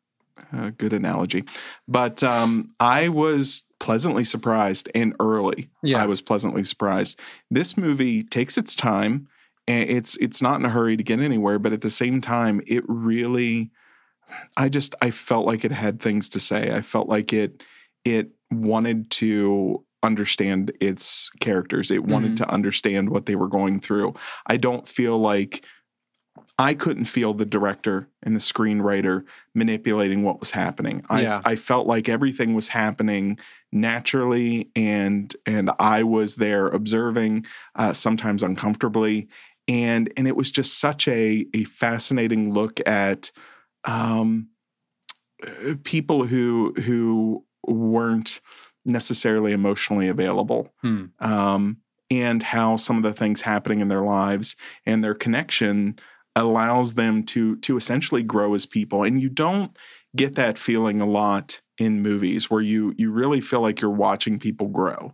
a 0.53 0.70
good 0.70 0.92
analogy. 0.92 1.44
But 1.88 2.22
um, 2.22 2.70
I 2.81 3.09
was 3.09 3.64
pleasantly 3.81 4.25
surprised 4.25 4.88
and 4.94 5.14
early. 5.20 5.68
Yeah. 5.83 6.03
I 6.03 6.07
was 6.07 6.20
pleasantly 6.20 6.64
surprised. 6.64 7.18
This 7.51 7.77
movie 7.77 8.22
takes 8.22 8.57
its 8.59 8.75
time 8.75 9.29
and 9.68 9.88
it's 9.90 10.16
it's 10.16 10.40
not 10.40 10.61
in 10.61 10.64
a 10.66 10.70
hurry 10.70 10.96
to 10.96 11.03
get 11.03 11.18
anywhere 11.20 11.59
but 11.59 11.72
at 11.72 11.81
the 11.81 11.90
same 11.90 12.20
time 12.20 12.61
it 12.68 12.85
really 12.87 13.68
i 14.57 14.68
just 14.68 14.94
i 15.03 15.11
felt 15.11 15.44
like 15.44 15.64
it 15.64 15.72
had 15.72 16.01
things 16.01 16.29
to 16.29 16.38
say 16.38 16.72
i 16.72 16.81
felt 16.81 17.09
like 17.09 17.33
it 17.33 17.64
it 18.05 18.31
wanted 18.53 19.11
to 19.11 19.85
understand 20.05 20.70
its 20.81 21.31
characters 21.40 21.90
it 21.90 22.05
wanted 22.05 22.33
Mhm. 22.33 22.37
to 22.37 22.51
understand 22.51 23.11
what 23.11 23.27
they 23.27 23.35
were 23.35 23.49
going 23.49 23.81
through 23.81 24.14
i 24.46 24.57
don't 24.57 24.87
feel 24.87 25.18
like 25.18 25.64
i 26.59 26.73
couldn't 26.75 27.05
feel 27.05 27.35
the 27.35 27.45
director 27.47 28.09
and 28.23 28.35
the 28.35 28.40
screenwriter 28.40 29.25
manipulating 29.55 30.23
what 30.23 30.40
was 30.40 30.51
happening 30.53 31.05
i 31.11 31.23
Yeah. 31.23 31.40
i 31.45 31.57
felt 31.57 31.87
like 31.87 32.09
everything 32.09 32.55
was 32.55 32.69
happening 32.69 33.38
naturally 33.73 34.71
and 34.77 35.35
and 35.47 35.71
i 35.79 36.03
was 36.03 36.37
there 36.37 36.66
observing 36.69 37.45
uh, 37.75 37.92
sometimes 37.92 38.42
uncomfortably 38.42 39.29
and 39.69 40.12
and 40.16 40.27
it 40.29 40.37
was 40.37 40.51
just 40.51 40.79
such 40.79 41.09
a 41.09 41.47
a 41.55 41.64
fascinating 41.64 42.53
look 42.53 42.81
at 42.87 43.31
um, 43.85 44.49
uh, 45.47 45.75
people 45.85 46.25
who 46.25 46.73
who 46.85 47.45
weren't 47.66 48.40
necessarily 48.85 49.53
emotionally 49.53 50.09
available 50.09 50.73
Hmm. 50.83 51.07
um, 51.21 51.79
and 52.11 52.40
how 52.42 52.77
some 52.77 52.97
of 52.97 53.03
the 53.03 53.12
things 53.12 53.40
happening 53.42 53.81
in 53.81 53.88
their 53.88 54.03
lives 54.03 54.55
and 54.87 55.03
their 55.03 55.14
connection 55.14 55.97
allows 56.37 56.94
them 56.94 57.22
to 57.25 57.57
to 57.57 57.77
essentially 57.77 58.22
grow 58.22 58.55
as 58.55 58.64
people 58.64 59.03
and 59.03 59.20
you 59.20 59.29
don't 59.29 59.77
get 60.14 60.37
that 60.37 60.57
feeling 60.57 61.01
a 61.01 61.07
lot 61.07 61.61
in 61.79 62.03
movies 62.03 62.49
where 62.49 62.61
you 62.61 62.94
you 62.96 63.11
really 63.11 63.40
feel 63.40 63.61
like 63.61 63.81
you're 63.81 63.90
watching 63.90 64.38
people 64.38 64.68
grow 64.68 65.12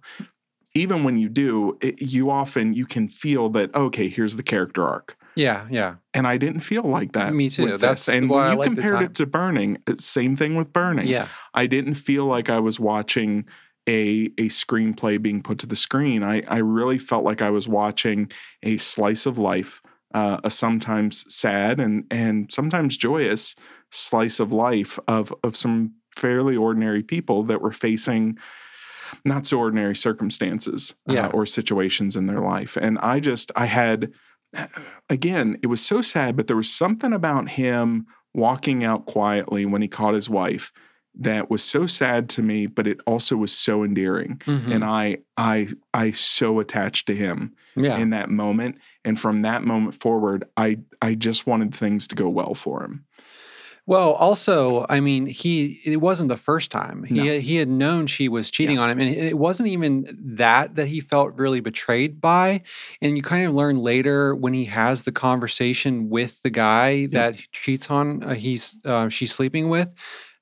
even 0.75 1.05
when 1.05 1.19
you 1.19 1.29
do 1.29 1.79
it, 1.81 2.01
you 2.01 2.31
often 2.31 2.73
you 2.75 2.87
can 2.87 3.09
feel 3.09 3.49
that 3.49 3.75
okay 3.75 4.09
here's 4.09 4.37
the 4.37 4.43
character 4.43 4.87
arc 4.87 5.17
yeah 5.35 5.67
yeah 5.71 5.95
and 6.15 6.27
I 6.27 6.37
didn't 6.37 6.61
feel 6.61 6.83
like 6.83 7.13
that. 7.13 7.33
Me 7.33 7.49
too. 7.49 7.79
That's 7.79 8.05
this. 8.07 8.15
and 8.15 8.29
when 8.29 8.53
you 8.53 8.59
liked 8.59 8.77
the 8.77 8.83
compared 8.83 9.03
it 9.03 9.15
to 9.15 9.25
Burning, 9.25 9.79
uh, 9.87 9.95
same 9.99 10.37
thing 10.37 10.57
with 10.57 10.73
Burning. 10.75 11.07
yeah 11.07 11.29
I 11.55 11.67
didn't 11.67 11.95
feel 11.95 12.27
like 12.27 12.51
I 12.51 12.59
was 12.59 12.79
watching 12.79 13.47
a 13.89 14.27
a 14.39 14.49
screenplay 14.49 15.21
being 15.21 15.43
put 15.43 15.59
to 15.61 15.67
the 15.67 15.77
screen. 15.77 16.23
I 16.23 16.43
I 16.49 16.59
really 16.59 16.99
felt 16.99 17.25
like 17.25 17.43
I 17.43 17.51
was 17.51 17.67
watching 17.67 18.31
a 18.63 18.77
slice 18.77 19.27
of 19.27 19.39
life, 19.39 19.83
uh, 20.15 20.41
a 20.45 20.51
sometimes 20.51 21.25
sad 21.35 21.81
and 21.81 22.05
and 22.11 22.51
sometimes 22.53 22.97
joyous 22.97 23.55
slice 23.91 24.41
of 24.41 24.53
life 24.53 24.99
of 25.09 25.35
of 25.43 25.57
some 25.57 25.95
fairly 26.17 26.57
ordinary 26.57 27.03
people 27.03 27.43
that 27.45 27.61
were 27.61 27.73
facing 27.73 28.39
not 29.25 29.47
so 29.47 29.59
ordinary 29.59 29.95
circumstances 29.95 30.95
uh, 31.09 31.31
or 31.35 31.47
situations 31.47 32.17
in 32.17 32.27
their 32.27 32.41
life. 32.41 32.77
And 32.77 32.99
I 32.99 33.21
just 33.21 33.53
I 33.57 33.67
had 33.67 34.13
again, 35.11 35.59
it 35.63 35.67
was 35.67 35.85
so 35.85 36.03
sad, 36.03 36.37
but 36.37 36.47
there 36.47 36.57
was 36.57 36.73
something 36.73 37.13
about 37.13 37.51
him 37.51 38.07
walking 38.35 38.83
out 38.83 39.07
quietly 39.07 39.67
when 39.67 39.83
he 39.83 39.89
caught 39.89 40.15
his 40.15 40.31
wife 40.31 40.73
that 41.15 41.51
was 41.51 41.63
so 41.63 41.87
sad 41.87 42.29
to 42.31 42.43
me, 42.43 42.67
but 42.67 42.87
it 42.87 42.99
also 43.07 43.37
was 43.37 43.53
so 43.53 43.85
endearing. 43.85 44.39
Mhm. 44.47 44.73
And 44.75 44.85
I 44.85 45.19
I 45.37 45.69
I 45.93 46.11
so 46.13 46.59
attached 46.61 47.07
to 47.09 47.15
him 47.15 47.55
yeah 47.77 47.99
in 47.99 48.11
that 48.11 48.31
moment. 48.31 48.77
And 49.05 49.19
from 49.21 49.43
that 49.43 49.63
moment 49.63 49.95
forward, 49.95 50.45
I 50.57 50.79
I 51.03 51.15
just 51.15 51.47
wanted 51.47 51.75
things 51.75 52.07
to 52.09 52.15
go 52.15 52.29
well 52.29 52.55
for 52.55 52.83
him. 52.85 53.05
Well, 53.85 54.13
also, 54.13 54.87
I 54.89 55.01
mean, 55.01 55.27
he 55.27 55.81
it 55.85 56.01
wasn't 56.01 56.29
the 56.29 56.37
first 56.37 56.71
time. 56.71 57.03
He 57.03 57.15
No. 57.17 57.25
had, 57.25 57.41
he 57.41 57.57
had 57.57 57.69
known 57.69 58.07
she 58.07 58.29
was 58.29 58.49
cheating 58.49 58.79
on 58.79 58.89
him, 58.89 59.01
and 59.01 59.11
it 59.13 59.37
wasn't 59.37 59.71
even 59.71 60.07
that 60.37 60.77
that 60.77 60.87
he 60.87 61.01
felt 61.01 61.37
really 61.37 61.59
betrayed 61.59 62.21
by. 62.21 62.63
And 63.03 63.17
you 63.17 63.25
kind 63.25 63.45
of 63.45 63.55
learn 63.55 63.77
later 63.79 64.37
when 64.37 64.55
he 64.55 64.67
has 64.67 65.03
the 65.03 65.11
conversation 65.13 66.09
with 66.11 66.41
the 66.43 66.51
guy 66.51 67.07
that 67.07 67.35
he 67.35 67.45
cheats 67.51 67.91
on, 67.91 68.23
uh, 68.23 68.35
he's 68.35 68.77
uh, 68.85 69.09
she's 69.09 69.33
sleeping 69.33 69.69
with, 69.69 69.93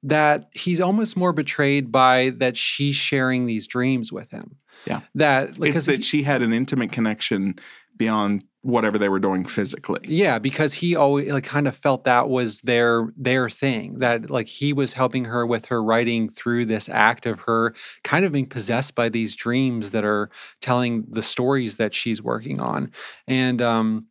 that 0.02 0.48
he's 0.52 0.80
almost 0.80 1.16
more 1.16 1.32
betrayed 1.32 1.92
by 1.92 2.30
that 2.38 2.56
she's 2.56 2.96
sharing 2.96 3.46
these 3.46 3.66
dreams 3.66 4.12
with 4.12 4.30
him. 4.30 4.56
Yeah. 4.86 5.00
that 5.14 5.48
It's 5.48 5.58
because 5.58 5.86
that 5.86 5.96
he- 5.96 6.02
she 6.02 6.22
had 6.22 6.40
an 6.42 6.52
intimate 6.52 6.90
connection 6.92 7.56
beyond 7.96 8.44
whatever 8.62 8.96
they 8.98 9.08
were 9.10 9.18
doing 9.18 9.44
physically. 9.44 10.00
Yeah, 10.04 10.38
because 10.38 10.74
he 10.74 10.94
always 10.96 11.30
like 11.32 11.44
kind 11.44 11.66
of 11.68 11.76
felt 11.76 12.04
that 12.04 12.28
was 12.30 12.60
their 12.62 13.08
their 13.16 13.48
thing. 13.50 13.96
That 13.98 14.30
like 14.30 14.48
he 14.48 14.72
was 14.72 14.94
helping 14.94 15.26
her 15.26 15.46
with 15.46 15.66
her 15.66 15.82
writing 15.82 16.28
through 16.30 16.66
this 16.66 16.88
act 16.88 17.24
of 17.26 17.40
her 17.40 17.74
kind 18.04 18.24
of 18.24 18.32
being 18.32 18.46
possessed 18.46 18.94
by 18.94 19.08
these 19.10 19.34
dreams 19.34 19.90
that 19.92 20.04
are 20.04 20.30
telling 20.62 21.04
the 21.10 21.22
stories 21.22 21.76
that 21.76 21.94
she's 21.94 22.22
working 22.22 22.60
on. 22.60 22.90
And 23.26 23.60
um 23.62 24.06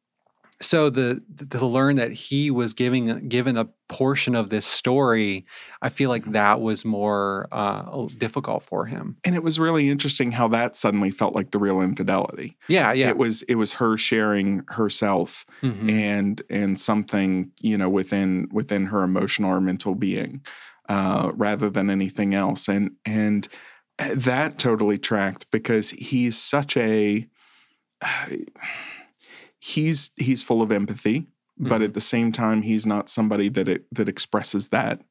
so 0.61 0.89
the 0.89 1.21
to 1.51 1.65
learn 1.65 1.95
that 1.95 2.11
he 2.11 2.51
was 2.51 2.73
giving 2.73 3.27
given 3.29 3.57
a 3.57 3.69
portion 3.87 4.35
of 4.35 4.49
this 4.49 4.65
story, 4.65 5.45
I 5.81 5.89
feel 5.89 6.09
like 6.09 6.25
that 6.33 6.61
was 6.61 6.83
more 6.85 7.47
uh, 7.51 8.05
difficult 8.17 8.63
for 8.63 8.85
him. 8.85 9.17
And 9.25 9.35
it 9.35 9.41
was 9.43 9.59
really 9.59 9.89
interesting 9.89 10.31
how 10.33 10.47
that 10.49 10.75
suddenly 10.75 11.11
felt 11.11 11.33
like 11.33 11.51
the 11.51 11.59
real 11.59 11.81
infidelity. 11.81 12.57
Yeah, 12.67 12.91
yeah. 12.91 13.09
It 13.09 13.17
was 13.17 13.41
it 13.43 13.55
was 13.55 13.73
her 13.73 13.95
sharing 13.97 14.63
herself 14.67 15.45
Mhm. 15.61 15.89
and 15.91 16.41
and 16.49 16.77
something 16.79 17.51
you 17.61 17.77
know 17.77 17.89
within 17.89 18.49
within 18.51 18.87
her 18.87 19.03
emotional 19.03 19.51
or 19.51 19.61
mental 19.61 19.95
being 19.95 20.41
uh, 20.89 21.31
rather 21.35 21.69
than 21.69 21.89
anything 21.89 22.33
else 22.35 22.67
and 22.67 22.91
and 23.05 23.47
that 24.15 24.57
totally 24.57 24.97
tracked 24.97 25.49
because 25.51 25.91
he's 25.91 26.37
such 26.37 26.75
a 26.77 27.27
he's 29.59 30.11
he's 30.17 30.43
full 30.43 30.61
of 30.61 30.71
empathy, 30.71 31.27
but 31.57 31.81
Mhm. 31.81 31.85
at 31.85 31.93
the 31.93 32.01
same 32.01 32.31
time, 32.31 32.61
he's 32.63 32.85
not 32.87 33.09
somebody 33.09 33.49
that 33.49 33.67
it, 33.67 33.85
that 33.93 34.09
expresses 34.09 34.69
that 34.69 35.01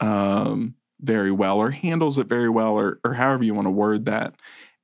um, 0.00 0.74
very 1.00 1.30
well 1.30 1.58
or 1.58 1.70
handles 1.70 2.18
it 2.18 2.26
very 2.28 2.48
well, 2.48 2.78
or 2.78 2.98
or 3.04 3.14
however 3.14 3.44
you 3.44 3.54
want 3.54 3.66
to 3.66 3.70
word 3.70 4.04
that. 4.06 4.34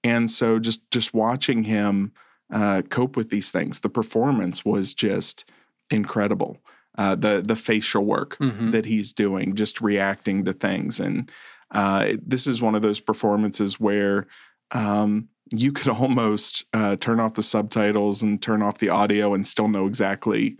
And 0.04 0.30
so, 0.30 0.58
just 0.58 0.90
just 0.90 1.14
watching 1.14 1.64
him 1.64 2.12
uh, 2.52 2.82
cope 2.90 3.16
with 3.16 3.30
these 3.30 3.50
things, 3.50 3.80
the 3.80 3.88
performance 3.88 4.64
was 4.64 4.94
just 4.94 5.50
incredible. 5.90 6.58
Uh, 6.98 7.14
the 7.14 7.42
the 7.46 7.56
facial 7.56 8.04
work 8.04 8.36
Mhm. 8.38 8.72
that 8.72 8.84
he's 8.84 9.12
doing, 9.12 9.54
just 9.54 9.80
reacting 9.80 10.44
to 10.44 10.52
things. 10.52 11.00
And 11.00 11.30
uh, 11.70 12.14
this 12.22 12.46
is 12.46 12.60
one 12.60 12.74
of 12.74 12.82
those 12.82 13.00
performances 13.00 13.80
where 13.80 14.26
um, 14.72 15.28
you 15.52 15.72
could 15.72 15.88
almost 16.00 16.64
uh, 16.72 16.96
turn 16.96 17.20
off 17.20 17.34
the 17.34 17.42
subtitles 17.42 18.22
and 18.22 18.40
turn 18.42 18.62
off 18.62 18.78
the 18.78 18.88
audio 18.88 19.34
and 19.34 19.46
still 19.46 19.68
know 19.68 19.86
exactly 19.86 20.56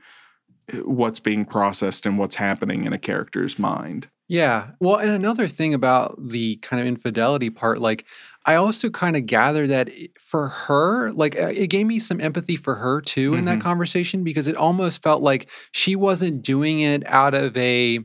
uh, 0.73 0.79
what's 0.79 1.21
being 1.21 1.45
processed 1.45 2.07
and 2.07 2.19
what's 2.19 2.37
happening 2.37 2.85
in 2.85 2.93
a 2.93 2.99
character's 2.99 3.59
mind. 3.59 4.09
Yeah. 4.29 4.71
Well, 4.81 4.97
and 4.97 5.11
another 5.11 5.47
thing 5.47 5.75
about 5.75 6.17
the 6.19 6.57
kind 6.57 6.81
of 6.81 6.87
infidelity 6.87 7.51
part, 7.51 7.81
like 7.81 8.07
I 8.47 8.55
also 8.55 8.89
kind 8.89 9.17
of 9.17 9.27
gather 9.27 9.67
that 9.67 9.91
for 10.19 10.49
her, 10.49 11.13
like 11.13 11.39
uh, 11.39 11.49
it 11.53 11.67
gave 11.69 11.87
me 11.87 11.99
some 11.99 12.21
empathy 12.21 12.57
for 12.57 12.77
her 12.77 13.01
too 13.03 13.35
in 13.35 13.45
that 13.45 13.59
Mhm. 13.59 13.63
conversation 13.63 14.25
because 14.25 14.49
it 14.49 14.57
almost 14.57 15.03
felt 15.03 15.21
like 15.23 15.51
she 15.73 15.97
wasn't 15.97 16.43
doing 16.43 16.81
it 16.81 17.03
out 17.07 17.35
of 17.35 17.55
a 17.59 18.01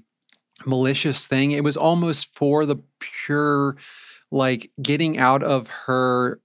malicious 0.66 1.28
thing. 1.28 1.52
It 1.52 1.64
was 1.64 1.78
almost 1.78 2.36
for 2.36 2.66
the 2.66 2.78
pure, 3.00 3.78
like 4.32 4.72
getting 4.82 5.18
out 5.18 5.44
of 5.44 5.70
her 5.70 6.42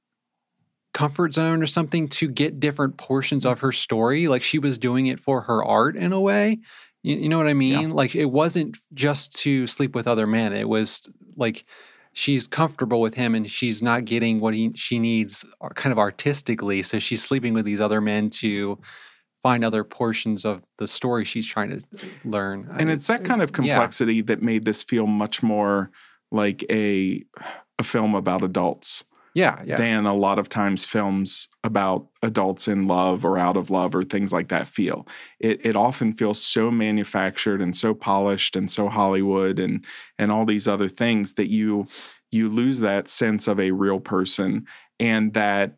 comfort 0.92 1.34
zone 1.34 1.62
or 1.62 1.66
something 1.66 2.06
to 2.06 2.28
get 2.28 2.60
different 2.60 2.96
portions 2.96 3.46
of 3.46 3.60
her 3.60 3.72
story. 3.72 4.28
Like 4.28 4.42
she 4.42 4.58
was 4.58 4.78
doing 4.78 5.06
it 5.06 5.18
for 5.18 5.42
her 5.42 5.64
art 5.64 5.96
in 5.96 6.12
a 6.12 6.20
way. 6.20 6.58
You, 7.02 7.16
you 7.16 7.28
know 7.28 7.38
what 7.38 7.48
I 7.48 7.54
mean? 7.54 7.90
Like 7.90 8.14
it 8.14 8.26
wasn't 8.26 8.76
just 8.94 9.34
to 9.40 9.66
sleep 9.66 9.94
with 9.94 10.06
other 10.06 10.26
men. 10.26 10.52
It 10.52 10.68
was 10.68 11.10
like 11.36 11.64
she's 12.12 12.46
comfortable 12.46 13.00
with 13.00 13.14
him 13.14 13.34
and 13.34 13.48
she's 13.48 13.82
not 13.82 14.04
getting 14.04 14.38
what 14.38 14.54
he, 14.54 14.70
she 14.74 14.98
needs 14.98 15.44
uh, 15.60 15.70
kind 15.70 15.92
of 15.92 15.98
artistically. 15.98 16.82
So 16.82 16.98
she's 16.98 17.24
sleeping 17.24 17.54
with 17.54 17.64
these 17.64 17.80
other 17.80 18.00
men 18.00 18.30
to 18.30 18.78
find 19.42 19.64
other 19.64 19.82
portions 19.82 20.44
of 20.44 20.62
the 20.78 20.86
story 20.86 21.24
she's 21.24 21.46
trying 21.46 21.70
to 21.70 22.06
learn. 22.24 22.68
And 22.78 22.90
it's 22.90 23.08
that 23.08 23.24
kind 23.24 23.42
of 23.42 23.50
yeah. 23.50 23.54
complexity 23.54 24.20
that 24.22 24.42
made 24.42 24.64
this 24.64 24.82
feel 24.82 25.06
much 25.06 25.42
more 25.42 25.90
like 26.30 26.64
a 26.70 27.24
a 27.78 27.82
film 27.82 28.14
about 28.14 28.44
adults 28.44 29.04
Yeah, 29.34 29.62
yeah. 29.64 29.76
than 29.76 30.04
a 30.04 30.14
lot 30.14 30.38
of 30.38 30.48
times 30.50 30.84
films 30.84 31.48
about 31.64 32.06
adults 32.22 32.68
in 32.68 32.86
love 32.86 33.24
or 33.24 33.38
out 33.38 33.56
of 33.56 33.70
love 33.70 33.94
or 33.94 34.02
things 34.02 34.30
like 34.32 34.48
that 34.48 34.66
feel. 34.66 35.06
It 35.40 35.64
it 35.64 35.74
often 35.74 36.12
feels 36.12 36.40
so 36.42 36.70
manufactured 36.70 37.62
and 37.62 37.74
so 37.74 37.94
polished 37.94 38.56
and 38.56 38.70
so 38.70 38.88
Hollywood 38.88 39.58
and 39.58 39.84
and 40.18 40.30
all 40.30 40.44
these 40.44 40.68
other 40.68 40.88
things 40.88 41.34
that 41.34 41.48
you 41.48 41.86
you 42.30 42.48
lose 42.48 42.80
that 42.80 43.08
sense 43.08 43.48
of 43.48 43.58
a 43.58 43.70
real 43.70 44.00
person 44.00 44.66
and 45.00 45.32
that 45.32 45.76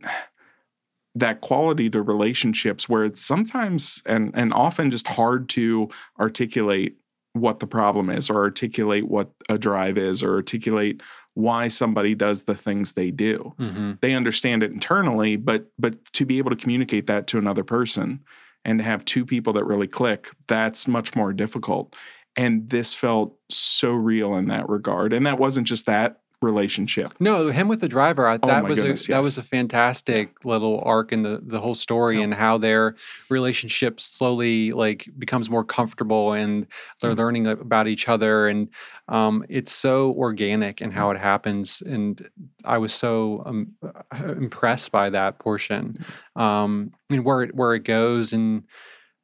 that 1.14 1.40
quality 1.40 1.88
to 1.90 2.02
relationships 2.02 2.88
where 2.88 3.04
it's 3.04 3.20
sometimes 3.20 4.02
and 4.06 4.32
and 4.34 4.52
often 4.52 4.90
just 4.90 5.06
hard 5.06 5.48
to 5.48 5.88
articulate 6.18 6.96
what 7.34 7.58
the 7.58 7.66
problem 7.66 8.08
is 8.08 8.30
or 8.30 8.36
articulate 8.36 9.06
what 9.08 9.30
a 9.48 9.58
drive 9.58 9.98
is 9.98 10.22
or 10.22 10.34
articulate 10.34 11.02
why 11.34 11.66
somebody 11.68 12.14
does 12.14 12.44
the 12.44 12.54
things 12.54 12.92
they 12.92 13.10
do. 13.10 13.52
Hmm 13.58 13.92
they 14.00 14.14
understand 14.14 14.62
it 14.62 14.72
internally 14.72 15.36
but 15.36 15.66
but 15.78 16.02
to 16.12 16.24
be 16.24 16.38
able 16.38 16.50
to 16.50 16.56
communicate 16.56 17.06
that 17.06 17.26
to 17.26 17.38
another 17.38 17.64
person 17.64 18.20
and 18.64 18.78
to 18.78 18.84
have 18.84 19.04
two 19.04 19.24
people 19.26 19.52
that 19.52 19.64
really 19.64 19.86
click 19.86 20.30
that's 20.46 20.88
much 20.88 21.14
more 21.14 21.32
difficult. 21.32 21.94
And 22.36 22.68
this 22.68 22.94
felt 22.94 23.36
so 23.50 23.92
real 23.92 24.34
in 24.34 24.48
that 24.48 24.68
regard. 24.68 25.12
And 25.12 25.26
that 25.26 25.38
wasn't 25.38 25.66
just 25.66 25.86
that 25.86 26.20
relationship 26.44 27.14
No, 27.20 27.48
him 27.48 27.66
with 27.68 27.80
the 27.80 27.88
driver. 27.88 28.28
I, 28.28 28.34
Oh 28.42 28.46
that 28.48 28.62
my 28.62 28.68
was 28.68 28.80
goodness, 28.80 29.08
a, 29.08 29.12
that 29.12 29.22
was 29.22 29.38
a 29.38 29.42
fantastic 29.42 30.44
little 30.44 30.80
arc 30.84 31.12
in 31.12 31.22
the 31.22 31.40
the 31.42 31.60
whole 31.60 31.74
story 31.74 32.18
Yeah. 32.18 32.24
and 32.24 32.34
how 32.34 32.58
their 32.58 32.94
relationship 33.30 34.00
slowly 34.00 34.70
like 34.72 35.08
becomes 35.18 35.48
more 35.50 35.64
comfortable 35.64 36.32
and 36.32 36.66
they're 37.00 37.10
Yeah. 37.12 37.16
learning 37.16 37.46
about 37.46 37.88
each 37.88 38.08
other 38.08 38.46
and 38.48 38.68
um, 39.08 39.44
it's 39.48 39.72
so 39.72 40.12
organic 40.12 40.80
in 40.80 40.90
how 40.90 41.10
it 41.10 41.18
happens 41.18 41.82
and 41.86 42.28
I 42.64 42.78
was 42.78 42.92
so 42.94 43.42
um, 43.46 43.72
uh, 43.82 44.24
impressed 44.26 44.92
by 44.92 45.10
that 45.10 45.38
portion 45.38 45.96
um, 46.36 46.92
and 47.10 47.24
where 47.24 47.42
it 47.42 47.54
where 47.54 47.74
it 47.74 47.84
goes 47.84 48.32
and 48.32 48.64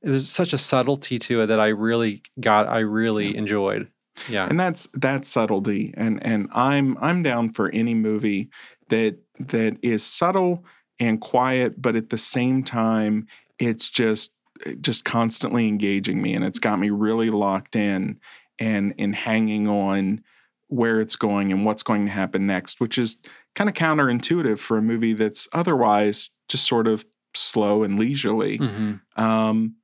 there's 0.03 0.31
such 0.31 0.53
a 0.55 0.59
subtlety 0.59 1.19
to 1.19 1.43
it 1.43 1.47
that 1.49 1.61
I 1.61 1.69
really 1.69 2.23
got 2.41 2.67
I 2.69 2.79
really 2.81 3.33
Yeah. 3.33 3.39
enjoyed. 3.39 3.89
Yeah. 4.29 4.47
and 4.49 4.59
that's 4.61 4.89
that's 4.95 5.29
subtlety 5.29 5.95
and 5.97 6.23
and 6.25 6.49
i'm 6.53 6.99
i'm 7.01 7.23
down 7.23 7.51
for 7.51 7.71
any 7.71 7.95
movie 7.95 8.51
that 8.89 9.17
that 9.39 9.79
is 9.83 10.05
subtle 10.05 10.65
and 10.99 11.21
quiet 11.21 11.81
but 11.81 11.97
at 11.97 12.11
the 12.11 12.19
same 12.19 12.63
time 12.63 13.27
it's 13.59 13.89
just 13.91 14.33
just 14.81 15.05
constantly 15.05 15.69
engaging 15.69 16.21
me 16.21 16.35
and 16.35 16.45
it's 16.45 16.59
got 16.59 16.79
me 16.79 16.91
really 16.91 17.31
locked 17.31 17.77
in 17.77 18.19
and 18.59 18.93
and 18.99 19.15
hanging 19.15 19.67
on 19.69 20.23
where 20.69 21.01
it's 21.01 21.17
going 21.17 21.51
and 21.53 21.65
what's 21.65 21.83
going 21.83 22.05
to 22.05 22.13
happen 22.13 22.47
next 22.47 22.81
which 22.81 22.99
is 22.99 23.17
kind 23.55 23.71
of 23.71 23.75
counterintuitive 23.75 24.59
for 24.59 24.77
a 24.77 24.83
movie 24.83 25.15
that's 25.15 25.49
otherwise 25.53 26.31
just 26.49 26.67
sort 26.67 26.87
of 26.87 27.05
slow 27.35 27.83
and 27.85 27.99
leisurely 27.99 28.59
Mhm. 28.59 29.01
um, 29.17 29.77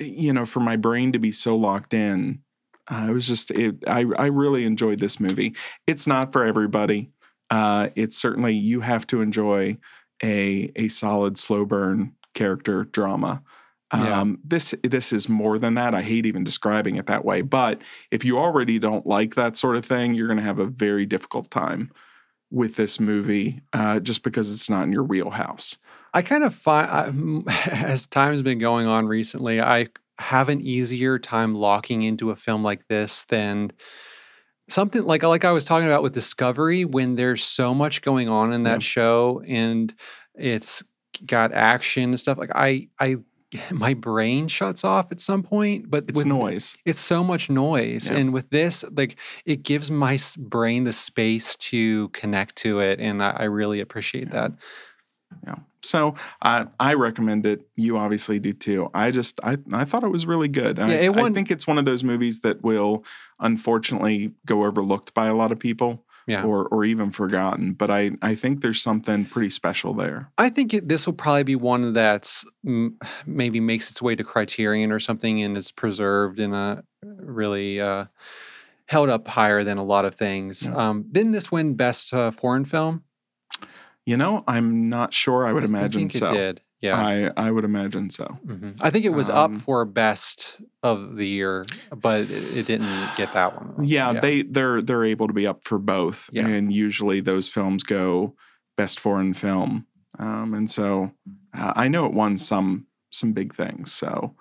you 0.00 0.32
know, 0.32 0.46
for 0.46 0.60
my 0.60 0.76
brain 0.76 1.12
to 1.12 1.18
be 1.18 1.32
so 1.32 1.54
locked 1.54 1.92
in, 1.92 2.40
uh, 2.88 3.06
it 3.10 3.12
was 3.12 3.26
just 3.26 3.50
it, 3.50 3.76
I 3.86 4.04
I 4.18 4.26
really 4.26 4.64
enjoyed 4.64 4.98
this 4.98 5.20
movie. 5.20 5.54
It's 5.86 6.06
not 6.06 6.32
for 6.32 6.44
everybody. 6.44 7.10
Uh, 7.50 7.90
it's 7.94 8.16
certainly 8.16 8.54
you 8.54 8.80
have 8.80 9.06
to 9.08 9.20
enjoy 9.20 9.78
a 10.22 10.72
a 10.76 10.88
solid 10.88 11.38
slow 11.38 11.64
burn 11.64 12.14
character 12.34 12.84
drama. 12.84 13.42
Yeah. 13.94 14.20
Um, 14.20 14.38
This 14.42 14.74
this 14.82 15.12
is 15.12 15.28
more 15.28 15.58
than 15.58 15.74
that. 15.74 15.94
I 15.94 16.02
hate 16.02 16.24
even 16.24 16.44
describing 16.44 16.96
it 16.96 17.06
that 17.06 17.24
way. 17.24 17.42
But 17.42 17.82
if 18.10 18.24
you 18.24 18.38
already 18.38 18.78
don't 18.78 19.06
like 19.06 19.34
that 19.34 19.56
sort 19.56 19.76
of 19.76 19.84
thing, 19.84 20.14
you're 20.14 20.28
going 20.28 20.38
to 20.38 20.42
have 20.44 20.58
a 20.58 20.66
very 20.66 21.04
difficult 21.04 21.50
time 21.50 21.90
with 22.50 22.76
this 22.76 23.00
movie, 23.00 23.60
uh, 23.72 24.00
just 24.00 24.22
because 24.22 24.52
it's 24.52 24.68
not 24.70 24.84
in 24.84 24.92
your 24.92 25.04
wheelhouse. 25.04 25.78
I 26.14 26.22
kind 26.22 26.44
of 26.44 26.54
find, 26.54 27.48
as 27.70 28.06
time's 28.06 28.42
been 28.42 28.58
going 28.58 28.86
on 28.86 29.06
recently, 29.06 29.60
I 29.60 29.88
have 30.18 30.48
an 30.48 30.60
easier 30.60 31.18
time 31.18 31.54
locking 31.54 32.02
into 32.02 32.30
a 32.30 32.36
film 32.36 32.62
like 32.62 32.86
this 32.88 33.24
than 33.26 33.72
something 34.68 35.02
like 35.04 35.22
like 35.22 35.44
I 35.44 35.52
was 35.52 35.64
talking 35.64 35.86
about 35.88 36.02
with 36.02 36.12
Discovery 36.12 36.84
when 36.84 37.16
there's 37.16 37.42
so 37.42 37.74
much 37.74 38.02
going 38.02 38.28
on 38.28 38.52
in 38.52 38.62
that 38.62 38.74
Yeah. 38.74 38.78
show 38.80 39.42
and 39.46 39.92
it's 40.34 40.82
got 41.26 41.52
action 41.52 42.04
and 42.10 42.20
stuff. 42.20 42.38
Like 42.38 42.52
I 42.54 42.88
I 43.00 43.16
my 43.70 43.92
brain 43.92 44.48
shuts 44.48 44.82
off 44.82 45.12
at 45.12 45.20
some 45.20 45.42
point, 45.42 45.90
but 45.90 46.04
It's 46.08 46.18
with, 46.18 46.26
noise. 46.26 46.76
it's 46.86 46.98
so 47.00 47.22
much 47.22 47.50
noise 47.50 48.10
Yeah. 48.10 48.16
and 48.18 48.32
with 48.32 48.48
this 48.50 48.84
like 48.96 49.18
it 49.44 49.62
gives 49.62 49.90
my 49.90 50.18
brain 50.38 50.84
the 50.84 50.92
space 50.92 51.54
to 51.56 52.08
connect 52.10 52.56
to 52.56 52.80
it 52.80 52.98
and 52.98 53.22
i, 53.22 53.30
I 53.30 53.44
really 53.44 53.80
appreciate 53.80 54.28
Yeah. 54.28 54.48
that. 54.48 54.52
So 55.84 56.14
I 56.42 56.66
I 56.78 56.94
recommend 56.94 57.44
it. 57.46 57.66
You 57.76 57.98
obviously 57.98 58.38
do 58.38 58.52
too. 58.52 58.88
I 58.94 59.10
just 59.10 59.40
I 59.42 59.56
I 59.72 59.84
thought 59.84 60.04
it 60.04 60.10
was 60.10 60.26
really 60.26 60.48
good. 60.48 60.78
I, 60.78 60.88
Yeah, 60.88 60.94
it 61.10 61.16
I 61.16 61.20
won- 61.22 61.34
think 61.34 61.50
it's 61.50 61.66
one 61.66 61.78
of 61.78 61.84
those 61.84 62.04
movies 62.04 62.40
that 62.40 62.62
will 62.62 63.04
unfortunately 63.40 64.32
go 64.46 64.64
overlooked 64.64 65.14
by 65.14 65.26
a 65.26 65.34
lot 65.34 65.52
of 65.52 65.58
people 65.58 66.04
yeah 66.26 66.44
or 66.44 66.66
or 66.68 66.84
even 66.84 67.10
forgotten. 67.10 67.72
But 67.72 67.90
I 67.90 68.12
I 68.22 68.34
think 68.34 68.60
there's 68.62 68.80
something 68.82 69.24
pretty 69.24 69.50
special 69.50 69.92
there. 69.94 70.30
I 70.38 70.48
think 70.50 70.72
it, 70.74 70.88
this 70.88 71.06
will 71.06 71.14
probably 71.14 71.42
be 71.44 71.56
one 71.56 71.92
that's 71.92 72.44
mm, 72.64 72.92
maybe 73.26 73.60
makes 73.60 73.90
its 73.90 74.00
way 74.00 74.14
to 74.14 74.24
Criterion 74.24 74.92
or 74.92 75.00
something 75.00 75.42
and 75.42 75.56
is 75.56 75.72
preserved 75.72 76.38
in 76.38 76.54
a 76.54 76.84
really 77.02 77.80
uh, 77.80 78.04
held 78.86 79.08
up 79.08 79.26
higher 79.28 79.64
than 79.64 79.78
a 79.78 79.84
lot 79.84 80.04
of 80.04 80.14
things. 80.14 80.66
Yeah. 80.66 80.76
Um, 80.76 81.06
didn't 81.10 81.32
this 81.32 81.50
win 81.50 81.74
Best 81.74 82.14
uh, 82.14 82.30
Foreign 82.30 82.64
Film? 82.64 83.02
You 84.06 84.16
know, 84.16 84.42
I'm 84.48 84.88
not 84.88 85.14
sure. 85.14 85.46
I 85.46 85.52
would 85.52 85.62
I 85.62 85.66
imagine 85.66 86.00
think 86.08 86.12
so. 86.12 86.30
it 86.32 86.36
did. 86.36 86.60
Yeah, 86.80 86.96
I 86.96 87.30
I 87.36 87.50
would 87.52 87.64
imagine 87.64 88.10
so. 88.10 88.26
Mhm. 88.44 88.76
I 88.80 88.90
think 88.90 89.04
it 89.04 89.10
was 89.14 89.30
Um, 89.30 89.54
up 89.54 89.60
for 89.60 89.84
Best 89.84 90.60
of 90.82 91.16
the 91.16 91.26
Year, 91.26 91.64
but 91.96 92.22
it, 92.22 92.56
it 92.56 92.66
didn't 92.66 93.08
get 93.16 93.32
that 93.34 93.54
one. 93.54 93.86
Yeah, 93.86 94.12
they 94.18 94.42
they're 94.42 94.82
they're 94.82 95.04
able 95.04 95.28
to 95.28 95.32
be 95.32 95.46
up 95.46 95.62
for 95.64 95.78
both, 95.78 96.28
Yeah. 96.32 96.48
and 96.48 96.72
usually 96.72 97.20
those 97.20 97.48
films 97.48 97.84
go 97.84 98.34
best 98.76 98.98
foreign 98.98 99.32
film, 99.34 99.86
um, 100.18 100.54
and 100.54 100.68
so 100.68 101.12
uh, 101.56 101.72
I 101.76 101.86
know 101.86 102.04
it 102.06 102.12
won 102.14 102.36
some 102.36 102.86
some 103.10 103.32
big 103.32 103.54
things. 103.54 103.92
So 103.92 104.34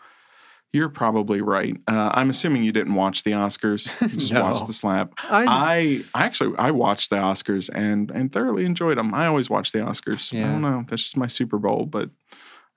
You're 0.73 0.89
probably 0.89 1.41
right. 1.41 1.75
Uh, 1.87 2.11
I'm 2.13 2.29
assuming 2.29 2.63
you 2.63 2.71
didn't 2.71 2.95
watch 2.95 3.23
the 3.23 3.31
Oscars. 3.31 3.91
You 4.11 4.17
just 4.17 4.31
No. 4.31 4.43
watched 4.43 4.67
the 4.67 4.73
slap. 4.73 5.13
I, 5.29 6.03
I 6.15 6.23
actually 6.23 6.55
I 6.57 6.71
watched 6.71 7.09
the 7.09 7.17
Oscars 7.17 7.69
and 7.73 8.09
and 8.11 8.31
thoroughly 8.31 8.63
enjoyed 8.65 8.97
them. 8.97 9.13
I 9.13 9.27
always 9.27 9.49
watch 9.49 9.71
the 9.73 9.79
Oscars. 9.79 10.31
Yeah. 10.31 10.47
I 10.47 10.51
don't 10.53 10.61
know. 10.61 10.83
That's 10.87 11.01
just 11.03 11.17
my 11.17 11.27
Super 11.27 11.57
Bowl, 11.57 11.85
but 11.85 12.09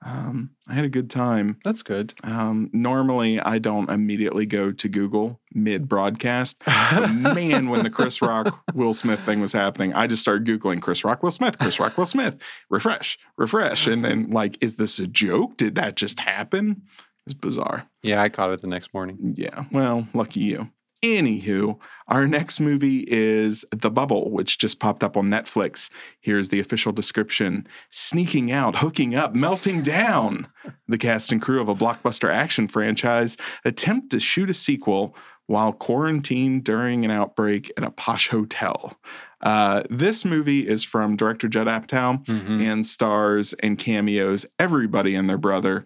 um, 0.05 0.51
I 0.69 0.73
had 0.73 0.85
a 0.85 0.89
good 0.89 1.09
time. 1.09 1.57
that's 1.63 1.81
good. 1.81 2.13
Um, 2.23 2.69
normally, 2.73 3.39
I 3.39 3.57
don't 3.57 3.89
immediately 3.89 4.45
go 4.45 4.71
to 4.71 4.89
Google 4.89 5.39
mid 5.53 5.87
broadcast. 5.87 6.61
Man, 6.67 7.69
when 7.69 7.83
the 7.83 7.89
Chris 7.89 8.21
Rock 8.21 8.61
Will 8.75 8.93
Smith 8.93 9.21
thing 9.21 9.39
was 9.41 9.53
happening, 9.53 9.93
I 9.93 10.05
just 10.05 10.21
started 10.21 10.45
Googling 10.45 10.81
Chris 10.81 11.03
Rock 11.03 11.23
Will 11.23 11.31
Smith, 11.31 11.57
Chris 11.57 11.79
Rock 11.79 11.97
Will 11.97 12.05
Smith, 12.05 12.37
refresh, 12.69 13.17
refresh. 13.37 13.87
And 13.87 14.05
then, 14.05 14.29
like, 14.29 14.61
is 14.63 14.75
this 14.75 14.99
a 14.99 15.07
joke? 15.07 15.57
Did 15.57 15.73
that 15.75 15.95
just 15.95 16.19
happen? 16.19 16.83
It's 17.25 17.33
bizarre. 17.33 17.87
yeah, 18.03 18.21
I 18.21 18.29
caught 18.29 18.51
it 18.51 18.61
the 18.61 18.67
next 18.67 18.93
morning. 18.93 19.33
Yeah, 19.35 19.65
well, 19.71 20.07
lucky 20.13 20.41
you. 20.41 20.69
Anywho, 21.03 21.77
our 22.07 22.25
next 22.27 22.59
movie 22.59 23.03
is 23.07 23.63
The 23.71 23.91
Bubble, 23.91 24.31
which 24.31 24.57
just 24.57 24.79
popped 24.79 25.03
up 25.03 25.15
on 25.17 25.25
Netflix. 25.29 25.91
Here's 26.19 26.49
the 26.49 26.59
official 26.59 26.91
description 26.91 27.67
Sneaking 27.89 28.51
out, 28.51 28.77
hooking 28.77 29.13
up, 29.13 29.35
melting 29.35 29.83
down. 29.83 30.47
The 30.87 30.97
cast 30.97 31.31
and 31.31 31.41
crew 31.41 31.61
of 31.61 31.69
a 31.69 31.75
blockbuster 31.75 32.31
action 32.31 32.67
franchise 32.67 33.37
attempt 33.65 34.09
to 34.11 34.19
shoot 34.19 34.49
a 34.49 34.53
sequel 34.53 35.15
while 35.45 35.73
quarantined 35.73 36.63
during 36.63 37.05
an 37.05 37.11
outbreak 37.11 37.71
at 37.77 37.83
a 37.83 37.91
posh 37.91 38.29
hotel. 38.29 38.97
Uh, 39.41 39.83
this 39.91 40.25
movie 40.25 40.67
is 40.67 40.81
from 40.83 41.15
director 41.15 41.47
Judd 41.47 41.67
Apatow 41.67 42.25
Mhm. 42.25 42.61
and 42.65 42.83
stars 42.85 43.53
and 43.61 43.77
cameos 43.77 44.47
everybody 44.57 45.13
and 45.13 45.29
their 45.29 45.37
brother. 45.37 45.85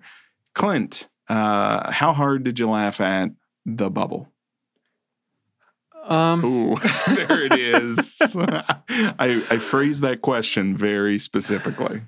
Clint, 0.56 1.09
uh, 1.30 1.92
how 1.92 2.14
hard 2.14 2.44
did 2.44 2.60
you 2.60 2.68
laugh 2.70 3.00
at 3.02 3.30
The 3.66 3.90
Bubble? 3.90 4.28
Um, 6.06 6.44
Ooh, 6.46 6.76
there 7.08 7.44
it 7.46 7.54
is. 7.54 8.36
I, 8.40 9.44
I 9.52 9.58
phrased 9.58 10.02
that 10.04 10.22
question 10.22 10.76
very 10.76 11.20
specifically. 11.20 12.02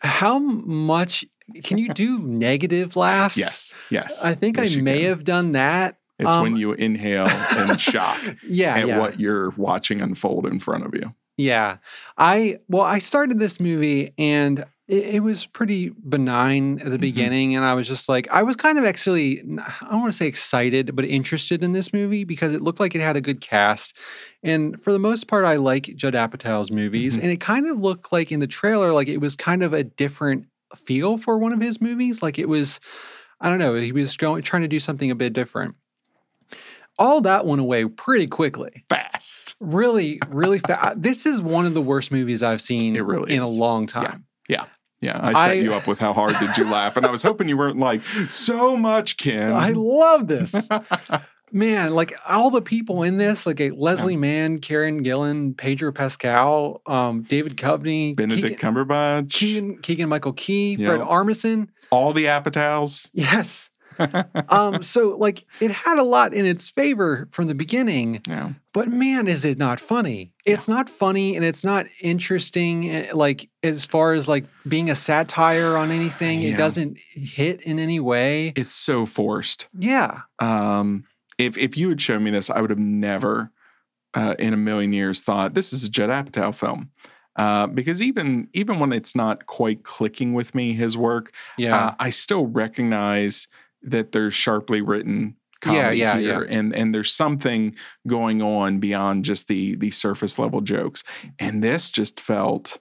how 0.00 0.38
much 0.38 1.24
can 1.62 1.78
you 1.78 1.90
do 1.90 2.18
negative 2.18 2.96
laughs? 2.96 3.36
Yes, 3.36 3.74
yes. 3.90 4.24
I 4.24 4.34
think 4.34 4.56
Yes, 4.56 4.76
I 4.76 4.80
may 4.80 5.00
can. 5.00 5.08
have 5.10 5.24
done 5.24 5.52
that. 5.52 5.98
It's 6.18 6.34
um, 6.34 6.42
when 6.42 6.56
you 6.56 6.72
inhale 6.72 7.28
in 7.68 7.76
shock 7.78 8.18
Yeah, 8.46 8.74
at 8.76 8.86
yeah. 8.88 8.98
what 8.98 9.20
you're 9.20 9.50
watching 9.50 10.00
unfold 10.00 10.46
in 10.46 10.58
front 10.60 10.84
of 10.86 10.94
you. 10.94 11.14
Yeah. 11.36 11.78
I 12.16 12.58
well, 12.68 12.82
I 12.82 12.98
started 12.98 13.38
this 13.38 13.60
movie 13.60 14.12
and 14.18 14.64
it, 14.88 15.16
it 15.16 15.22
was 15.22 15.46
pretty 15.46 15.90
benign 16.08 16.78
at 16.80 16.90
the 16.90 16.96
Mhm. 16.98 17.00
beginning, 17.00 17.56
and 17.56 17.64
I 17.64 17.74
was 17.74 17.86
just 17.88 18.08
like, 18.08 18.28
I 18.30 18.42
was 18.42 18.56
kind 18.56 18.78
of 18.78 18.84
actually, 18.84 19.40
I 19.40 19.86
don't 19.90 20.00
want 20.00 20.12
to 20.12 20.16
say 20.16 20.26
excited, 20.26 20.94
but 20.96 21.04
interested 21.04 21.62
in 21.64 21.72
this 21.72 21.92
movie 21.92 22.24
because 22.24 22.52
it 22.54 22.60
looked 22.62 22.80
like 22.80 22.94
it 22.94 23.00
had 23.00 23.16
a 23.16 23.20
good 23.20 23.40
cast, 23.40 23.96
and 24.42 24.80
for 24.80 24.92
the 24.92 24.98
most 24.98 25.28
part, 25.28 25.44
I 25.44 25.56
like 25.56 25.94
Judd 25.96 26.14
Apatow's 26.14 26.70
movies, 26.70 27.16
Mhm. 27.18 27.22
and 27.22 27.30
it 27.32 27.40
kind 27.40 27.66
of 27.68 27.80
looked 27.80 28.12
like 28.12 28.32
in 28.32 28.40
the 28.40 28.46
trailer, 28.46 28.92
like 28.92 29.08
it 29.08 29.18
was 29.20 29.36
kind 29.36 29.62
of 29.62 29.72
a 29.72 29.84
different 29.84 30.46
feel 30.76 31.16
for 31.18 31.38
one 31.38 31.52
of 31.52 31.60
his 31.60 31.80
movies, 31.80 32.22
like 32.22 32.38
it 32.38 32.48
was, 32.48 32.80
I 33.40 33.48
don't 33.48 33.58
know, 33.58 33.74
he 33.74 33.92
was 33.92 34.16
going 34.16 34.42
trying 34.42 34.62
to 34.62 34.68
do 34.68 34.80
something 34.80 35.10
a 35.10 35.14
bit 35.14 35.32
different. 35.32 35.74
All 36.98 37.20
that 37.22 37.46
went 37.46 37.60
away 37.60 37.86
pretty 37.86 38.26
quickly 38.26 38.84
Fast. 38.90 39.56
really, 39.60 40.20
really 40.28 40.58
fast. 40.58 41.00
This 41.02 41.24
is 41.26 41.40
one 41.40 41.64
of 41.66 41.72
the 41.74 41.80
worst 41.82 42.12
movies 42.12 42.42
I've 42.42 42.60
seen 42.60 42.94
really 43.00 43.34
in 43.34 43.42
is. 43.42 43.50
a 43.50 43.60
long 43.60 43.86
time. 43.86 44.24
Yeah, 44.48 44.64
Yeah, 45.00 45.18
I 45.22 45.32
set 45.32 45.50
I- 45.50 45.52
you 45.54 45.74
up 45.74 45.86
with 45.86 45.98
how 45.98 46.12
hard 46.12 46.34
did 46.38 46.56
you 46.56 46.64
laugh, 46.64 46.96
and 46.96 47.04
I 47.06 47.10
was 47.10 47.22
hoping 47.22 47.48
you 47.48 47.56
weren't 47.56 47.78
like 47.78 48.00
so 48.00 48.76
much, 48.76 49.16
Ken. 49.16 49.52
I 49.52 49.70
love 49.74 50.26
this. 50.28 50.68
Man, 51.54 51.92
like 51.92 52.14
all 52.26 52.48
the 52.48 52.62
people 52.62 53.02
in 53.02 53.18
this, 53.18 53.44
like 53.44 53.60
Leslie 53.76 54.16
Mann, 54.16 54.58
Karen 54.58 55.04
Gillan, 55.04 55.54
Pedro 55.54 55.92
Pascal, 55.92 56.80
um, 56.86 57.24
David 57.24 57.56
Duchovny, 57.58 58.16
Benedict 58.16 58.58
Keegan, 58.58 58.74
Cumberbatch, 58.74 59.28
Keegan, 59.28 59.78
Keegan 59.82 60.08
Michael 60.08 60.32
Key, 60.32 60.76
Yeah. 60.76 60.86
Fred 60.88 61.00
Armisen. 61.02 61.68
all 61.90 62.14
the 62.14 62.24
Apatows. 62.24 63.10
Yes. 63.12 63.68
Um, 64.48 64.82
so 64.82 65.16
like 65.16 65.44
it 65.60 65.70
had 65.70 65.98
a 65.98 66.02
lot 66.02 66.32
in 66.34 66.46
its 66.46 66.68
favor 66.70 67.26
from 67.30 67.46
the 67.46 67.54
beginning, 67.54 68.20
yeah. 68.28 68.50
but 68.72 68.88
man, 68.88 69.28
is 69.28 69.44
it 69.44 69.58
not 69.58 69.80
funny? 69.80 70.32
It's 70.44 70.68
not 70.68 70.88
funny 70.88 71.36
and 71.36 71.44
it's 71.44 71.64
not 71.64 71.86
interesting. 72.00 72.90
eh, 72.90 73.10
Like 73.12 73.48
as 73.62 73.84
far 73.84 74.14
as 74.14 74.28
like 74.28 74.44
being 74.66 74.90
a 74.90 74.94
satire 74.94 75.76
on 75.76 75.90
anything, 75.90 76.40
Yeah. 76.40 76.54
it 76.54 76.56
doesn't 76.56 76.98
hit 77.12 77.62
in 77.62 77.78
any 77.78 78.00
way. 78.00 78.52
It's 78.56 78.74
so 78.74 79.06
forced. 79.06 79.68
Yeah, 79.78 80.20
Um, 80.38 81.04
if 81.38 81.56
if 81.58 81.76
you 81.76 81.88
had 81.88 82.00
shown 82.00 82.22
me 82.24 82.30
this, 82.30 82.50
I 82.50 82.60
would 82.60 82.70
have 82.70 82.78
never, 82.78 83.50
uh, 84.14 84.34
in 84.38 84.52
a 84.52 84.56
million 84.56 84.92
years, 84.92 85.22
thought 85.22 85.54
this 85.54 85.72
is 85.72 85.84
a 85.84 85.88
Judd 85.90 86.10
Apatow 86.10 86.54
film. 86.54 86.90
Uh, 87.34 87.66
because 87.66 88.02
even 88.02 88.48
even 88.52 88.78
when 88.78 88.92
it's 88.92 89.16
not 89.16 89.46
quite 89.46 89.84
clicking 89.84 90.34
with 90.34 90.54
me, 90.54 90.74
his 90.74 90.98
work, 90.98 91.32
yeah, 91.56 91.86
uh, 91.86 91.94
I 91.98 92.10
still 92.10 92.46
recognize 92.46 93.48
that 93.82 94.12
there's 94.12 94.34
sharply 94.34 94.80
written 94.80 95.36
comedy 95.60 95.98
Yeah, 95.98 96.16
yeah, 96.16 96.20
here, 96.20 96.46
and 96.48 96.74
and 96.74 96.94
there's 96.94 97.12
something 97.12 97.74
going 98.06 98.42
on 98.42 98.78
beyond 98.78 99.24
just 99.24 99.48
the 99.48 99.76
the 99.76 99.90
surface 99.90 100.38
level 100.38 100.60
jokes. 100.60 101.02
And 101.38 101.62
this 101.62 101.90
just 101.90 102.20
felt 102.20 102.78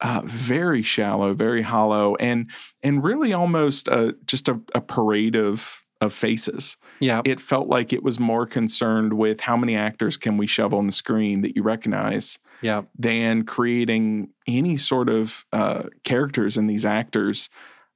uh, 0.00 0.22
very 0.24 0.82
shallow, 0.82 1.32
very 1.32 1.62
hollow, 1.62 2.16
and 2.16 2.50
and 2.82 3.02
really 3.02 3.32
almost 3.32 3.88
uh, 3.88 4.12
just 4.26 4.48
a, 4.48 4.60
a 4.74 4.80
parade 4.80 5.36
of 5.36 5.84
of 6.00 6.12
faces 6.12 6.76
yeah, 7.00 7.22
it 7.24 7.40
felt 7.40 7.68
like 7.68 7.92
it 7.92 8.02
was 8.02 8.20
more 8.20 8.46
concerned 8.46 9.14
with 9.14 9.40
how 9.40 9.56
many 9.56 9.74
actors 9.74 10.16
can 10.16 10.36
we 10.36 10.46
shove 10.46 10.74
on 10.74 10.86
the 10.86 10.92
screen 10.92 11.42
that 11.42 11.56
you 11.56 11.62
recognize 11.62 12.38
yeah. 12.62 12.82
than 12.98 13.44
creating 13.44 14.30
any 14.46 14.76
sort 14.76 15.08
of 15.08 15.44
uh, 15.52 15.84
characters 16.02 16.56
in 16.58 16.66
these 16.66 16.84
actors 16.84 17.48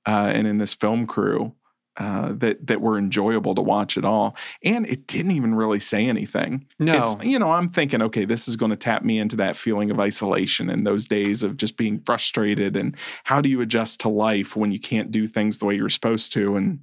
uh, 0.06 0.30
and 0.34 0.46
in 0.46 0.58
this 0.58 0.74
film 0.74 1.06
crew 1.06 1.54
uh, 1.98 2.32
that 2.34 2.66
that 2.66 2.80
were 2.80 2.96
enjoyable 2.96 3.54
to 3.54 3.62
watch 3.62 3.98
at 3.98 4.04
all. 4.04 4.36
And 4.62 4.86
it 4.86 5.06
didn't 5.06 5.32
even 5.32 5.54
really 5.54 5.80
say 5.80 6.06
anything. 6.06 6.66
No, 6.78 7.02
It's, 7.02 7.24
you 7.24 7.38
know, 7.38 7.50
I'm 7.50 7.68
thinking, 7.68 8.00
okay, 8.02 8.24
this 8.24 8.48
is 8.48 8.56
going 8.56 8.70
to 8.70 8.76
tap 8.76 9.02
me 9.02 9.18
into 9.18 9.36
that 9.36 9.56
feeling 9.56 9.90
of 9.90 9.98
isolation 9.98 10.70
and 10.70 10.86
those 10.86 11.06
days 11.06 11.42
of 11.42 11.56
just 11.56 11.76
being 11.76 12.00
frustrated. 12.00 12.76
And 12.76 12.96
how 13.24 13.40
do 13.40 13.48
you 13.48 13.60
adjust 13.60 14.00
to 14.00 14.08
life 14.08 14.56
when 14.56 14.70
you 14.70 14.80
can't 14.80 15.10
do 15.10 15.26
things 15.26 15.58
the 15.58 15.66
way 15.66 15.74
you're 15.74 15.88
supposed 15.88 16.32
to? 16.34 16.56
And 16.56 16.80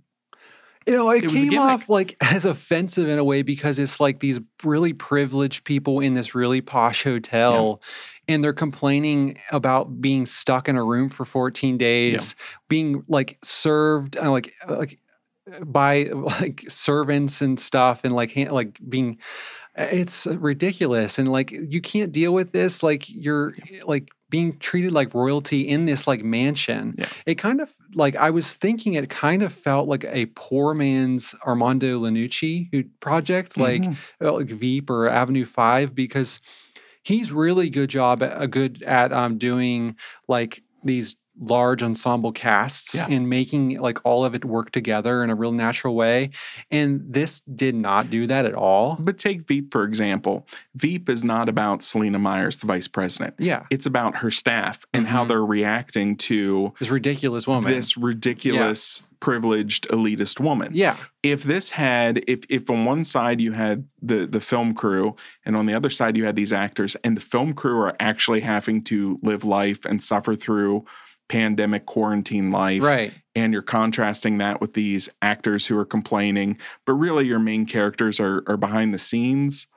you 0.86 0.94
know, 0.94 1.10
it, 1.10 1.24
it 1.24 1.32
came 1.32 1.60
off 1.60 1.90
like 1.90 2.16
as 2.22 2.46
offensive 2.46 3.08
in 3.08 3.18
a 3.18 3.24
way 3.24 3.42
because 3.42 3.80
it's 3.80 4.00
like 4.00 4.20
these 4.20 4.40
really 4.64 4.94
privileged 4.94 5.64
people 5.64 6.00
in 6.00 6.14
this 6.14 6.36
really 6.36 6.62
posh 6.62 7.04
hotel. 7.04 7.82
And 8.28 8.44
they're 8.44 8.54
complaining 8.54 9.38
about 9.52 10.02
being 10.02 10.26
stuck 10.26 10.68
in 10.68 10.76
a 10.76 10.84
room 10.84 11.10
for 11.10 11.26
14 11.26 11.78
days, 11.78 12.36
being 12.70 13.04
like 13.08 13.38
served, 13.44 14.18
uh, 14.18 14.32
like 14.32 14.52
uh, 14.68 14.78
like 14.78 15.00
by 15.66 16.04
like 16.42 16.66
servants 16.70 17.42
and 17.42 17.60
stuff, 17.60 18.02
and 18.04 18.14
like 18.14 18.32
han- 18.32 18.52
like 18.52 18.80
being. 18.88 19.18
It's 19.78 20.26
ridiculous, 20.26 21.20
and 21.20 21.30
like 21.30 21.52
you 21.52 21.82
can't 21.82 22.12
deal 22.14 22.34
with 22.34 22.54
this. 22.54 22.82
Like 22.82 23.10
you're 23.10 23.54
like 23.84 24.08
being 24.30 24.58
treated 24.60 24.94
like 24.94 25.14
royalty 25.14 25.68
in 25.68 25.84
this 25.86 26.08
like 26.08 26.24
mansion. 26.24 26.96
Yeah. 26.98 27.08
It 27.26 27.36
kind 27.36 27.60
of 27.60 27.74
like 27.94 28.16
I 28.16 28.30
was 28.30 28.56
thinking. 28.56 28.94
It 28.94 29.10
kind 29.10 29.44
of 29.44 29.52
felt 29.52 29.90
like 29.90 30.06
a 30.06 30.28
poor 30.28 30.74
man's 30.74 31.36
Armando 31.46 32.00
Iannucci 32.04 32.70
who 32.72 32.86
project, 33.02 33.58
like 33.58 33.82
Mhm. 33.82 33.98
uh, 34.24 34.32
like 34.32 34.48
Veep 34.48 34.90
or 34.90 35.10
Avenue 35.10 35.44
Five, 35.46 35.94
because 35.94 36.40
he's 37.04 37.34
really 37.34 37.70
good 37.70 37.90
job 37.90 38.24
at, 38.24 38.42
a 38.42 38.48
good 38.48 38.82
at 38.84 39.12
um 39.12 39.38
doing 39.38 39.98
like 40.30 40.64
these 40.86 41.18
large 41.40 41.84
ensemble 41.84 42.32
casts 42.32 42.96
Yeah. 42.96 43.08
and 43.10 43.30
making 43.30 43.80
like 43.82 44.00
all 44.06 44.24
of 44.24 44.34
it 44.36 44.46
work 44.46 44.72
together 44.72 45.24
in 45.24 45.30
a 45.30 45.36
real 45.36 45.52
natural 45.52 45.94
way 45.96 46.30
and 46.72 47.02
this 47.08 47.42
did 47.42 47.76
not 47.76 48.10
do 48.10 48.26
that 48.28 48.46
at 48.46 48.54
all 48.54 48.96
But 49.00 49.18
take 49.18 49.46
Veep, 49.48 49.72
for 49.72 49.84
example. 49.84 50.48
Veep 50.76 51.10
is 51.10 51.24
not 51.24 51.50
about 51.50 51.82
Selina 51.84 52.20
Myers, 52.20 52.58
the 52.58 52.68
vice 52.68 52.88
president. 52.88 53.34
yeah 53.38 53.64
It's 53.70 53.86
about 53.86 54.18
her 54.18 54.32
staff 54.32 54.86
and 54.94 55.08
how 55.08 55.26
Mhm. 55.26 55.28
they're 55.28 55.46
reacting 55.46 56.16
to 56.18 56.74
this 56.80 56.90
ridiculous 56.90 57.48
woman 57.48 57.70
this 57.72 57.98
ridiculous, 57.98 59.04
privileged, 59.20 59.88
elitist 59.90 60.40
woman. 60.40 60.70
yeah 60.74 60.96
If 61.24 61.44
this 61.44 61.72
had, 61.72 62.24
if 62.28 62.42
if 62.50 62.70
on 62.70 62.86
one 62.86 63.04
side 63.04 63.42
you 63.42 63.52
had 63.54 63.86
the 64.02 64.26
the 64.28 64.40
film 64.40 64.74
crew 64.74 65.16
and 65.46 65.56
on 65.58 65.66
the 65.66 65.74
other 65.74 65.90
side 65.90 66.16
you 66.16 66.26
had 66.26 66.36
these 66.36 66.54
actors, 66.54 66.96
and 67.04 67.18
the 67.18 67.22
film 67.22 67.54
crew 67.54 67.80
are 67.80 67.96
actually 68.00 68.42
having 68.42 68.84
to 68.84 69.20
live 69.24 69.44
life 69.44 69.84
and 69.86 70.02
suffer 70.04 70.36
through 70.36 70.86
pandemic 71.28 71.86
quarantine 71.86 72.52
life, 72.52 72.84
right 72.84 73.14
and 73.38 73.52
you're 73.52 73.62
contrasting 73.62 74.38
that 74.38 74.62
with 74.62 74.74
these 74.74 75.10
actors 75.22 75.68
who 75.68 75.78
are 75.78 75.84
complaining, 75.86 76.58
but 76.86 76.94
really 76.94 77.26
your 77.28 77.40
main 77.40 77.66
characters 77.66 78.20
are 78.20 78.44
are 78.48 78.58
behind 78.58 78.94
the 78.94 79.00
scenes. 79.00 79.68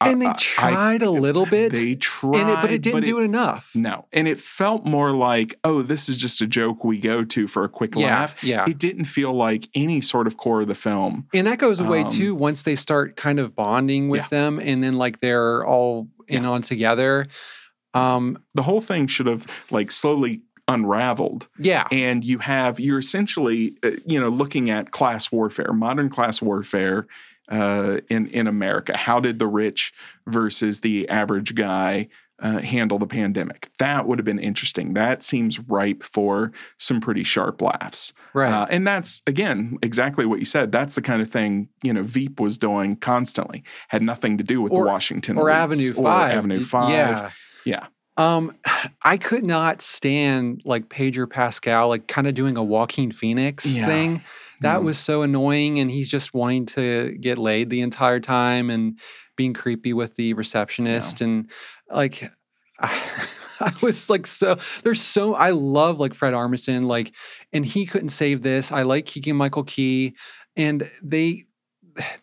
and 0.00 0.22
they 0.22 0.26
I- 0.26 0.32
tried 0.38 1.02
a 1.02 1.10
little 1.10 1.44
bit, 1.44 1.72
They 1.72 1.96
tried, 1.96 2.36
and 2.40 2.50
it, 2.50 2.58
but 2.62 2.70
it 2.70 2.82
didn't 2.82 3.02
do 3.02 3.18
it 3.18 3.24
enough. 3.24 3.72
No, 3.74 4.06
and 4.12 4.28
it 4.28 4.38
felt 4.38 4.86
more 4.86 5.10
like, 5.10 5.56
oh, 5.64 5.82
this 5.82 6.08
is 6.08 6.16
just 6.16 6.40
a 6.40 6.46
joke 6.46 6.84
we 6.84 7.00
go 7.00 7.24
to 7.24 7.48
for 7.48 7.64
a 7.64 7.68
quick 7.68 7.96
yeah, 7.96 8.06
laugh. 8.06 8.44
yeah. 8.44 8.64
It 8.68 8.78
didn't 8.78 9.06
feel 9.06 9.32
like 9.34 9.68
any 9.74 10.00
sort 10.00 10.28
of 10.28 10.36
core 10.36 10.60
of 10.60 10.68
the 10.68 10.76
film. 10.76 11.26
And 11.34 11.48
that 11.48 11.58
goes 11.58 11.80
away 11.80 12.02
Um, 12.02 12.10
too 12.10 12.32
once 12.36 12.62
they 12.62 12.76
start 12.76 13.16
kind 13.16 13.40
of 13.40 13.56
bonding 13.56 14.08
with 14.08 14.20
Yeah. 14.22 14.28
them 14.28 14.60
and 14.60 14.84
then 14.84 14.94
like 14.94 15.18
they're 15.18 15.66
all 15.66 16.06
in 16.28 16.44
on 16.44 16.62
together. 16.62 17.26
Um 17.98 18.38
The 18.54 18.62
whole 18.62 18.80
thing 18.80 19.06
should 19.06 19.26
have 19.26 19.46
like 19.70 19.90
slowly 19.90 20.42
unraveled 20.68 21.48
yeah. 21.58 21.88
and 21.90 22.22
you 22.22 22.38
have 22.38 22.78
you're 22.78 22.98
essentially 22.98 23.74
uh, 23.82 23.92
you 24.04 24.20
know 24.20 24.28
looking 24.28 24.68
at 24.68 24.90
class 24.90 25.32
warfare 25.32 25.72
modern 25.72 26.10
class 26.10 26.42
warfare 26.42 27.06
uh, 27.48 27.98
in 28.10 28.26
in 28.28 28.46
america 28.46 28.94
how 28.94 29.18
did 29.18 29.38
the 29.38 29.46
rich 29.46 29.94
versus 30.26 30.82
the 30.82 31.08
average 31.08 31.54
guy 31.54 32.06
uh, 32.40 32.58
handle 32.58 32.98
the 32.98 33.06
pandemic 33.06 33.70
that 33.78 34.06
would 34.06 34.18
have 34.18 34.26
been 34.26 34.38
interesting 34.38 34.92
that 34.92 35.22
seems 35.22 35.58
ripe 35.60 36.02
for 36.02 36.52
some 36.76 37.00
pretty 37.00 37.24
sharp 37.24 37.62
laughs 37.62 38.12
right. 38.34 38.52
uh, 38.52 38.66
and 38.70 38.86
that's 38.86 39.22
again 39.26 39.78
exactly 39.82 40.26
what 40.26 40.38
you 40.38 40.44
said 40.44 40.70
that's 40.70 40.94
the 40.94 41.02
kind 41.02 41.22
of 41.22 41.30
thing 41.30 41.66
you 41.82 41.94
know 41.94 42.02
veep 42.02 42.38
was 42.38 42.58
doing 42.58 42.94
constantly 42.94 43.64
had 43.88 44.02
nothing 44.02 44.36
to 44.36 44.44
do 44.44 44.60
with 44.60 44.70
Or- 44.70 44.84
the 44.84 44.90
washington 44.90 45.38
or 45.38 45.46
elites 45.46 45.54
Avenue 45.54 45.90
or 45.96 46.04
5. 46.04 46.30
avenue 46.30 46.60
5 46.60 46.90
Yeah. 46.90 47.30
Yeah. 47.68 47.86
Um 48.16 48.52
I 49.04 49.16
could 49.16 49.44
not 49.44 49.80
stand 49.82 50.62
like 50.64 50.88
Pedro 50.88 51.26
Pascal 51.26 51.88
like 51.88 52.08
kind 52.08 52.26
of 52.26 52.34
doing 52.34 52.56
a 52.56 52.62
Joaquin 52.64 53.10
Phoenix 53.10 53.76
Yeah. 53.76 53.86
thing. 53.86 54.22
That 54.60 54.80
Mm. 54.80 54.84
was 54.84 54.98
so 54.98 55.22
annoying 55.22 55.78
and 55.78 55.90
he's 55.90 56.10
just 56.10 56.34
wanting 56.34 56.66
to 56.66 57.16
get 57.20 57.38
laid 57.38 57.70
the 57.70 57.80
entire 57.80 58.20
time 58.20 58.70
and 58.70 58.98
being 59.36 59.54
creepy 59.54 59.92
with 59.92 60.16
the 60.16 60.34
receptionist 60.34 61.20
and 61.20 61.48
like 61.90 62.28
I, 62.80 62.90
I 63.60 63.72
was 63.82 64.08
like 64.10 64.26
so 64.26 64.56
there's 64.82 65.00
so 65.00 65.34
I 65.34 65.50
love 65.50 65.98
like 66.00 66.14
Fred 66.14 66.34
Armisen 66.34 66.86
like 66.86 67.12
and 67.52 67.64
he 67.64 67.86
couldn't 67.86 68.08
save 68.10 68.42
this. 68.42 68.72
I 68.72 68.82
like 68.82 69.06
Keegan 69.06 69.36
Michael 69.36 69.64
Key 69.64 70.14
and 70.56 70.90
they 71.02 71.44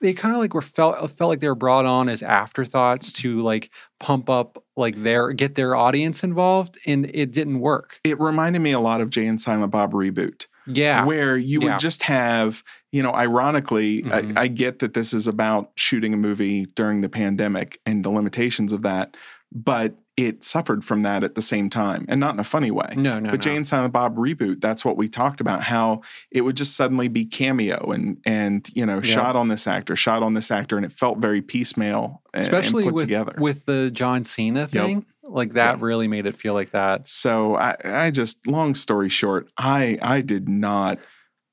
they 0.01 0.13
kind 0.13 0.33
of 0.35 0.39
like 0.41 0.53
were 0.53 0.61
felt 0.61 0.97
felt 1.11 1.29
like 1.29 1.39
they 1.39 1.47
were 1.47 1.55
brought 1.55 1.85
on 1.85 2.09
as 2.09 2.23
afterthoughts 2.23 3.11
to 3.11 3.41
like 3.41 3.71
pump 3.99 4.29
up 4.29 4.63
like 4.77 5.01
their 5.03 5.31
get 5.31 5.55
their 5.55 5.75
audience 5.75 6.23
involved 6.23 6.77
and 6.85 7.09
it 7.13 7.31
didn't 7.31 7.59
work. 7.59 7.99
it 8.03 8.19
reminded 8.19 8.59
me 8.61 8.71
a 8.71 8.79
lot 8.79 9.01
of 9.01 9.09
jay 9.09 9.25
and 9.27 9.39
silent 9.41 9.71
bob 9.71 9.91
reboot 9.93 10.47
Yeah. 10.67 11.05
where 11.05 11.37
you 11.37 11.61
Yeah. 11.61 11.71
would 11.71 11.79
just 11.79 12.03
have, 12.03 12.63
you 12.91 13.03
know, 13.03 13.13
ironically, 13.13 14.01
Mhm. 14.03 14.37
I, 14.37 14.41
I 14.43 14.47
get 14.47 14.79
that 14.79 14.93
this 14.93 15.13
is 15.13 15.27
about 15.27 15.71
shooting 15.75 16.13
a 16.13 16.17
movie 16.17 16.65
during 16.75 17.01
the 17.01 17.09
pandemic 17.09 17.79
and 17.85 18.03
the 18.03 18.09
limitations 18.09 18.71
of 18.73 18.81
that, 18.83 19.15
but 19.53 19.95
it 20.17 20.43
suffered 20.45 20.85
from 20.85 21.03
that 21.03 21.23
at 21.25 21.35
the 21.35 21.41
same 21.41 21.69
time 21.69 22.05
and 22.07 22.19
not 22.21 22.33
in 22.33 22.39
a 22.39 22.43
funny 22.43 22.71
way. 22.71 22.93
no, 22.95 23.19
no. 23.19 23.31
but 23.31 23.35
no. 23.35 23.37
Jay 23.37 23.55
and 23.55 23.67
Silent 23.67 23.91
Bob 23.91 24.15
reboot, 24.15 24.61
that's 24.61 24.85
what 24.85 24.95
we 24.95 25.09
talked 25.09 25.41
about, 25.41 25.63
how 25.63 26.01
it 26.31 26.41
would 26.41 26.55
just 26.55 26.75
suddenly 26.75 27.07
be 27.09 27.25
cameo 27.25 27.91
and 27.91 28.17
and 28.25 28.69
you 28.73 28.85
know, 28.85 28.95
Yep. 28.95 29.03
shot 29.03 29.35
on 29.35 29.49
this 29.49 29.67
actor, 29.67 29.95
shot 29.95 30.23
on 30.23 30.33
this 30.33 30.51
actor, 30.51 30.77
and 30.77 30.85
it 30.85 30.91
felt 30.93 31.17
very 31.17 31.41
piecemeal 31.41 32.21
especially 32.33 32.83
put 32.85 32.93
with 32.93 33.03
together. 33.03 33.33
with 33.37 33.65
the 33.65 33.91
John 33.91 34.23
Cena 34.23 34.67
thing. 34.67 35.05
Like 35.27 35.53
that 35.53 35.81
really 35.81 36.07
made 36.07 36.27
it 36.27 36.35
feel 36.35 36.53
like 36.53 36.69
that. 36.69 37.09
So 37.09 37.55
I, 37.55 37.75
I 37.83 38.11
just 38.11 38.47
long 38.47 38.75
story 38.75 39.09
short, 39.09 39.49
I 39.57 39.97
I 40.01 40.21
did 40.21 40.47
not 40.47 40.99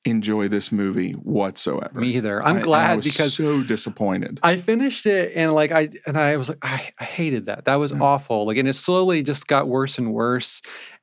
enjoy 0.05 0.49
this 0.49 0.73
movie 0.73 1.13
whatsoever. 1.13 2.01
Me 2.01 2.09
either. 2.17 2.43
I'm 2.43 2.57
I- 2.57 2.61
I 2.61 2.63
glad 2.63 2.97
was 2.97 3.07
because 3.07 3.35
so 3.35 3.63
disappointed. 3.63 4.41
I 4.43 4.57
finished 4.57 5.07
it 5.07 5.33
and 5.37 5.53
like 5.53 5.71
I 5.73 5.91
and 6.07 6.19
I 6.19 6.37
was 6.37 6.49
like 6.49 6.59
I, 6.63 6.91
I 6.99 7.05
hated 7.05 7.47
that. 7.47 7.67
That 7.67 7.77
was 7.77 7.93
Yeah. 7.93 8.01
awful. 8.01 8.45
Like 8.47 8.57
and 8.57 8.69
it 8.69 8.75
slowly 8.75 9.23
just 9.23 9.47
got 9.47 9.69
worse 9.69 9.99
and 9.99 10.13
worse. 10.13 10.61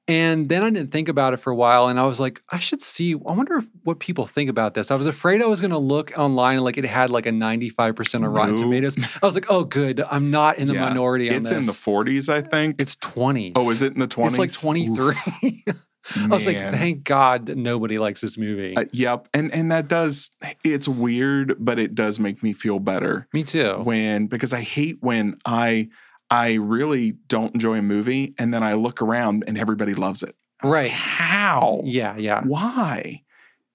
And 0.07 0.49
then 0.49 0.63
I 0.63 0.71
didn't 0.71 0.91
think 0.91 1.07
about 1.07 1.33
it 1.35 1.37
for 1.37 1.51
a 1.51 1.55
while 1.55 1.87
and 1.87 1.99
I 1.99 2.05
was 2.05 2.19
like 2.19 2.41
I 2.49 2.57
should 2.59 2.81
see 2.81 3.13
I 3.13 3.31
wonder 3.31 3.57
if, 3.57 3.67
what 3.83 3.99
people 3.99 4.25
think 4.25 4.49
about 4.49 4.73
this. 4.73 4.89
I 4.91 4.95
was 4.95 5.05
afraid 5.07 5.41
I 5.41 5.45
was 5.45 5.61
going 5.61 5.71
to 5.71 5.77
look 5.77 6.11
online 6.17 6.59
like 6.59 6.77
it 6.77 6.83
had 6.85 7.09
like 7.11 7.25
a 7.27 7.31
95% 7.31 8.25
of 8.25 8.31
Rotten 8.33 8.55
No. 8.55 8.61
Tomatoes. 8.61 8.97
I 9.21 9.25
was 9.25 9.35
like, 9.35 9.45
"Oh 9.49 9.63
good, 9.65 10.01
I'm 10.09 10.31
not 10.31 10.57
in 10.57 10.67
the 10.67 10.73
Yeah. 10.73 10.89
minority 10.89 11.29
on 11.29 11.35
It's 11.37 11.51
this." 11.51 11.59
in 11.59 11.65
the 11.67 11.71
40s, 11.73 12.27
I 12.27 12.41
think. 12.41 12.81
it's 12.81 12.95
20s. 12.97 13.53
oh, 13.55 13.69
is 13.69 13.81
it 13.83 13.93
in 13.93 13.99
the 13.99 14.07
20s? 14.07 14.27
It's 14.27 14.39
like 14.39 14.51
23. 14.53 15.63
I 16.17 16.27
was 16.27 16.45
like, 16.45 16.55
"Thank 16.55 17.03
God 17.03 17.55
nobody 17.55 17.99
likes 17.99 18.21
this 18.21 18.37
movie." 18.37 18.75
Uh, 18.75 18.85
yep, 18.91 19.27
and 19.33 19.53
and 19.53 19.71
that 19.71 19.87
does. 19.87 20.31
It's 20.63 20.87
weird, 20.87 21.55
but 21.59 21.77
it 21.79 21.93
does 21.95 22.19
make 22.19 22.41
me 22.41 22.53
feel 22.53 22.79
better 22.79 23.27
Me 23.33 23.43
too. 23.43 23.81
when 23.83 24.27
because 24.27 24.53
I 24.53 24.61
hate 24.61 24.97
when 25.01 25.37
I 25.45 25.89
I 26.29 26.53
really 26.53 27.11
don't 27.27 27.53
enjoy 27.53 27.77
a 27.79 27.81
movie 27.81 28.33
and 28.37 28.53
then 28.53 28.63
I 28.63 28.73
look 28.73 29.01
around 29.01 29.43
and 29.47 29.57
everybody 29.57 29.93
loves 29.93 30.23
it. 30.23 30.35
Right. 30.63 30.91
How? 30.91 31.81
Yeah, 31.83 32.15
yeah. 32.17 32.41
Why? 32.43 33.23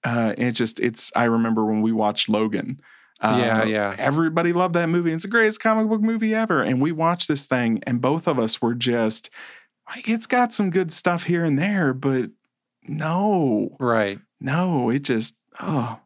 Uh, 0.03 0.33
it 0.37 0.51
just 0.51 0.79
it's. 0.79 1.11
I 1.15 1.25
remember 1.25 1.65
when 1.65 1.81
we 1.81 1.91
watched 1.91 2.29
Logan. 2.29 2.79
Uh, 3.21 3.37
Yeah, 3.39 3.63
yeah. 3.63 3.95
Everybody 3.97 4.53
loved 4.53 4.75
that 4.75 4.87
movie. 4.89 5.11
It's 5.11 5.23
the 5.23 5.29
greatest 5.29 5.59
comic 5.61 5.87
book 5.89 6.01
movie 6.01 6.35
ever. 6.35 6.61
And 6.61 6.81
we 6.81 6.91
watched 6.91 7.27
this 7.27 7.45
thing, 7.47 7.81
and 7.87 8.01
both 8.01 8.27
of 8.27 8.37
us 8.37 8.61
were 8.61 8.75
just 8.75 9.29
like, 9.93 10.07
it's 10.09 10.25
got 10.27 10.53
some 10.53 10.69
good 10.69 10.91
stuff 10.91 11.23
here 11.23 11.43
and 11.43 11.57
there, 11.59 11.93
but 11.93 12.31
no, 12.87 13.75
Right. 13.79 14.19
no, 14.39 14.89
it 14.89 15.03
just 15.03 15.35
oh, 15.59 15.99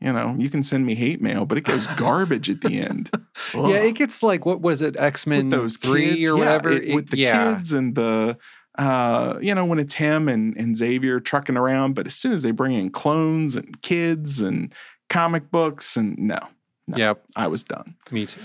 you 0.00 0.12
know, 0.12 0.34
you 0.38 0.50
can 0.50 0.62
send 0.62 0.84
me 0.84 0.94
hate 0.94 1.20
mail, 1.22 1.46
but 1.46 1.58
it 1.58 1.64
goes 1.64 1.86
garbage 1.98 2.50
at 2.50 2.60
the 2.60 2.80
end. 2.80 3.10
Yeah, 3.54 3.76
it 3.84 3.94
gets 3.94 4.22
like 4.22 4.44
what 4.46 4.60
was 4.60 4.82
it, 4.82 4.96
X 4.98 5.26
Men 5.26 5.46
with 5.46 5.52
those 5.52 5.76
three 5.76 6.14
kids, 6.16 6.30
or 6.30 6.34
yeah, 6.34 6.38
whatever? 6.38 6.70
it- 6.72 6.84
It- 6.86 6.94
with 6.94 7.10
the 7.10 7.18
yeah. 7.18 7.54
kids 7.54 7.72
and 7.72 7.94
the 7.94 8.36
uh, 8.78 9.38
you 9.42 9.54
know, 9.54 9.66
when 9.66 9.78
it's 9.78 9.92
him 9.92 10.28
and, 10.30 10.56
and 10.56 10.74
Xavier 10.76 11.20
trucking 11.20 11.58
around, 11.58 11.94
but 11.94 12.06
as 12.06 12.14
soon 12.14 12.32
as 12.32 12.42
they 12.42 12.52
bring 12.52 12.72
in 12.72 12.88
clones 12.88 13.54
and 13.54 13.82
kids 13.82 14.40
and 14.40 14.72
comic 15.10 15.50
books 15.50 15.94
and 15.94 16.16
no, 16.18 16.38
no. 16.88 16.96
Yep, 16.96 17.22
I 17.36 17.48
was 17.48 17.64
done. 17.64 17.96
me 18.10 18.24
too. 18.24 18.40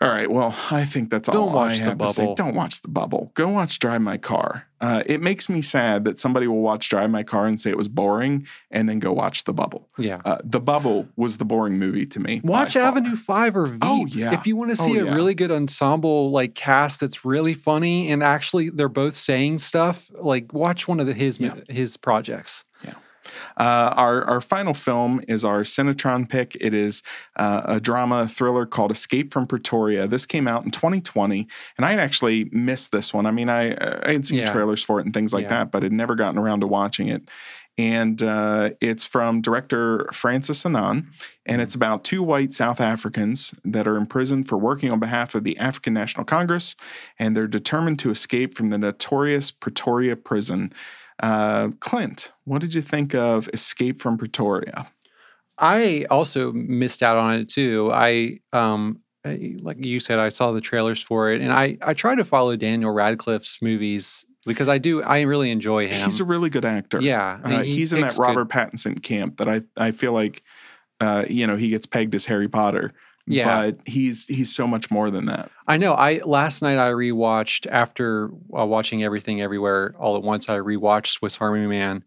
All 0.00 0.08
right. 0.08 0.30
Well, 0.30 0.54
I 0.70 0.84
think 0.84 1.10
that's 1.10 1.28
Don't 1.28 1.48
all 1.48 1.54
watch 1.54 1.72
I 1.74 1.78
The 1.78 1.84
have 1.86 1.98
to 1.98 2.08
say. 2.08 2.22
Bubble. 2.22 2.34
Don't 2.36 2.54
watch 2.54 2.82
the 2.82 2.88
bubble. 2.88 3.32
Go 3.34 3.48
watch 3.48 3.80
Drive 3.80 4.00
My 4.00 4.16
Car. 4.16 4.64
Uh, 4.80 5.02
it 5.06 5.20
makes 5.20 5.48
me 5.48 5.60
sad 5.60 6.04
that 6.04 6.20
somebody 6.20 6.46
will 6.46 6.60
watch 6.60 6.88
Drive 6.88 7.10
My 7.10 7.24
Car 7.24 7.46
and 7.46 7.58
say 7.58 7.70
it 7.70 7.76
was 7.76 7.88
boring, 7.88 8.46
and 8.70 8.88
then 8.88 9.00
go 9.00 9.12
watch 9.12 9.42
The 9.42 9.52
Bubble. 9.52 9.88
Yeah. 9.98 10.20
Uh, 10.24 10.38
the 10.44 10.60
Bubble 10.60 11.08
was 11.16 11.38
the 11.38 11.44
boring 11.44 11.80
movie 11.80 12.06
to 12.06 12.20
me. 12.20 12.40
Watch. 12.44 12.76
Avenue 12.76 13.16
Five 13.16 13.56
or 13.56 13.66
Veep. 13.66 13.80
Oh, 13.82 14.06
yeah. 14.06 14.34
If 14.34 14.46
you 14.46 14.54
want 14.54 14.70
to 14.70 14.80
Oh, 14.80 14.86
see 14.86 14.98
a 14.98 15.04
really 15.04 15.34
good 15.34 15.50
ensemble 15.50 16.30
like 16.30 16.54
cast 16.54 17.00
that's 17.00 17.24
really 17.24 17.54
funny 17.54 18.12
and 18.12 18.22
actually 18.22 18.70
they're 18.70 18.88
both 18.88 19.14
saying 19.14 19.58
stuff, 19.58 20.12
like 20.20 20.52
watch 20.52 20.86
one 20.86 21.00
of 21.00 21.06
the, 21.06 21.12
his 21.14 21.40
Yeah. 21.40 21.56
his 21.68 21.96
projects. 21.96 22.62
Uh, 23.56 23.92
our 23.96 24.24
our 24.24 24.40
final 24.40 24.74
film 24.74 25.20
is 25.28 25.44
our 25.44 25.60
Cinetron 25.62 26.28
pick. 26.28 26.56
It 26.60 26.74
is 26.74 27.02
uh, 27.36 27.62
a 27.64 27.80
drama 27.80 28.28
thriller 28.28 28.66
called 28.66 28.90
Escape 28.90 29.32
from 29.32 29.46
Pretoria. 29.46 30.06
This 30.06 30.26
came 30.26 30.46
out 30.48 30.64
in 30.64 30.70
2020, 30.70 31.46
and 31.76 31.86
I 31.86 31.90
had 31.90 32.00
actually 32.00 32.48
missed 32.52 32.92
this 32.92 33.12
one. 33.12 33.26
I 33.26 33.30
mean, 33.30 33.48
I 33.48 33.76
I 34.06 34.12
had 34.12 34.26
seen 34.26 34.38
Yeah. 34.38 34.52
trailers 34.52 34.82
for 34.82 34.98
it 35.00 35.04
and 35.04 35.14
things 35.14 35.32
like 35.32 35.44
Yeah. 35.44 35.58
that, 35.58 35.72
but 35.72 35.82
had 35.82 35.92
never 35.92 36.14
gotten 36.14 36.38
around 36.38 36.60
to 36.60 36.66
watching 36.66 37.08
it. 37.08 37.28
And 37.76 38.20
uh, 38.24 38.70
it's 38.80 39.06
from 39.06 39.40
director 39.40 40.08
Francis 40.12 40.66
Annan, 40.66 41.12
and 41.46 41.62
it's 41.62 41.76
about 41.76 42.02
two 42.02 42.24
white 42.24 42.52
South 42.52 42.80
Africans 42.80 43.54
that 43.64 43.86
are 43.86 43.96
imprisoned 43.96 44.48
for 44.48 44.58
working 44.58 44.90
on 44.90 44.98
behalf 44.98 45.36
of 45.36 45.44
the 45.44 45.56
African 45.58 45.94
National 45.94 46.24
Congress, 46.24 46.74
and 47.20 47.36
they're 47.36 47.46
determined 47.46 48.00
to 48.00 48.10
escape 48.10 48.54
from 48.54 48.70
the 48.70 48.78
notorious 48.78 49.52
Pretoria 49.52 50.16
prison. 50.16 50.72
Uh, 51.20 51.70
Clint, 51.80 52.32
what 52.44 52.60
did 52.60 52.74
you 52.74 52.82
think 52.82 53.14
of 53.14 53.48
Escape 53.52 54.00
from 54.00 54.16
Pretoria? 54.18 54.90
I 55.58 56.06
also 56.10 56.52
missed 56.52 57.02
out 57.02 57.16
on 57.16 57.34
it 57.40 57.48
too. 57.48 57.90
I 57.92 58.38
um 58.52 59.00
like 59.24 59.84
you 59.84 60.00
said, 60.00 60.18
I 60.18 60.28
saw 60.30 60.52
the 60.52 60.60
trailers 60.60 61.02
for 61.02 61.32
it, 61.32 61.42
and 61.42 61.52
I 61.52 61.76
I 61.82 61.92
try 61.94 62.14
to 62.14 62.24
follow 62.24 62.54
Daniel 62.56 62.92
Radcliffe's 62.92 63.58
movies 63.60 64.24
because 64.46 64.68
I 64.68 64.78
do. 64.78 65.02
I 65.02 65.22
really 65.22 65.50
enjoy 65.50 65.88
him. 65.88 66.04
He's 66.04 66.20
a 66.20 66.24
really 66.24 66.48
good 66.48 66.64
actor. 66.64 67.00
yeah, 67.02 67.40
Uh, 67.44 67.62
he 67.62 67.74
he's 67.76 67.92
in 67.92 68.00
that 68.00 68.06
picks 68.08 68.16
good- 68.18 68.22
Robert 68.36 68.48
Pattinson 68.48 69.02
camp 69.02 69.38
that 69.38 69.48
I 69.48 69.62
I 69.76 69.90
feel 69.90 70.12
like, 70.12 70.42
uh, 71.00 71.24
you 71.28 71.46
know, 71.46 71.56
he 71.56 71.68
gets 71.68 71.84
pegged 71.86 72.14
as 72.14 72.24
Harry 72.26 72.48
Potter. 72.48 72.92
Yeah. 73.28 73.70
but 73.70 73.78
he's 73.86 74.26
he's 74.26 74.54
so 74.54 74.66
much 74.66 74.90
more 74.90 75.10
than 75.10 75.26
that. 75.26 75.50
I 75.66 75.76
know. 75.76 75.94
I 75.94 76.20
last 76.24 76.62
night 76.62 76.78
I 76.78 76.90
rewatched 76.92 77.66
after 77.70 78.30
uh, 78.56 78.64
watching 78.66 79.02
everything 79.04 79.40
everywhere 79.42 79.94
all 79.98 80.16
at 80.16 80.22
once. 80.22 80.48
I 80.48 80.58
rewatched 80.58 81.08
Swiss 81.08 81.38
Army 81.40 81.66
Man, 81.66 82.04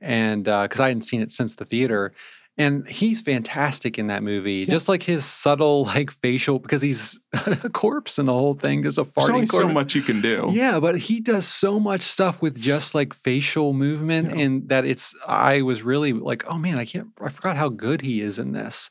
and 0.00 0.44
because 0.44 0.80
I 0.80 0.88
hadn't 0.88 1.02
seen 1.02 1.20
it 1.22 1.32
since 1.32 1.56
the 1.56 1.64
theater, 1.64 2.12
and 2.58 2.88
he's 2.88 3.20
fantastic 3.20 3.98
in 3.98 4.08
that 4.08 4.22
movie. 4.22 4.64
Just 4.66 4.88
like 4.88 5.02
his 5.04 5.24
subtle 5.24 5.84
like 5.84 6.10
facial 6.10 6.58
because 6.58 6.82
he's 6.82 7.20
a 7.46 7.70
corpse 7.70 8.18
and 8.18 8.26
the 8.28 8.32
whole 8.32 8.54
thing 8.54 8.84
is 8.84 8.98
a 8.98 9.02
There's 9.04 9.14
farting 9.14 9.34
only 9.34 9.46
so 9.46 9.68
much 9.68 9.94
you 9.94 10.02
can 10.02 10.20
do. 10.20 10.48
Yeah, 10.50 10.80
but 10.80 10.98
he 10.98 11.20
does 11.20 11.46
so 11.46 11.78
much 11.80 12.02
stuff 12.02 12.42
with 12.42 12.60
just 12.60 12.94
like 12.94 13.14
facial 13.14 13.72
movement, 13.72 14.32
Yeah. 14.34 14.42
and 14.42 14.68
that 14.68 14.84
it's. 14.84 15.14
I 15.26 15.62
was 15.62 15.82
really 15.82 16.12
like, 16.12 16.44
oh 16.50 16.58
man, 16.58 16.78
I 16.78 16.84
can't. 16.84 17.08
I 17.20 17.30
forgot 17.30 17.56
how 17.56 17.68
good 17.68 18.02
he 18.02 18.20
is 18.20 18.38
in 18.38 18.52
this. 18.52 18.90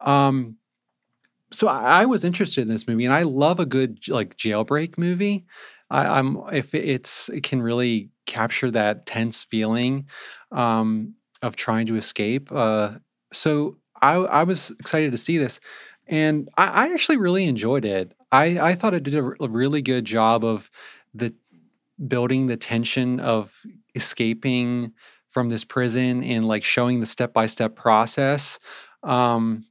Um, 0.00 0.56
so 1.54 1.68
I, 1.68 2.02
I 2.02 2.04
was 2.06 2.24
interested 2.24 2.62
in 2.62 2.68
this 2.68 2.86
movie, 2.88 3.04
and 3.04 3.14
I 3.14 3.22
love 3.22 3.60
a 3.60 3.66
good 3.66 4.08
like 4.08 4.36
jailbreak 4.36 4.98
movie. 4.98 5.44
I, 5.90 6.06
I'm 6.06 6.38
if 6.52 6.74
it's 6.74 7.28
it 7.28 7.42
can 7.42 7.62
really 7.62 8.10
capture 8.26 8.70
that 8.70 9.06
tense 9.06 9.44
feeling 9.44 10.06
um, 10.52 11.14
of 11.42 11.56
trying 11.56 11.86
to 11.86 11.96
escape. 11.96 12.50
Uh, 12.52 12.92
so 13.32 13.76
I, 14.00 14.14
I 14.16 14.42
was 14.44 14.70
excited 14.80 15.12
to 15.12 15.18
see 15.18 15.38
this, 15.38 15.60
and 16.06 16.48
I, 16.56 16.86
I 16.88 16.92
actually 16.94 17.18
really 17.18 17.46
enjoyed 17.46 17.84
it. 17.84 18.12
I, 18.32 18.58
I 18.70 18.74
thought 18.74 18.94
it 18.94 19.04
did 19.04 19.14
a, 19.14 19.22
r- 19.22 19.36
a 19.40 19.48
really 19.48 19.82
good 19.82 20.04
job 20.04 20.44
of 20.44 20.70
the 21.14 21.32
building 22.08 22.46
the 22.46 22.56
tension 22.56 23.20
of 23.20 23.62
escaping 23.94 24.92
from 25.28 25.48
this 25.48 25.64
prison 25.64 26.22
and 26.24 26.46
like 26.46 26.64
showing 26.64 27.00
the 27.00 27.06
step 27.06 27.32
by 27.32 27.46
step 27.46 27.76
process. 27.76 28.58
Um, 29.02 29.64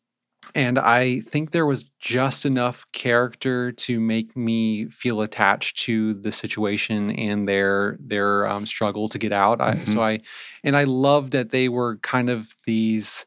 and 0.56 0.78
I 0.78 1.22
think 1.22 1.52
there 1.52 1.66
was 1.66 1.84
just 2.00 2.46
enough 2.46 2.86
character 2.92 3.72
to 3.72 4.00
make 4.00 4.36
me 4.38 4.86
feel 4.86 5.22
attached 5.22 5.78
to 5.84 6.14
the 6.14 6.32
situation 6.32 7.12
and 7.12 7.48
their 7.48 7.98
their 8.00 8.48
um, 8.48 8.66
struggle 8.66 9.08
to 9.10 9.18
get 9.18 9.32
out. 9.32 9.62
I, 9.62 9.84
so 9.86 10.02
I 10.02 10.20
and 10.64 10.78
I 10.78 10.84
loved 10.84 11.32
that 11.32 11.50
they 11.50 11.70
were 11.70 11.98
kind 11.98 12.30
of 12.30 12.56
these 12.66 13.26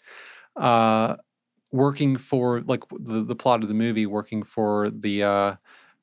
uh, 0.56 1.16
working 1.72 2.16
for 2.16 2.62
like 2.62 2.82
the, 2.90 3.22
the 3.24 3.36
plot 3.36 3.62
of 3.62 3.68
the 3.68 3.74
movie, 3.74 4.06
working 4.06 4.42
for 4.42 4.90
the 4.90 5.22
uh, 5.22 5.54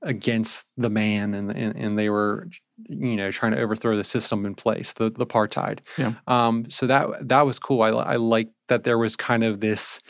against 0.02 0.68
the 0.78 0.90
man, 0.90 1.34
and, 1.34 1.52
and 1.52 1.76
and 1.76 2.00
they 2.00 2.10
were 2.10 2.50
you 2.88 3.16
know 3.16 3.32
trying 3.32 3.54
to 3.54 3.60
overthrow 3.60 3.96
the 3.96 4.04
system 4.04 4.46
in 4.46 4.56
place, 4.56 4.94
the 4.94 5.10
the 5.10 5.26
apartheid. 5.26 5.80
Yeah. 5.98 6.14
Um, 6.28 6.70
so 6.70 6.88
that 6.88 7.28
that 7.28 7.46
was 7.46 7.60
cool. 7.60 7.82
I 7.82 7.90
I 7.90 8.16
liked 8.18 8.54
that 8.68 8.84
there 8.84 8.98
was 8.98 9.16
kind 9.16 9.44
of 9.44 9.60
this. 9.60 10.02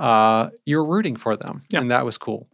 Uh, 0.00 0.50
you're 0.64 0.84
rooting 0.84 1.16
for 1.16 1.36
them, 1.36 1.62
Yeah. 1.70 1.80
and 1.80 1.90
that 1.90 2.04
was 2.04 2.16
cool. 2.18 2.48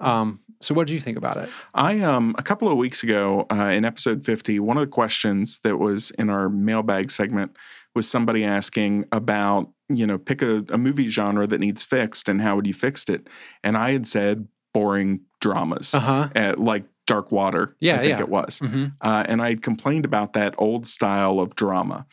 Um, 0.00 0.40
so 0.60 0.74
what 0.74 0.86
did 0.86 0.94
you 0.94 1.00
think 1.00 1.16
about 1.18 1.36
it? 1.36 1.48
I 1.74 2.00
um 2.00 2.34
a 2.38 2.42
couple 2.42 2.68
of 2.68 2.76
weeks 2.76 3.02
ago 3.02 3.46
uh, 3.50 3.70
in 3.76 3.84
episode 3.84 4.24
50, 4.24 4.58
one 4.60 4.76
of 4.76 4.80
the 4.82 4.86
questions 4.88 5.60
that 5.64 5.76
was 5.78 6.10
in 6.18 6.30
our 6.30 6.48
mailbag 6.48 7.10
segment 7.10 7.56
was 7.94 8.08
somebody 8.08 8.44
asking 8.44 9.04
about, 9.12 9.70
you 9.88 10.06
know, 10.06 10.18
pick 10.18 10.42
a, 10.42 10.64
a 10.70 10.78
movie 10.78 11.08
genre 11.08 11.46
that 11.46 11.58
needs 11.60 11.84
fixed 11.84 12.28
and 12.28 12.40
how 12.42 12.54
would 12.56 12.66
you 12.66 12.74
fix 12.74 13.04
it? 13.08 13.28
And 13.64 13.76
I 13.76 13.92
had 13.92 14.06
said 14.06 14.46
boring 14.74 15.20
dramas, 15.40 15.94
Uh 15.94 16.00
huh. 16.00 16.28
uh, 16.36 16.54
like 16.58 16.84
Dark 17.06 17.32
Water. 17.32 17.74
Yeah, 17.80 17.94
I 17.96 17.98
think 17.98 18.18
yeah. 18.18 18.20
it 18.20 18.28
was. 18.28 18.58
hmm 18.60 18.86
Uh, 19.00 19.24
and 19.28 19.40
I 19.40 19.48
had 19.50 19.62
complained 19.62 20.04
about 20.04 20.32
that 20.34 20.54
old 20.58 20.86
style 20.86 21.40
of 21.40 21.54
drama. 21.54 22.06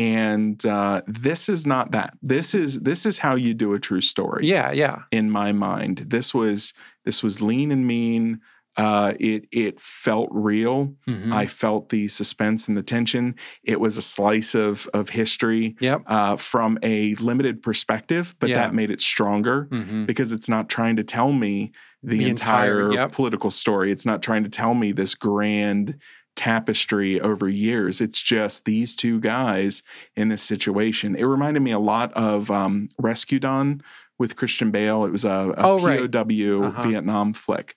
And 0.00 0.64
uh, 0.64 1.02
this 1.06 1.48
is 1.48 1.66
not 1.66 1.92
that. 1.92 2.14
This 2.22 2.54
is 2.54 2.80
this 2.80 3.04
is 3.04 3.18
how 3.18 3.34
you 3.34 3.52
do 3.54 3.74
a 3.74 3.80
true 3.80 4.00
story 4.00 4.46
Yeah, 4.46 4.72
yeah. 4.72 5.02
in 5.10 5.30
my 5.30 5.52
mind. 5.52 5.98
This 6.08 6.32
was 6.34 6.72
this 7.04 7.22
was 7.22 7.42
lean 7.42 7.70
and 7.70 7.86
mean. 7.86 8.40
Uh, 8.76 9.14
it 9.20 9.46
it 9.52 9.78
felt 9.80 10.28
real. 10.32 10.94
Mhm. 11.06 11.32
I 11.34 11.46
felt 11.46 11.88
the 11.90 12.08
suspense 12.08 12.68
and 12.68 12.76
the 12.78 12.82
tension. 12.84 13.34
It 13.64 13.78
was 13.80 13.98
a 13.98 14.02
slice 14.02 14.54
of 14.54 14.88
of 14.94 15.10
history 15.10 15.76
Yep. 15.80 16.02
uh, 16.06 16.36
from 16.36 16.78
a 16.82 17.14
limited 17.16 17.62
perspective, 17.62 18.34
but 18.38 18.48
Yeah. 18.48 18.56
that 18.56 18.74
made 18.74 18.90
it 18.90 19.00
stronger 19.00 19.66
hmm 19.70 20.04
because 20.06 20.32
it's 20.32 20.48
not 20.48 20.68
trying 20.70 20.96
to 20.96 21.04
tell 21.04 21.32
me 21.32 21.72
the, 22.02 22.18
The 22.18 22.30
entire- 22.30 22.80
entire, 22.86 22.94
yep. 22.94 23.12
political 23.12 23.50
story. 23.50 23.92
It's 23.92 24.06
not 24.06 24.22
trying 24.22 24.44
to 24.44 24.48
tell 24.48 24.72
me 24.74 24.92
this 24.92 25.14
grand 25.14 25.96
tapestry 26.40 27.20
over 27.20 27.46
years. 27.48 28.00
It's 28.00 28.22
just 28.22 28.64
these 28.64 28.96
two 28.96 29.20
guys 29.20 29.82
in 30.16 30.28
this 30.28 30.42
situation. 30.42 31.14
It 31.14 31.24
reminded 31.24 31.60
me 31.62 31.70
a 31.72 31.78
lot 31.78 32.12
of 32.14 32.50
um, 32.50 32.88
Rescue 32.98 33.38
Dawn 33.38 33.82
with 34.18 34.36
Christian 34.36 34.70
Bale. 34.70 35.04
It 35.04 35.12
was 35.12 35.24
a, 35.26 35.52
a 35.56 35.66
Oh, 35.68 35.78
right. 35.80 36.10
POW 36.10 36.62
Uh-huh. 36.64 36.82
Vietnam 36.82 37.34
flick, 37.34 37.74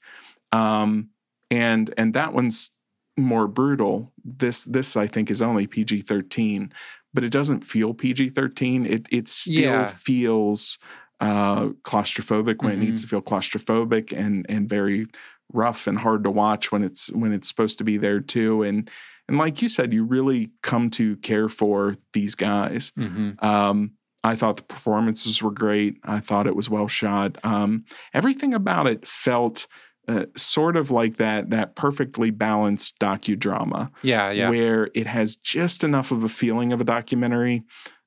um, 0.52 1.10
and 1.52 1.94
and 1.98 2.14
that 2.14 2.34
one's 2.34 2.72
more 3.18 3.48
brutal. 3.48 4.12
This 4.24 4.64
this 4.66 4.96
I 4.96 5.08
think 5.08 5.30
is 5.30 5.42
only 5.42 5.68
PG 5.68 6.02
thirteen, 6.02 6.72
but 7.14 7.24
it 7.24 7.32
doesn't 7.32 7.66
feel 7.66 7.94
PG 7.94 8.30
thirteen. 8.30 8.86
It 8.86 9.08
it 9.12 9.28
still 9.28 9.56
Yeah. 9.84 9.88
feels 9.88 10.78
uh, 11.20 11.68
claustrophobic 11.84 12.62
when 12.64 12.74
it 12.74 12.80
needs 12.80 13.00
Mm-hmm. 13.00 13.04
to 13.04 13.08
feel 13.08 13.22
claustrophobic 13.22 14.12
and 14.18 14.46
and 14.50 14.68
very 14.70 15.08
rough 15.52 15.88
and 15.88 16.00
hard 16.00 16.24
to 16.24 16.32
watch 16.32 16.72
when 16.72 16.84
it's 16.84 17.12
when 17.12 17.34
it's 17.34 17.48
supposed 17.48 17.78
to 17.80 17.84
be 17.84 17.98
there 17.98 18.20
too. 18.20 18.64
And 18.64 18.90
and 19.28 19.38
like 19.38 19.62
you 19.62 19.70
said, 19.70 19.94
you 19.94 20.04
really 20.04 20.52
come 20.62 20.90
to 20.92 21.16
care 21.18 21.50
for 21.50 21.96
these 22.14 22.36
guys. 22.36 22.92
hmm 22.96 23.32
Um, 23.40 23.94
I 24.26 24.36
thought 24.36 24.56
the 24.58 24.64
performances 24.64 25.44
were 25.44 25.52
great. 25.52 25.98
I 26.06 26.20
thought 26.22 26.48
it 26.48 26.56
was 26.56 26.70
well 26.70 26.88
shot. 26.88 27.38
Um, 27.44 27.84
everything 28.14 28.54
about 28.54 28.88
it 28.88 29.06
felt 29.06 29.68
uh, 30.08 30.26
sort 30.36 30.76
of 30.78 30.92
like 30.92 31.18
that 31.18 31.50
that 31.50 31.76
perfectly 31.76 32.30
balanced 32.30 33.00
docudrama 33.00 33.90
Yeah, 34.02 34.32
yeah. 34.32 34.50
where 34.50 34.90
it 34.94 35.08
has 35.08 35.36
just 35.38 35.84
enough 35.84 36.12
of 36.12 36.24
a 36.24 36.30
feeling 36.30 36.74
of 36.74 36.82
a 36.82 36.84
documentary 36.86 37.64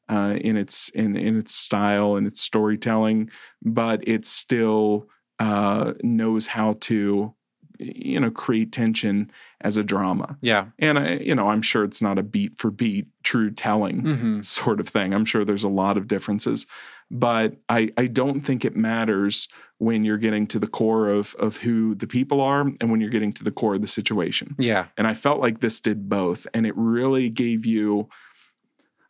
uh, 0.09 0.39
in 0.41 0.57
its 0.57 0.89
in 0.91 1.17
in 1.17 1.37
its 1.37 1.55
style 1.55 2.17
and 2.17 2.27
its 2.27 2.41
storytelling, 2.41 3.31
but 3.63 4.07
it's 4.07 4.29
still 4.31 5.09
uh, 5.39 5.95
knows 6.03 6.47
how 6.47 6.75
to 6.81 7.35
you 7.79 8.19
know 8.19 8.31
create 8.31 8.73
tension 8.73 9.31
as 9.61 9.77
a 9.77 9.85
drama. 9.85 10.37
yeah. 10.41 10.67
And 10.79 10.99
I, 10.99 11.15
you 11.17 11.35
know, 11.35 11.51
I'm 11.51 11.63
sure 11.63 11.85
it's 11.85 12.03
not 12.03 12.19
a 12.19 12.23
beat 12.23 12.59
for 12.59 12.71
beat 12.71 13.09
true 13.23 13.51
telling 13.51 14.01
hmm 14.01 14.41
sort 14.41 14.81
of 14.81 14.89
thing. 14.89 15.13
I'm 15.13 15.25
sure 15.25 15.45
there's 15.45 15.65
a 15.65 15.69
lot 15.69 15.97
of 15.97 16.07
differences, 16.09 16.67
but 17.11 17.57
I, 17.69 17.91
I 17.97 18.07
don't 18.07 18.43
think 18.43 18.65
it 18.65 18.77
matters 18.77 19.49
when 19.79 20.05
you're 20.05 20.19
getting 20.19 20.47
to 20.49 20.59
the 20.59 20.67
core 20.67 21.09
of 21.09 21.35
of 21.39 21.59
who 21.59 21.95
the 21.95 22.07
people 22.07 22.41
are 22.41 22.61
and 22.61 22.91
when 22.91 23.01
you're 23.01 23.11
getting 23.11 23.33
to 23.35 23.45
the 23.45 23.51
core 23.51 23.75
of 23.75 23.83
the 23.83 23.89
situation. 23.89 24.55
Yeah. 24.59 24.87
And 24.97 25.07
I 25.07 25.15
felt 25.15 25.41
like 25.41 25.61
this 25.61 25.81
did 25.81 26.09
both, 26.09 26.47
and 26.55 26.67
it 26.67 26.75
really 26.77 27.29
gave 27.31 27.67
you 27.67 28.09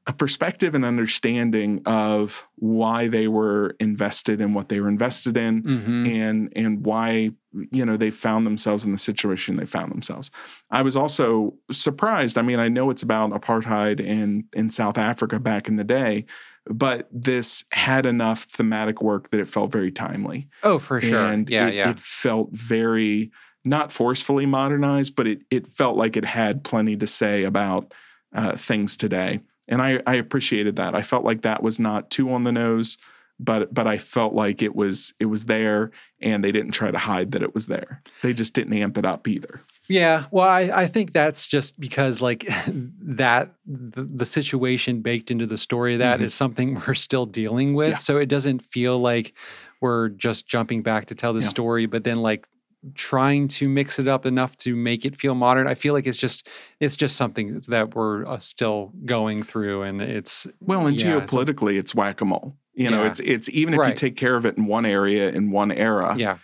a 0.08 0.12
perspective 0.12 0.74
and 0.74 0.84
understanding 0.84 1.82
of 1.84 2.48
why 2.56 3.08
they 3.08 3.26
were 3.26 3.74
invested 3.80 4.40
in 4.40 4.54
what 4.54 4.68
they 4.68 4.80
were 4.80 4.88
invested 4.88 5.36
in 5.36 5.62
hmm 5.62 6.06
and 6.06 6.52
and 6.54 6.84
why 6.84 7.30
you 7.72 7.84
know 7.84 7.96
they 7.96 8.10
found 8.10 8.46
themselves 8.46 8.84
in 8.84 8.92
the 8.92 8.98
situation 8.98 9.56
they 9.56 9.64
found 9.64 9.90
themselves. 9.90 10.30
I 10.70 10.82
was 10.82 10.96
also 10.96 11.54
surprised. 11.72 12.38
I 12.38 12.42
mean, 12.42 12.58
I 12.58 12.68
know 12.68 12.90
it's 12.90 13.02
about 13.02 13.30
apartheid 13.30 14.00
in 14.00 14.44
in 14.54 14.70
South 14.70 14.98
Africa 14.98 15.40
back 15.40 15.68
in 15.68 15.76
the 15.76 15.84
day, 15.84 16.26
but 16.66 17.08
this 17.10 17.64
had 17.72 18.06
enough 18.06 18.42
thematic 18.42 19.02
work 19.02 19.30
that 19.30 19.40
it 19.40 19.48
felt 19.48 19.72
very 19.72 19.90
timely. 19.90 20.48
Oh, 20.62 20.78
for 20.78 21.00
sure. 21.00 21.18
And 21.18 21.48
yeah, 21.48 21.68
it, 21.68 21.74
yeah. 21.74 21.90
it 21.90 21.98
felt 21.98 22.50
very 22.52 23.32
not 23.64 23.90
forcefully 23.90 24.46
modernized, 24.46 25.16
but 25.16 25.26
it 25.26 25.40
it 25.50 25.66
felt 25.66 25.96
like 25.96 26.16
it 26.16 26.24
had 26.24 26.62
plenty 26.62 26.96
to 26.96 27.06
say 27.06 27.44
about 27.44 27.92
uh, 28.34 28.52
things 28.52 28.96
today. 28.96 29.40
And 29.68 29.82
I, 29.82 30.00
I 30.06 30.14
appreciated 30.14 30.76
that. 30.76 30.94
I 30.94 31.02
felt 31.02 31.24
like 31.24 31.42
that 31.42 31.62
was 31.62 31.78
not 31.80 32.10
too 32.10 32.32
on 32.32 32.44
the 32.44 32.52
nose, 32.52 32.98
but 33.38 33.72
but 33.74 33.86
I 33.86 33.98
felt 33.98 34.32
like 34.32 34.62
it 34.62 34.74
was 34.76 35.12
it 35.20 35.26
was 35.26 35.44
there, 35.46 35.90
and 36.20 36.44
they 36.44 36.52
didn't 36.52 36.72
try 36.72 36.90
to 36.90 36.98
hide 36.98 37.32
that 37.32 37.42
it 37.42 37.52
was 37.52 37.66
there. 37.66 38.02
They 38.22 38.32
just 38.32 38.54
didn't 38.54 38.72
amp 38.74 38.96
it 38.96 39.04
up 39.04 39.26
either. 39.28 39.60
Yeah, 39.88 40.24
well, 40.32 40.48
I, 40.48 40.62
I 40.82 40.86
think 40.86 41.12
that's 41.12 41.46
just 41.46 41.78
because 41.78 42.20
like 42.20 42.44
that 43.02 43.52
the, 43.66 44.02
the 44.04 44.24
situation 44.26 45.00
baked 45.00 45.30
into 45.30 45.46
the 45.46 45.58
story 45.58 45.94
of 45.94 45.98
that 46.00 46.20
is 46.22 46.32
Mhm. 46.32 46.36
something 46.36 46.82
we're 46.86 46.94
still 46.94 47.26
dealing 47.26 47.74
with. 47.74 47.90
Yeah. 47.90 47.96
So 47.96 48.16
it 48.18 48.26
doesn't 48.26 48.62
feel 48.62 48.98
like 48.98 49.36
we're 49.80 50.08
just 50.08 50.46
jumping 50.48 50.82
back 50.82 51.06
to 51.06 51.14
tell 51.14 51.32
the 51.32 51.40
Yeah. 51.40 51.48
story, 51.48 51.86
but 51.86 52.02
then 52.04 52.16
like 52.16 52.48
trying 52.94 53.48
to 53.48 53.68
mix 53.68 53.98
it 53.98 54.06
up 54.08 54.26
enough 54.26 54.56
to 54.58 54.76
make 54.76 55.04
it 55.04 55.16
feel 55.16 55.34
modern. 55.34 55.66
I 55.66 55.74
feel 55.74 55.92
like 55.94 56.06
it's 56.06 56.18
just 56.18 56.48
it's 56.80 56.96
just 56.96 57.16
something 57.16 57.60
that 57.68 57.94
we're 57.94 58.24
uh, 58.26 58.38
still 58.38 58.92
going 59.04 59.42
through, 59.42 59.82
and 59.82 60.00
it's 60.00 60.46
Well, 60.60 60.86
and 60.86 61.00
Yeah, 61.00 61.18
it's 61.22 61.34
geopolitically, 61.34 61.78
it's 61.78 61.94
whack 61.94 62.20
a 62.20 62.24
mole. 62.24 62.56
You 62.74 62.90
know, 62.90 63.02
Yeah. 63.02 63.08
it's 63.08 63.20
it's 63.20 63.48
even 63.50 63.74
if 63.74 63.78
you 63.88 63.94
take 63.94 64.16
care 64.16 64.36
of 64.36 64.44
it 64.46 64.56
in 64.58 64.66
one 64.66 64.84
area 64.86 65.30
in 65.30 65.50
one 65.50 65.72
era, 65.72 66.14
yeah, 66.18 66.38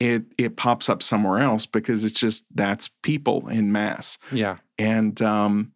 it 0.00 0.24
it 0.38 0.56
pops 0.56 0.88
up 0.88 1.02
somewhere 1.02 1.40
else 1.40 1.66
because 1.66 2.04
it's 2.04 2.18
just 2.18 2.44
that's 2.56 2.88
people 3.02 3.48
in 3.48 3.70
mass. 3.72 4.18
yeah, 4.32 4.56
and 4.78 5.20
um, 5.22 5.72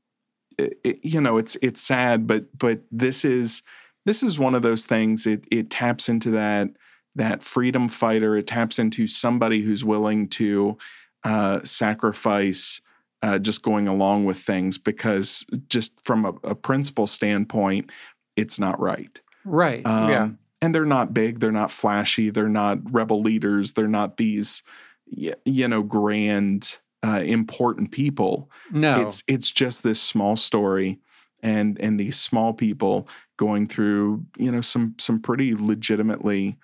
it, 0.59 0.79
it- 0.83 1.05
you 1.05 1.21
know 1.21 1.37
it's 1.39 1.57
it's 1.63 1.81
sad, 1.83 2.27
but 2.27 2.47
but 2.59 2.81
this 2.91 3.25
is 3.25 3.63
this 4.07 4.23
is 4.23 4.39
one 4.39 4.55
of 4.55 4.63
those 4.63 4.87
things. 4.87 5.27
It 5.27 5.47
it 5.51 5.69
taps 5.71 6.09
into 6.09 6.31
that 6.31 6.71
that 7.19 7.43
freedom 7.43 7.89
fighter. 7.89 8.37
It 8.37 8.47
taps 8.47 8.79
into 8.79 9.07
somebody 9.07 9.61
who's 9.61 9.85
willing 9.85 10.29
to 10.31 10.79
uh, 11.25 11.63
sacrifice. 11.65 12.81
Uh, 13.21 13.37
just 13.37 13.63
going 13.63 13.89
along 13.89 14.25
with 14.25 14.39
things 14.39 14.79
because 14.79 15.45
just 15.69 15.93
from 16.07 16.25
a, 16.25 16.29
a 16.45 16.55
principle 16.55 17.09
standpoint, 17.09 17.91
it's 18.37 18.61
not 18.61 18.79
right. 18.79 19.21
right, 19.45 19.85
Um, 19.85 20.09
yeah, 20.09 20.29
And 20.63 20.73
they're 20.73 20.87
not 20.87 21.13
big. 21.13 21.41
They're 21.41 21.51
not 21.51 21.73
flashy. 21.73 22.31
They're 22.31 22.49
not 22.49 22.79
rebel 22.93 23.21
leaders. 23.21 23.73
They're 23.73 23.89
not 23.89 24.19
these, 24.19 24.63
you 25.09 25.67
know, 25.67 25.83
grand, 25.83 26.79
uh, 27.05 27.23
important 27.25 27.91
people 27.93 28.51
no, 28.71 29.01
it's 29.01 29.23
it's 29.29 29.51
just 29.51 29.83
this 29.83 30.01
small 30.03 30.37
story 30.37 30.99
and 31.43 31.81
and 31.81 31.99
these 31.99 32.19
small 32.19 32.53
people 32.53 33.09
going 33.37 33.67
through 33.67 34.25
you 34.37 34.51
know 34.51 34.61
some 34.61 34.95
some 34.99 35.21
pretty 35.21 35.55
legitimately 35.55 36.57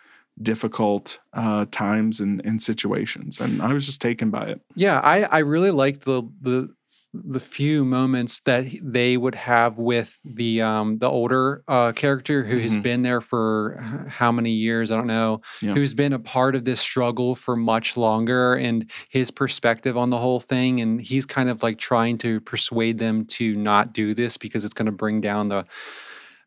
difficult 0.43 1.21
uh, 1.33 1.67
times 1.71 2.21
and, 2.21 2.45
and 2.45 2.61
situations. 2.61 3.41
And 3.41 3.63
I 3.63 3.73
was 3.73 3.87
just 3.87 4.01
taken 4.01 4.31
by 4.31 4.47
it. 4.49 4.61
Yeah, 4.75 5.01
I, 5.01 5.23
I 5.25 5.39
really 5.39 5.71
liked 5.71 6.05
the 6.05 6.23
the 6.41 6.75
the 7.17 7.39
few 7.39 7.85
moments 7.85 8.41
that 8.41 8.65
they 8.83 9.17
would 9.17 9.37
have 9.37 9.79
with 9.79 10.19
the 10.25 10.61
um 10.61 10.99
the 10.99 11.09
older 11.09 11.63
uh 11.69 11.93
character 11.93 12.43
who 12.43 12.59
has 12.59 12.77
Mhm. 12.77 12.83
been 12.83 13.03
there 13.03 13.21
for 13.21 13.79
how 14.09 14.33
many 14.33 14.51
years 14.51 14.91
I 14.91 14.97
don't 14.97 15.07
know 15.07 15.41
Yeah. 15.63 15.75
who's 15.75 15.95
been 15.95 16.13
a 16.13 16.19
part 16.19 16.57
of 16.57 16.65
this 16.65 16.81
struggle 16.81 17.37
for 17.37 17.55
much 17.55 17.97
longer 17.97 18.55
and 18.55 18.91
his 19.09 19.31
perspective 19.31 19.97
on 19.97 20.11
the 20.11 20.19
whole 20.19 20.41
thing 20.41 20.81
and 20.81 21.01
he's 21.01 21.25
kind 21.25 21.49
of 21.49 21.63
like 21.63 21.79
trying 21.79 22.19
to 22.19 22.41
persuade 22.41 22.99
them 22.99 23.25
to 23.27 23.55
not 23.55 23.93
do 23.93 24.13
this 24.13 24.37
because 24.37 24.65
it's 24.65 24.75
going 24.75 24.87
to 24.87 24.91
bring 24.93 25.21
down 25.21 25.47
the 25.51 25.65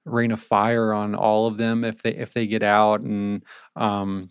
rain 0.07 0.31
of 0.31 0.39
fire 0.39 0.93
on 0.93 1.15
all 1.15 1.47
of 1.47 1.57
them 1.57 1.83
if 1.83 2.01
they 2.01 2.15
if 2.15 2.33
they 2.33 2.47
get 2.47 2.63
out 2.63 3.01
and 3.01 3.43
um 3.75 4.29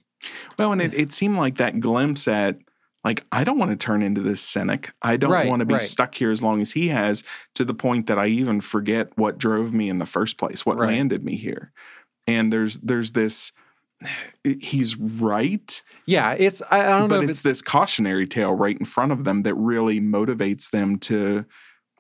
Well, 0.59 0.73
and 0.73 0.83
it, 0.83 0.95
it 0.95 1.13
seemed 1.13 1.37
like 1.37 1.57
that 1.59 1.81
glimpse 1.81 2.27
at 2.29 2.59
like 3.05 3.25
I 3.31 3.45
don't 3.45 3.59
want 3.59 3.71
to 3.71 3.77
turn 3.77 4.03
into 4.03 4.21
this 4.21 4.41
cynic. 4.41 4.93
I 5.03 5.17
don't 5.17 5.31
Right, 5.31 5.49
want 5.49 5.61
to 5.61 5.67
be 5.67 5.75
right. 5.75 5.83
stuck 5.83 6.15
here 6.15 6.31
as 6.31 6.43
long 6.43 6.61
as 6.61 6.73
he 6.73 6.89
has 6.89 7.23
to 7.55 7.65
the 7.65 7.75
point 7.75 8.07
that 8.09 8.19
I 8.19 8.27
even 8.27 8.61
forget 8.61 9.17
what 9.17 9.39
drove 9.39 9.73
me 9.73 9.89
in 9.89 9.99
the 9.99 10.07
first 10.07 10.39
place, 10.39 10.67
what 10.67 10.79
Right. 10.79 10.89
landed 10.89 11.25
me 11.25 11.37
here. 11.37 11.73
And 12.27 12.53
there's 12.53 12.79
there's 12.81 13.13
this 13.13 13.53
he's 14.45 14.97
right, 14.97 15.83
yeah 16.07 16.33
it's 16.39 16.63
I, 16.71 16.81
I 16.81 16.99
don't 16.99 17.09
know 17.09 17.17
but 17.17 17.25
if 17.25 17.31
it's, 17.31 17.43
this 17.43 17.63
cautionary 17.63 18.27
tale 18.27 18.55
right 18.55 18.77
in 18.77 18.85
front 18.85 19.13
of 19.13 19.25
them 19.25 19.43
that 19.45 19.55
really 19.55 20.01
motivates 20.01 20.71
them 20.71 20.99
to 21.01 21.47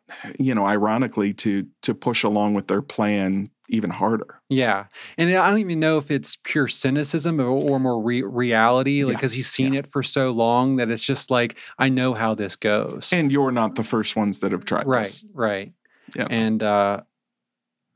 you 0.39 0.55
know, 0.55 0.67
ironically 0.67 1.33
to 1.35 1.67
to 1.83 1.95
push 1.95 2.23
along 2.23 2.55
with 2.55 2.69
their 2.69 2.83
plan 2.83 3.51
even 3.69 3.91
harder. 3.91 4.41
Yeah, 4.49 4.87
and 5.19 5.31
I 5.31 5.51
don't 5.51 5.59
even 5.59 5.81
know 5.81 5.99
if 5.99 6.11
it's 6.11 6.37
pure 6.45 6.69
cynicism 6.69 7.41
or, 7.41 7.49
or 7.49 7.81
more 7.81 8.03
re- 8.03 8.23
reality, 8.23 9.03
like 9.05 9.13
Yeah, 9.13 9.17
because 9.19 9.33
he's 9.33 9.49
seen 9.49 9.75
it 9.75 9.87
for 9.87 10.03
so 10.03 10.31
long 10.31 10.77
that 10.77 10.91
it's 10.91 11.05
just 11.05 11.31
like 11.31 11.59
I 11.79 11.89
know 11.89 12.15
how 12.15 12.35
this 12.35 12.57
goes. 12.57 13.13
And 13.13 13.33
you're 13.33 13.53
not 13.53 13.75
the 13.75 13.85
first 13.85 14.17
ones 14.17 14.41
that 14.41 14.53
have 14.53 14.65
tried 14.65 14.87
right, 14.87 15.05
this. 15.05 15.25
right. 15.35 15.73
Yeah. 16.15 16.27
And 16.31 16.63
uh, 16.63 17.01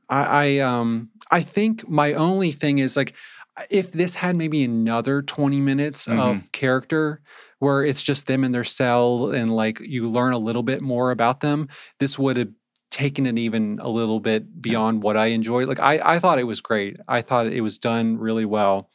I, 0.09 0.23
I, 0.23 0.59
um, 0.59 1.09
I 1.31 1.41
think 1.41 1.87
my 1.87 2.13
only 2.13 2.51
thing 2.51 2.79
is 2.79 2.97
like, 2.97 3.15
if 3.69 3.91
this 3.91 4.15
had 4.15 4.35
maybe 4.35 4.63
another 4.63 5.21
twenty 5.21 5.59
minutes 5.59 6.07
Mm-hmm. 6.07 6.19
of 6.19 6.51
character 6.51 7.21
where 7.59 7.83
it's 7.85 8.01
just 8.01 8.25
them 8.25 8.43
in 8.43 8.51
their 8.53 8.63
cell 8.63 9.31
and 9.31 9.55
like 9.55 9.79
you 9.81 10.09
learn 10.09 10.33
a 10.33 10.37
little 10.39 10.63
bit 10.63 10.81
more 10.81 11.11
about 11.11 11.41
them, 11.41 11.67
this 11.99 12.17
would 12.17 12.37
have 12.37 12.49
taken 12.91 13.25
it 13.25 13.37
even 13.39 13.79
a 13.81 13.89
little 13.89 14.19
bit 14.19 14.61
beyond 14.61 15.01
what 15.01 15.17
I 15.17 15.27
enjoyed. 15.27 15.67
Like 15.67 15.79
I, 15.79 16.15
I 16.15 16.19
thought 16.19 16.37
it 16.39 16.43
was 16.43 16.61
great. 16.61 16.97
I 17.07 17.21
thought 17.21 17.47
it 17.47 17.61
was 17.61 17.77
done 17.77 18.17
really 18.17 18.45
well. 18.45 18.89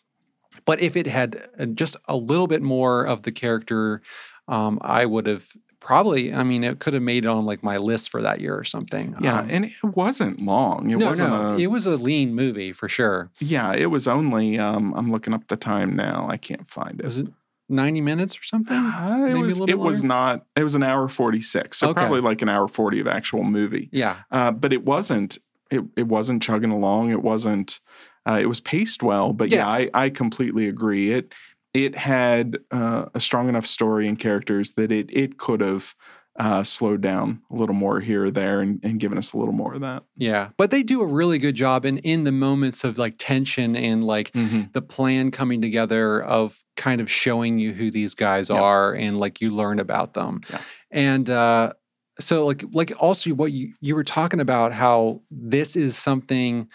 But 0.64 0.80
if 0.80 0.96
it 0.96 1.06
had 1.06 1.48
uh, 1.58 1.66
just 1.66 1.96
a 2.06 2.16
little 2.16 2.46
bit 2.46 2.62
more 2.62 3.04
of 3.04 3.22
the 3.22 3.32
character, 3.32 4.02
um, 4.48 4.78
I 4.82 5.06
would 5.06 5.26
have 5.26 5.48
probably. 5.80 6.34
I 6.34 6.42
mean, 6.42 6.64
it 6.64 6.78
could 6.80 6.92
have 6.94 7.02
made 7.02 7.24
it 7.24 7.28
on 7.28 7.46
like 7.46 7.62
my 7.62 7.76
list 7.76 8.10
for 8.10 8.20
that 8.22 8.40
year 8.40 8.56
or 8.56 8.64
something. 8.64 9.14
Yeah, 9.20 9.40
Um, 9.40 9.48
and 9.50 9.64
it 9.66 9.72
wasn't 9.82 10.40
long. 10.42 10.90
It 10.90 10.98
no, 10.98 11.06
wasn't 11.06 11.30
no, 11.30 11.52
a 11.52 11.58
it 11.58 11.68
was 11.68 11.86
a 11.86 11.96
lean 11.96 12.34
movie 12.34 12.72
for 12.72 12.88
sure. 12.88 13.30
Yeah, 13.38 13.72
it 13.74 13.86
was 13.86 14.06
only. 14.08 14.58
Um, 14.58 14.92
I'm 14.94 15.10
looking 15.10 15.32
up 15.32 15.46
the 15.48 15.56
time 15.56 15.94
now. 15.96 16.26
I 16.28 16.36
can't 16.36 16.68
find 16.68 17.00
it. 17.00 17.04
Was 17.04 17.18
it 17.18 17.28
ninety 17.68 18.00
minutes 18.00 18.38
or 18.38 18.42
something? 18.42 18.76
Uh, 18.76 19.26
it 19.28 19.34
a 19.34 19.40
was. 19.40 19.60
It 19.60 19.78
was 19.78 20.02
not. 20.04 20.46
It 20.56 20.62
was 20.62 20.74
an 20.74 20.82
hour 20.82 21.08
forty 21.08 21.40
six. 21.40 21.78
So 21.78 21.88
Okay. 21.90 22.00
probably 22.00 22.20
like 22.20 22.42
an 22.42 22.48
hour 22.48 22.68
forty 22.68 23.00
of 23.00 23.06
actual 23.06 23.44
movie. 23.44 23.88
Yeah, 23.92 24.16
Uh, 24.30 24.52
but 24.52 24.72
it 24.72 24.84
wasn't. 24.84 25.38
It 25.70 25.82
it 25.96 26.06
wasn't 26.06 26.42
chugging 26.42 26.70
along. 26.70 27.10
It 27.10 27.22
wasn't. 27.22 27.80
Uh, 28.28 28.38
it 28.40 28.46
was 28.46 28.60
paced 28.60 29.02
well. 29.02 29.32
But 29.32 29.50
yeah, 29.50 29.58
Yeah. 29.58 29.68
I 29.68 29.90
I 30.06 30.10
completely 30.10 30.68
agree. 30.68 31.12
It 31.12 31.34
it 31.74 31.94
had 31.94 32.58
uh, 32.70 33.06
a 33.14 33.20
strong 33.20 33.48
enough 33.48 33.66
story 33.66 34.08
and 34.08 34.18
characters 34.18 34.72
that 34.72 34.90
it 34.92 35.10
it 35.12 35.38
could 35.38 35.60
have. 35.60 35.94
Uh, 36.38 36.62
slowed 36.62 37.00
down 37.00 37.40
a 37.50 37.54
little 37.56 37.74
more 37.74 38.00
here 38.00 38.24
or 38.26 38.30
there 38.30 38.60
and, 38.60 38.78
and 38.82 39.00
given 39.00 39.16
us 39.16 39.32
a 39.32 39.38
little 39.38 39.54
more 39.54 39.72
of 39.74 39.80
that. 39.80 40.02
yeah. 40.16 40.50
But 40.58 40.70
they 40.70 40.82
do 40.82 41.00
a 41.00 41.06
really 41.06 41.38
good 41.38 41.54
job 41.54 41.86
in 41.86 41.96
in 41.98 42.24
the 42.24 42.32
moments 42.32 42.84
of 42.84 42.98
like 42.98 43.14
tension 43.18 43.74
and 43.74 44.04
like 44.04 44.32
the 44.32 44.82
plan 44.86 45.30
coming 45.30 45.62
together 45.62 46.22
of 46.22 46.62
kind 46.76 47.00
of 47.00 47.10
showing 47.10 47.58
you 47.58 47.72
who 47.72 47.90
these 47.90 48.14
guys 48.14 48.50
Yeah. 48.50 48.60
are 48.60 48.92
and 48.94 49.18
like 49.18 49.40
you 49.40 49.48
learn 49.48 49.78
about 49.78 50.12
them. 50.12 50.42
Yeah. 50.50 50.60
And 50.90 51.30
uh 51.30 51.72
so 52.20 52.46
like 52.46 52.62
like 52.72 52.92
also 53.00 53.30
what 53.30 53.52
you 53.52 53.72
you 53.80 53.94
were 53.94 54.04
talking 54.04 54.40
about 54.40 54.72
how 54.74 55.22
this 55.30 55.74
is 55.76 55.96
something 55.96 56.68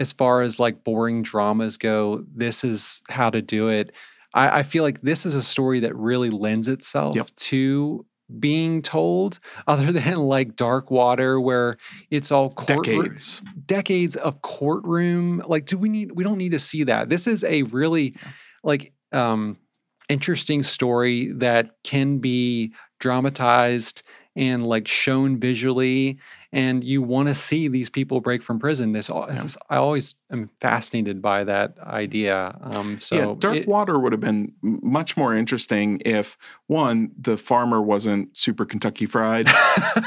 as 0.00 0.12
far 0.12 0.42
as 0.42 0.58
like 0.58 0.84
boring 0.84 1.22
dramas 1.22 1.76
go, 1.76 2.24
this 2.34 2.64
is 2.64 3.02
how 3.10 3.28
to 3.30 3.40
do 3.42 3.68
it. 3.68 3.94
I, 4.34 4.58
I 4.58 4.62
feel 4.62 4.82
like 4.82 5.00
this 5.02 5.24
is 5.26 5.34
a 5.34 5.42
story 5.42 5.80
that 5.80 5.94
really 5.96 6.28
lends 6.30 6.68
itself 6.68 7.14
Yep. 7.16 7.26
to 7.36 8.06
being 8.38 8.82
told, 8.82 9.38
other 9.66 9.92
than 9.92 10.18
like 10.18 10.56
Dark 10.56 10.90
Water, 10.90 11.40
where 11.40 11.76
it's 12.10 12.30
all 12.30 12.50
court 12.50 12.84
Decades. 12.84 13.42
decades 13.66 14.16
of 14.16 14.42
courtroom 14.42 15.42
like 15.46 15.66
do 15.66 15.78
we 15.78 15.88
need 15.88 16.12
we 16.12 16.24
don't 16.24 16.38
need 16.38 16.52
to 16.52 16.58
see 16.58 16.84
that 16.84 17.08
this 17.08 17.26
is 17.26 17.44
a 17.44 17.62
really 17.64 18.14
like 18.62 18.92
um 19.12 19.56
interesting 20.08 20.62
story 20.62 21.32
that 21.32 21.70
can 21.82 22.18
be 22.18 22.72
dramatized 23.00 24.02
and 24.36 24.66
like 24.66 24.86
shown 24.86 25.38
visually 25.40 26.18
and 26.52 26.84
you 26.84 27.02
want 27.02 27.28
to 27.28 27.34
see 27.34 27.66
these 27.68 27.90
people 27.90 28.20
break 28.20 28.42
from 28.42 28.58
prison 28.58 28.92
this, 28.92 29.08
Yeah. 29.12 29.26
this- 29.42 29.56
i 29.70 29.76
always 29.76 30.14
am 30.30 30.50
fascinated 30.60 31.20
by 31.22 31.42
that 31.44 31.76
idea 31.80 32.56
um 32.62 33.00
so 33.00 33.16
yeah, 33.16 33.34
Dark 33.38 33.56
it- 33.56 33.68
Water 33.68 33.98
would 33.98 34.12
have 34.12 34.20
been 34.20 34.52
much 34.62 35.16
more 35.16 35.34
interesting 35.34 36.00
if 36.04 36.36
one, 36.66 37.10
the 37.18 37.36
farmer 37.36 37.80
wasn't 37.80 38.36
super 38.36 38.64
Kentucky 38.64 39.06
fried, 39.06 39.46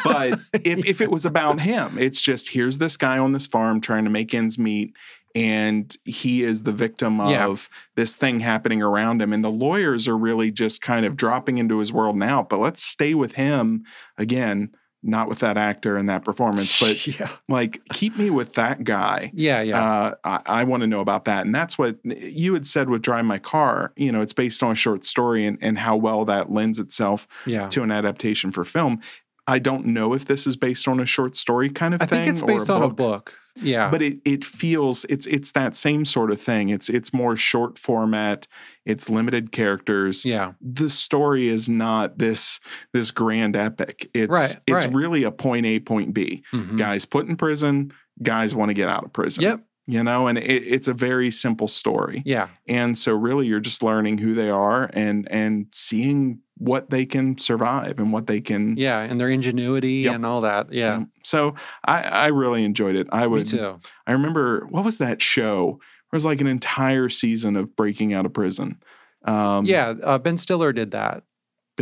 but 0.03 0.39
if, 0.53 0.85
if 0.85 1.01
it 1.01 1.09
was 1.09 1.25
about 1.25 1.61
him, 1.61 1.97
it's 1.97 2.21
just 2.21 2.49
here's 2.51 2.77
this 2.79 2.97
guy 2.97 3.17
on 3.17 3.31
this 3.31 3.47
farm 3.47 3.79
trying 3.81 4.03
to 4.03 4.09
make 4.09 4.33
ends 4.33 4.59
meet, 4.59 4.93
and 5.39 5.95
he 6.05 6.43
is 6.43 6.63
the 6.63 6.71
victim 6.71 7.19
of 7.21 7.29
Yeah. 7.31 7.53
this 7.95 8.15
thing 8.15 8.41
happening 8.41 8.81
around 8.81 9.21
him. 9.21 9.31
And 9.31 9.43
the 9.43 9.49
lawyers 9.51 10.07
are 10.07 10.17
really 10.17 10.51
just 10.51 10.81
kind 10.81 11.05
of 11.05 11.15
dropping 11.15 11.57
into 11.57 11.79
his 11.79 11.93
world 11.93 12.17
now. 12.17 12.43
But 12.43 12.59
let's 12.59 12.83
stay 12.83 13.13
with 13.13 13.33
him 13.35 13.85
again, 14.17 14.71
not 15.01 15.29
with 15.29 15.39
that 15.39 15.57
actor 15.57 15.95
and 15.95 16.09
that 16.09 16.25
performance, 16.25 16.79
but 16.81 17.07
yeah 17.19 17.29
like 17.47 17.81
keep 17.93 18.17
me 18.17 18.29
with 18.29 18.55
that 18.55 18.83
guy. 18.83 19.31
yeah 19.33 19.61
yeah 19.61 19.81
Uh, 19.81 20.11
I, 20.25 20.41
I 20.61 20.63
want 20.65 20.81
to 20.81 20.87
know 20.87 20.99
about 20.99 21.23
that. 21.25 21.45
And 21.45 21.55
that's 21.55 21.77
what 21.77 21.97
you 22.03 22.53
had 22.53 22.65
said 22.67 22.89
with 22.89 23.01
Drive 23.01 23.23
My 23.25 23.39
Car. 23.39 23.93
You 23.95 24.11
know, 24.11 24.19
it's 24.21 24.33
based 24.33 24.61
on 24.61 24.71
a 24.71 24.75
short 24.75 25.05
story 25.05 25.45
and, 25.45 25.57
and 25.61 25.79
how 25.79 25.95
well 25.95 26.25
that 26.25 26.51
lends 26.51 26.79
itself 26.79 27.27
yeah 27.45 27.69
to 27.69 27.81
an 27.83 27.91
adaptation 27.91 28.51
for 28.51 28.63
film. 28.65 28.99
I 29.47 29.57
don't 29.57 29.85
know 29.87 30.13
if 30.13 30.25
this 30.25 30.45
is 30.45 30.55
based 30.57 30.87
on 30.87 30.99
a 30.99 31.05
short 31.07 31.35
story 31.35 31.69
kind 31.71 31.93
of 31.95 32.01
i 32.03 32.05
thing. 32.05 32.19
I 32.19 32.23
think 32.25 32.31
it's 32.33 32.43
based 32.43 32.69
on 32.69 32.83
a 32.83 32.89
book 32.89 33.38
yeah 33.55 33.89
But 33.91 34.01
it 34.01 34.19
it 34.25 34.43
feels 34.45 35.05
it's 35.09 35.25
it's 35.27 35.51
that 35.53 35.75
same 35.75 36.05
sort 36.05 36.31
of 36.31 36.39
thing. 36.41 36.69
It's 36.69 36.89
it's 36.89 37.13
more 37.13 37.35
short 37.35 37.77
format. 37.77 38.47
It's 38.85 39.09
limited 39.09 39.51
characters. 39.51 40.25
yeah 40.25 40.53
The 40.61 40.89
story 40.89 41.47
is 41.47 41.69
not 41.69 42.17
this 42.17 42.59
this 42.93 43.11
grand 43.11 43.55
epic. 43.55 44.09
It's 44.13 44.31
Right, 44.31 44.55
it's 44.67 44.85
right. 44.85 44.93
really 44.95 45.23
a 45.23 45.31
point 45.31 45.65
A, 45.65 45.79
point 45.79 46.13
B. 46.13 46.43
Mhm. 46.53 46.77
Guys 46.77 47.05
put 47.05 47.27
in 47.27 47.35
prison. 47.35 47.91
Guys 48.21 48.53
want 48.55 48.69
to 48.69 48.73
get 48.73 48.89
out 48.89 49.03
of 49.05 49.13
prison 49.13 49.43
yep 49.43 49.61
you 49.87 50.03
know 50.03 50.27
and 50.27 50.37
it, 50.37 50.43
it's 50.75 50.87
a 50.89 50.93
very 50.93 51.31
simple 51.31 51.67
story 51.67 52.21
yeah 52.25 52.49
and 52.67 52.97
so 52.97 53.15
really 53.15 53.47
you're 53.47 53.61
just 53.61 53.81
learning 53.81 54.17
who 54.17 54.33
they 54.33 54.49
are 54.49 54.89
and 54.93 55.25
and 55.31 55.67
seeing 55.71 56.39
what 56.59 56.89
they 56.91 57.05
can 57.05 57.37
survive 57.37 57.97
and 57.99 58.13
what 58.13 58.27
they 58.27 58.39
can 58.41 58.77
yeah 58.77 58.99
and 58.99 59.19
their 59.19 59.29
ingenuity 59.29 60.03
Yep. 60.05 60.15
and 60.15 60.25
all 60.25 60.41
that 60.41 60.71
yeah. 60.71 61.03
So 61.23 61.55
i 61.85 62.03
i 62.03 62.27
really 62.27 62.63
enjoyed 62.63 62.95
it. 62.95 63.07
I 63.11 63.21
me 63.21 63.27
would 63.27 63.45
too. 63.47 63.77
I 64.05 64.11
remember 64.11 64.65
what 64.69 64.83
was 64.85 64.97
that 64.99 65.21
show? 65.21 65.79
It 65.81 66.15
was 66.15 66.25
like 66.25 66.41
an 66.41 66.47
entire 66.47 67.07
season 67.09 67.55
of 67.55 67.75
breaking 67.75 68.13
out 68.13 68.25
of 68.25 68.33
prison. 68.33 68.81
Um 69.25 69.65
yeah 69.65 69.93
uh, 70.03 70.17
ben 70.17 70.37
stiller 70.37 70.71
did 70.73 70.91
that 70.91 71.23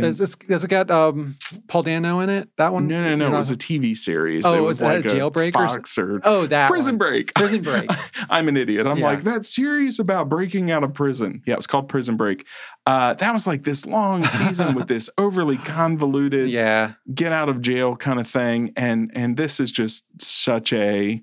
Does, 0.02 0.18
this, 0.18 0.34
does 0.36 0.64
it 0.64 0.68
got 0.68 0.90
um, 0.90 1.36
Paul 1.66 1.82
Dano 1.82 2.20
in 2.20 2.30
it? 2.30 2.48
That 2.56 2.72
one? 2.72 2.86
no 2.86 3.02
no 3.02 3.16
no 3.16 3.34
it 3.34 3.36
was 3.36 3.50
a 3.50 3.56
tv 3.56 3.96
series 3.96 4.46
Oh, 4.46 4.54
it 4.56 4.60
was 4.60 4.66
was 4.66 4.78
that 4.80 4.96
like 4.96 5.04
a 5.04 5.08
a 5.08 5.30
Jailbreak 5.30 5.54
or 5.56 5.64
s- 5.64 5.74
fox 5.74 5.98
or, 5.98 6.20
oh, 6.24 6.46
that 6.46 6.68
prison 6.70 6.94
one. 6.94 6.98
break 6.98 7.34
Prison 7.34 7.62
Break. 7.62 7.90
i'm 8.30 8.48
an 8.48 8.56
idiot 8.56 8.86
i'm 8.86 8.98
Yeah. 8.98 9.04
like 9.06 9.22
that 9.24 9.44
series 9.44 9.98
about 9.98 10.28
breaking 10.28 10.70
out 10.70 10.82
of 10.84 10.94
prison 10.94 11.42
yeah 11.46 11.54
it 11.54 11.58
was 11.58 11.66
called 11.66 11.88
prison 11.88 12.16
break 12.16 12.46
uh, 12.86 13.12
that 13.14 13.32
was 13.34 13.46
like 13.46 13.64
this 13.64 13.84
long 13.84 14.24
season 14.24 14.74
with 14.74 14.88
this 14.94 15.10
overly 15.18 15.58
convoluted 15.58 16.48
Yeah, 16.48 16.92
get 17.14 17.32
out 17.32 17.48
of 17.50 17.60
jail 17.60 17.96
kind 17.96 18.18
of 18.18 18.26
thing 18.26 18.72
and 18.76 19.10
and 19.14 19.36
this 19.36 19.60
is 19.60 19.70
just 19.70 20.04
such 20.22 20.72
a 20.72 21.20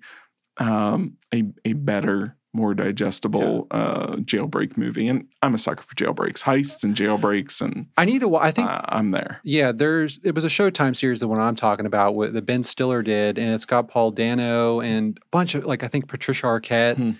um 0.57 1.17
a 1.33 1.43
a 1.65 1.73
better 1.73 2.37
more 2.55 2.73
digestible 2.73 3.67
uh 3.71 4.15
jailbreak 4.17 4.77
movie 4.77 5.07
and 5.07 5.27
i'm 5.41 5.53
a 5.53 5.57
sucker 5.57 5.83
for 5.83 5.93
jailbreaks 5.95 6.41
heists 6.43 6.83
and 6.83 6.95
jailbreaks 6.95 7.61
and 7.61 7.87
I 7.97 8.05
need 8.05 8.19
to. 8.21 8.27
wa- 8.29 8.39
I 8.41 8.51
think. 8.51 8.69
uh, 8.69 8.81
i'm 8.89 9.11
there 9.11 9.41
yeah, 9.43 9.71
there's. 9.71 10.19
It 10.23 10.33
was 10.33 10.45
a 10.45 10.47
Showtime 10.47 10.95
series, 10.95 11.19
the 11.19 11.27
one 11.27 11.39
I'm 11.39 11.55
talking 11.55 11.85
about, 11.85 12.15
with, 12.15 12.33
that 12.33 12.45
Ben 12.45 12.63
Stiller 12.63 13.03
did, 13.03 13.37
and 13.37 13.49
it's 13.53 13.65
got 13.65 13.87
Paul 13.89 14.11
Dano 14.11 14.79
and 14.81 15.17
a 15.21 15.25
bunch 15.31 15.53
of 15.55 15.65
like 15.65 15.83
I 15.83 15.87
think 15.87 16.07
Patricia 16.07 16.45
Arquette, 16.47 16.95
Hmm. 16.95 17.11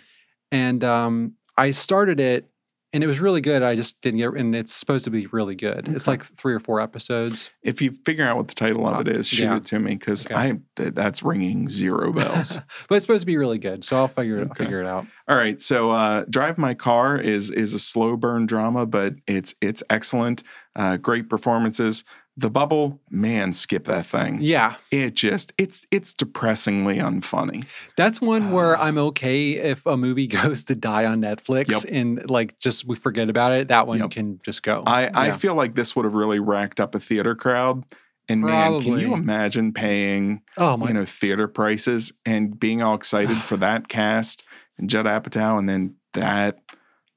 and 0.51 0.83
um, 0.83 1.33
I 1.57 1.71
started 1.71 2.19
it, 2.19 2.49
and 2.95 3.03
it 3.03 3.07
was 3.07 3.19
really 3.19 3.41
good. 3.41 3.61
I 3.61 3.75
just 3.75 3.99
didn't 4.01 4.19
get, 4.19 4.33
and 4.35 4.55
it's 4.55 4.73
supposed 4.73 5.03
to 5.05 5.11
be 5.11 5.27
really 5.27 5.53
good. 5.53 5.89
It's 5.89 6.07
like 6.07 6.23
three 6.23 6.53
or 6.53 6.59
four 6.61 6.79
episodes. 6.79 7.51
If 7.61 7.81
you 7.81 7.91
figure 7.91 8.25
out 8.25 8.37
what 8.37 8.47
the 8.47 8.55
title 8.55 8.87
of 8.87 9.01
it 9.01 9.07
is, 9.09 9.27
shoot 9.27 9.43
Yeah. 9.43 9.57
it 9.57 9.65
to 9.65 9.79
me 9.79 9.95
because 9.95 10.25
Okay. 10.25 10.33
I 10.35 10.53
th- 10.77 10.93
that's 10.93 11.21
ringing 11.21 11.67
zero 11.69 12.13
bells. 12.13 12.57
but 12.89 12.95
it's 12.95 13.05
supposed 13.05 13.21
to 13.23 13.25
be 13.27 13.37
really 13.37 13.59
good. 13.59 13.83
So 13.83 13.97
I'll 13.97 14.07
figure 14.07 14.37
it, 14.37 14.47
I'll 14.47 14.55
figure 14.55 14.79
it 14.81 14.87
out. 14.87 15.05
All 15.27 15.35
right, 15.35 15.59
so 15.59 15.91
uh, 15.91 16.23
Drive 16.29 16.57
My 16.57 16.73
Car 16.73 17.17
is 17.17 17.51
is 17.51 17.73
a 17.73 17.79
slow 17.79 18.15
burn 18.15 18.45
drama, 18.45 18.85
but 18.85 19.15
it's 19.27 19.53
it's 19.61 19.83
excellent. 19.89 20.43
Uh, 20.75 20.97
great 20.97 21.29
performances. 21.29 22.03
The 22.37 22.49
Bubble, 22.49 22.99
man, 23.09 23.53
skip 23.53 23.85
that 23.85 24.05
thing. 24.05 24.39
Yeah, 24.41 24.75
It 24.91 25.13
just 25.13 25.53
it's 25.57 25.87
it's 25.89 26.13
depressingly 26.13 26.97
unfunny. 26.97 27.65
that's 27.95 28.19
one 28.19 28.51
where 28.51 28.77
Uh, 28.77 28.83
I'm 28.83 28.97
okay 28.97 29.51
if 29.53 29.85
a 29.85 29.95
movie 29.95 30.27
goes 30.43 30.65
to 30.65 30.75
die 30.75 31.05
on 31.05 31.21
Netflix 31.21 31.69
Yep. 31.69 31.83
and 31.91 32.29
like 32.29 32.59
just 32.59 32.85
we 32.85 32.95
forget 32.97 33.29
about 33.29 33.53
it. 33.53 33.69
That 33.69 33.87
one 33.87 33.99
Yep. 33.99 34.11
can 34.11 34.39
just 34.43 34.63
go. 34.63 34.83
I 34.85 35.09
I 35.13 35.31
feel 35.31 35.55
like 35.55 35.75
this 35.75 35.95
would 35.95 36.03
have 36.05 36.15
really 36.15 36.39
racked 36.39 36.79
up 36.81 36.93
a 36.93 36.99
theater 36.99 37.35
crowd. 37.35 37.85
And 38.27 38.41
man, 38.41 38.81
can 38.81 38.97
you 38.97 39.13
imagine 39.13 39.71
paying 39.71 40.41
oh 40.57 40.75
my 40.77 40.87
you 40.89 40.93
know 40.93 41.05
theater 41.05 41.47
prices 41.47 42.11
and 42.25 42.59
being 42.59 42.81
all 42.81 42.95
excited 42.95 43.37
for 43.37 43.55
that 43.65 43.87
cast 43.87 44.43
and 44.77 44.89
Judd 44.89 45.05
Apatow, 45.05 45.57
and 45.57 45.69
then 45.69 45.95
that 46.15 46.59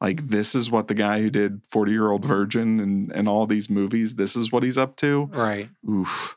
like 0.01 0.29
this 0.29 0.55
is 0.55 0.71
what 0.71 0.89
the 0.89 0.95
guy 0.95 1.21
who 1.21 1.31
did 1.31 1.63
Forty 1.71 1.93
Year 1.93 2.11
Old 2.11 2.25
Virgin 2.25 2.81
and 2.81 3.13
and 3.13 3.29
all 3.29 3.47
these 3.47 3.69
movies, 3.71 4.15
this 4.15 4.37
is 4.37 4.53
what 4.53 4.63
he's 4.63 4.79
up 4.79 4.97
to. 4.97 5.31
right. 5.33 5.69
Oof. 5.89 6.37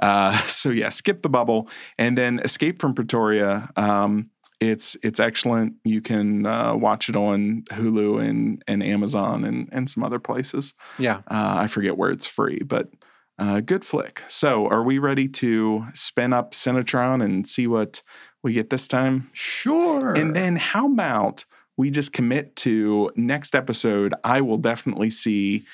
Uh, 0.00 0.36
so 0.46 0.70
yeah, 0.70 0.88
skip 0.88 1.22
the 1.22 1.28
bubble 1.28 1.68
and 1.98 2.16
then 2.16 2.38
Escape 2.40 2.80
from 2.80 2.94
Pretoria. 2.94 3.70
Um, 3.76 4.30
it's 4.60 4.96
it's 5.02 5.18
excellent. 5.18 5.74
You 5.84 6.00
can 6.00 6.46
uh, 6.46 6.74
watch 6.76 7.08
it 7.08 7.16
on 7.16 7.62
Hulu 7.70 8.22
and 8.24 8.62
and 8.68 8.82
Amazon 8.82 9.44
and 9.44 9.68
and 9.72 9.90
some 9.90 10.04
other 10.04 10.18
places. 10.18 10.74
Yeah. 10.98 11.18
Uh, 11.28 11.56
I 11.58 11.66
forget 11.66 11.96
where 11.96 12.10
it's 12.10 12.26
free, 12.26 12.60
but 12.64 12.88
uh, 13.38 13.60
good 13.60 13.84
flick. 13.84 14.22
So, 14.28 14.68
are 14.68 14.84
we 14.84 14.98
ready 14.98 15.26
to 15.28 15.86
spin 15.94 16.32
up 16.32 16.52
Cinetron 16.52 17.24
and 17.24 17.46
see 17.46 17.66
what 17.66 18.02
we 18.42 18.52
get 18.52 18.70
this 18.70 18.86
time? 18.86 19.28
Sure. 19.32 20.12
And 20.12 20.36
then, 20.36 20.56
how 20.56 20.86
about 20.86 21.44
we 21.82 21.90
just 21.90 22.12
commit 22.12 22.54
to 22.54 23.10
next 23.16 23.56
episode? 23.56 24.14
I 24.22 24.40
will 24.40 24.56
definitely 24.56 25.10
see 25.10 25.64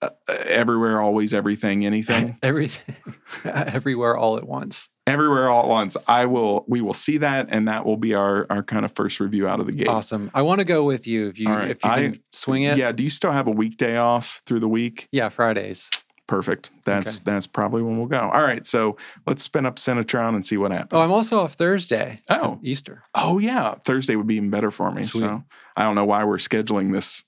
uh, 0.00 0.10
uh, 0.28 0.34
everywhere, 0.46 1.00
always, 1.00 1.34
everything, 1.34 1.84
anything, 1.84 2.38
everything, 2.44 2.94
everywhere, 3.44 4.16
all 4.16 4.36
at 4.36 4.46
once. 4.46 4.88
everywhere, 5.08 5.48
all 5.48 5.64
at 5.64 5.68
once. 5.68 5.96
I 6.06 6.26
will. 6.26 6.64
We 6.68 6.80
will 6.80 6.94
see 6.94 7.18
that, 7.18 7.48
and 7.50 7.66
that 7.66 7.84
will 7.84 7.96
be 7.96 8.14
our 8.14 8.46
our 8.48 8.62
kind 8.62 8.84
of 8.84 8.92
first 8.94 9.18
review 9.18 9.48
out 9.48 9.58
of 9.58 9.66
the 9.66 9.72
gate. 9.72 9.88
Awesome. 9.88 10.30
I 10.32 10.42
want 10.42 10.60
to 10.60 10.64
go 10.64 10.84
with 10.84 11.08
you 11.08 11.26
if 11.28 11.40
you 11.40 11.48
right. 11.48 11.70
if 11.70 11.82
you 11.82 11.90
can 11.90 12.14
I- 12.14 12.18
swing 12.30 12.62
it. 12.62 12.78
Yeah. 12.78 12.92
Do 12.92 13.02
you 13.02 13.10
still 13.10 13.32
have 13.32 13.48
a 13.48 13.50
weekday 13.50 13.96
off 13.96 14.40
through 14.46 14.60
the 14.60 14.68
week? 14.68 15.08
Yeah, 15.10 15.28
Fridays. 15.28 15.90
Perfect. 16.28 16.70
That's 16.84 17.20
that's 17.20 17.46
probably 17.46 17.82
when 17.82 17.96
we'll 17.96 18.06
go. 18.06 18.18
All 18.20 18.42
right, 18.42 18.64
so 18.66 18.96
let's 19.26 19.42
spin 19.42 19.64
up 19.66 19.76
Cinetron 19.76 20.34
and 20.34 20.44
see 20.44 20.58
what 20.58 20.70
happens. 20.70 20.92
Oh, 20.92 21.02
I'm 21.02 21.10
also 21.10 21.38
off 21.40 21.54
Thursday. 21.54 22.20
Oh. 22.28 22.60
Easter. 22.62 23.02
Oh 23.14 23.38
yeah, 23.38 23.74
Thursday 23.84 24.14
would 24.14 24.26
be 24.26 24.34
even 24.36 24.50
better 24.50 24.70
for 24.70 24.92
me. 24.92 25.02
Sweet. 25.04 25.20
So 25.20 25.42
I 25.74 25.84
don't 25.84 25.94
know 25.94 26.04
why 26.04 26.24
we're 26.24 26.36
scheduling 26.36 26.92
this 26.92 27.24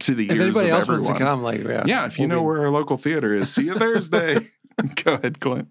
to 0.00 0.14
the 0.14 0.24
If 0.28 0.32
ears 0.32 0.42
anybody 0.42 0.68
of 0.70 0.74
else 0.74 0.88
wants 0.88 1.04
everyone. 1.08 1.18
to 1.20 1.24
come, 1.24 1.42
like 1.44 1.62
yeah, 1.62 1.82
yeah, 1.86 2.06
if 2.06 2.18
you 2.18 2.26
we'll 2.26 2.36
know 2.36 2.42
be- 2.42 2.46
where 2.46 2.60
our 2.62 2.70
local 2.70 2.96
theater 2.96 3.32
is, 3.32 3.54
see 3.54 3.64
you 3.64 3.74
Thursday. 3.74 4.38
go 5.04 5.14
ahead, 5.14 5.38
Clint. 5.38 5.68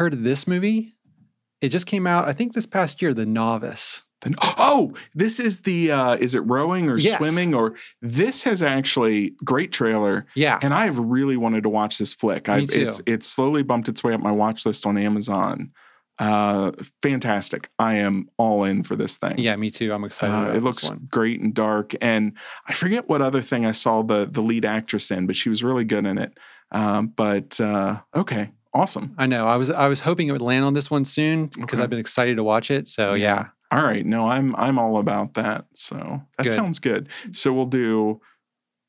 Heard 0.00 0.14
of 0.14 0.22
this 0.22 0.46
movie? 0.48 0.94
It 1.60 1.68
just 1.68 1.86
came 1.86 2.06
out, 2.06 2.26
I 2.26 2.32
think, 2.32 2.54
this 2.54 2.64
past 2.66 3.02
year. 3.02 3.12
The 3.12 3.26
Novice. 3.26 4.02
Then, 4.22 4.34
oh, 4.42 4.94
this 5.14 5.38
is 5.40 5.60
the 5.62 5.92
uh 5.92 6.16
is 6.16 6.34
it 6.34 6.40
rowing 6.40 6.90
or 6.90 6.98
Yes. 6.98 7.18
swimming 7.18 7.54
or 7.54 7.74
this 8.02 8.42
has 8.44 8.62
actually 8.62 9.34
great 9.44 9.72
trailer. 9.72 10.26
Yeah. 10.34 10.58
And 10.62 10.74
I've 10.74 10.98
really 10.98 11.36
wanted 11.38 11.62
to 11.62 11.68
watch 11.70 11.98
this 11.98 12.12
flick. 12.12 12.48
Me 12.48 12.54
I've, 12.54 12.68
too. 12.68 12.80
It's 12.80 13.02
it's 13.06 13.26
slowly 13.26 13.62
bumped 13.62 13.88
its 13.88 14.02
way 14.02 14.12
up 14.12 14.20
my 14.20 14.32
watch 14.32 14.66
list 14.66 14.86
on 14.86 14.98
Amazon. 14.98 15.72
Uh, 16.18 16.70
fantastic! 17.02 17.70
I 17.78 17.94
am 17.94 18.28
all 18.36 18.64
in 18.64 18.82
for 18.82 18.94
this 18.94 19.16
thing. 19.16 19.38
yeah, 19.38 19.56
me 19.56 19.70
too. 19.70 19.90
I'm 19.90 20.04
excited. 20.04 20.50
Uh, 20.50 20.54
it 20.54 20.62
looks 20.62 20.90
great 21.10 21.40
and 21.40 21.54
dark, 21.54 21.94
and 22.02 22.36
I 22.68 22.74
forget 22.74 23.08
what 23.08 23.22
other 23.22 23.40
thing 23.40 23.64
I 23.64 23.72
saw 23.72 24.02
the 24.02 24.28
the 24.30 24.42
lead 24.42 24.66
actress 24.66 25.10
in, 25.10 25.26
but 25.26 25.34
she 25.34 25.48
was 25.48 25.64
really 25.64 25.84
good 25.86 26.04
in 26.04 26.18
it. 26.18 26.36
Um, 26.72 27.06
but 27.06 27.58
uh, 27.58 28.00
okay, 28.14 28.50
awesome. 28.74 29.14
I 29.18 29.26
know. 29.26 29.46
I 29.46 29.56
was 29.56 29.70
I 29.70 29.86
was 29.88 30.00
hoping 30.00 30.28
it 30.28 30.32
would 30.32 30.40
land 30.40 30.64
on 30.64 30.74
this 30.74 30.90
one 30.90 31.04
soon 31.04 31.46
because 31.46 31.78
Okay. 31.78 31.82
I've 31.84 31.90
been 31.90 31.98
excited 31.98 32.36
to 32.36 32.44
watch 32.44 32.70
it. 32.70 32.88
So 32.88 33.14
yeah. 33.14 33.48
All 33.72 33.84
right, 33.84 34.04
no, 34.04 34.26
I'm 34.26 34.54
I'm 34.56 34.78
all 34.78 34.98
about 34.98 35.34
that. 35.34 35.64
So 35.74 36.22
that 36.38 36.44
Good. 36.44 36.52
sounds 36.52 36.78
good. 36.80 37.08
So 37.32 37.52
we'll 37.52 37.66
do. 37.66 38.20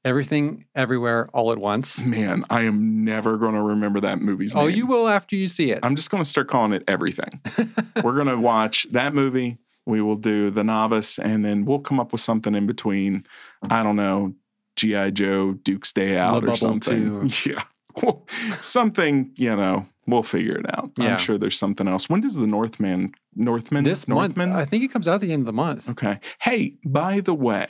Everything, 0.04 0.66
everywhere, 0.74 1.30
all 1.32 1.52
at 1.52 1.60
once. 1.60 2.04
Man, 2.04 2.44
I 2.50 2.62
am 2.64 3.06
never 3.06 3.38
going 3.38 3.54
to 3.54 3.62
remember 3.62 4.00
that 4.00 4.20
movie's 4.20 4.56
Oh, 4.56 4.66
name. 4.66 4.76
you 4.76 4.88
will 4.88 5.08
after 5.08 5.36
you 5.36 5.48
see 5.48 5.70
it. 5.70 5.78
I'm 5.84 5.96
just 5.96 6.10
going 6.10 6.24
to 6.24 6.28
start 6.28 6.48
calling 6.48 6.74
it 6.74 6.84
everything. 6.88 7.40
We're 8.04 8.16
going 8.16 8.26
to 8.26 8.40
watch 8.40 8.88
that 8.94 9.14
movie. 9.14 9.60
We 9.86 10.02
will 10.02 10.16
do 10.16 10.50
The 10.50 10.64
Novice, 10.64 11.20
and 11.20 11.46
then 11.46 11.66
we'll 11.66 11.82
come 11.82 12.00
up 12.00 12.12
with 12.14 12.22
something 12.22 12.56
in 12.56 12.66
between. 12.66 13.26
I 13.70 13.84
don't 13.84 13.96
know, 13.96 14.34
G.I. 14.76 15.12
Joe, 15.12 15.54
Duke's 15.54 15.94
Day 15.94 16.18
Out, 16.18 16.50
or 16.50 16.56
something. 16.56 17.30
Yeah. 17.46 17.62
Well, 18.02 18.26
something, 18.62 19.32
you 19.36 19.56
know, 19.56 19.88
we'll 20.08 20.24
figure 20.24 20.58
it 20.58 20.66
out. 20.78 20.92
Yeah. 20.98 21.12
I'm 21.12 21.18
sure 21.18 21.38
there's 21.38 21.58
something 21.58 21.88
else. 21.88 22.10
When 22.10 22.22
does 22.22 22.36
The 22.36 22.48
Northman, 22.48 23.14
Northman, 23.36 23.84
this 23.84 24.08
Northman? 24.08 24.50
month, 24.50 24.62
I 24.62 24.66
think 24.66 24.84
it 24.84 24.92
comes 24.92 25.08
out 25.08 25.16
at 25.16 25.22
the 25.22 25.32
end 25.34 25.42
of 25.42 25.46
the 25.46 25.54
month. 25.54 25.90
okay. 25.90 26.20
Hey, 26.42 26.78
by 26.86 27.20
the 27.22 27.34
way, 27.34 27.68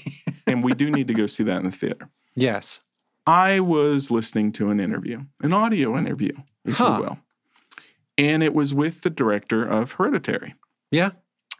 and 0.46 0.62
we 0.64 0.74
do 0.74 0.90
need 0.90 1.08
to 1.08 1.14
go 1.14 1.26
see 1.26 1.44
that 1.44 1.58
in 1.58 1.64
the 1.64 1.72
theater. 1.72 2.08
yes. 2.34 2.82
I 3.28 3.58
was 3.58 4.12
listening 4.12 4.52
to 4.52 4.70
an 4.70 4.78
interview, 4.78 5.24
an 5.42 5.52
audio 5.52 5.98
interview, 5.98 6.30
if 6.64 6.76
Huh. 6.78 6.94
you 6.98 7.02
will. 7.04 7.18
And 8.16 8.40
it 8.44 8.54
was 8.54 8.72
with 8.72 9.00
the 9.02 9.10
director 9.10 9.64
of 9.64 9.92
Hereditary. 9.94 10.54
Yeah. 10.92 11.10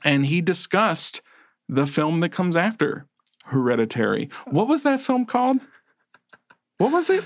And 0.04 0.26
he 0.26 0.40
discussed 0.40 1.22
the 1.68 1.84
film 1.88 2.20
that 2.20 2.28
comes 2.28 2.54
after 2.54 3.09
Hereditary. 3.46 4.30
What 4.46 4.68
was 4.68 4.84
that 4.84 5.00
film 5.00 5.26
called? 5.26 5.59
What 6.78 6.92
was 6.92 7.11
it? 7.11 7.24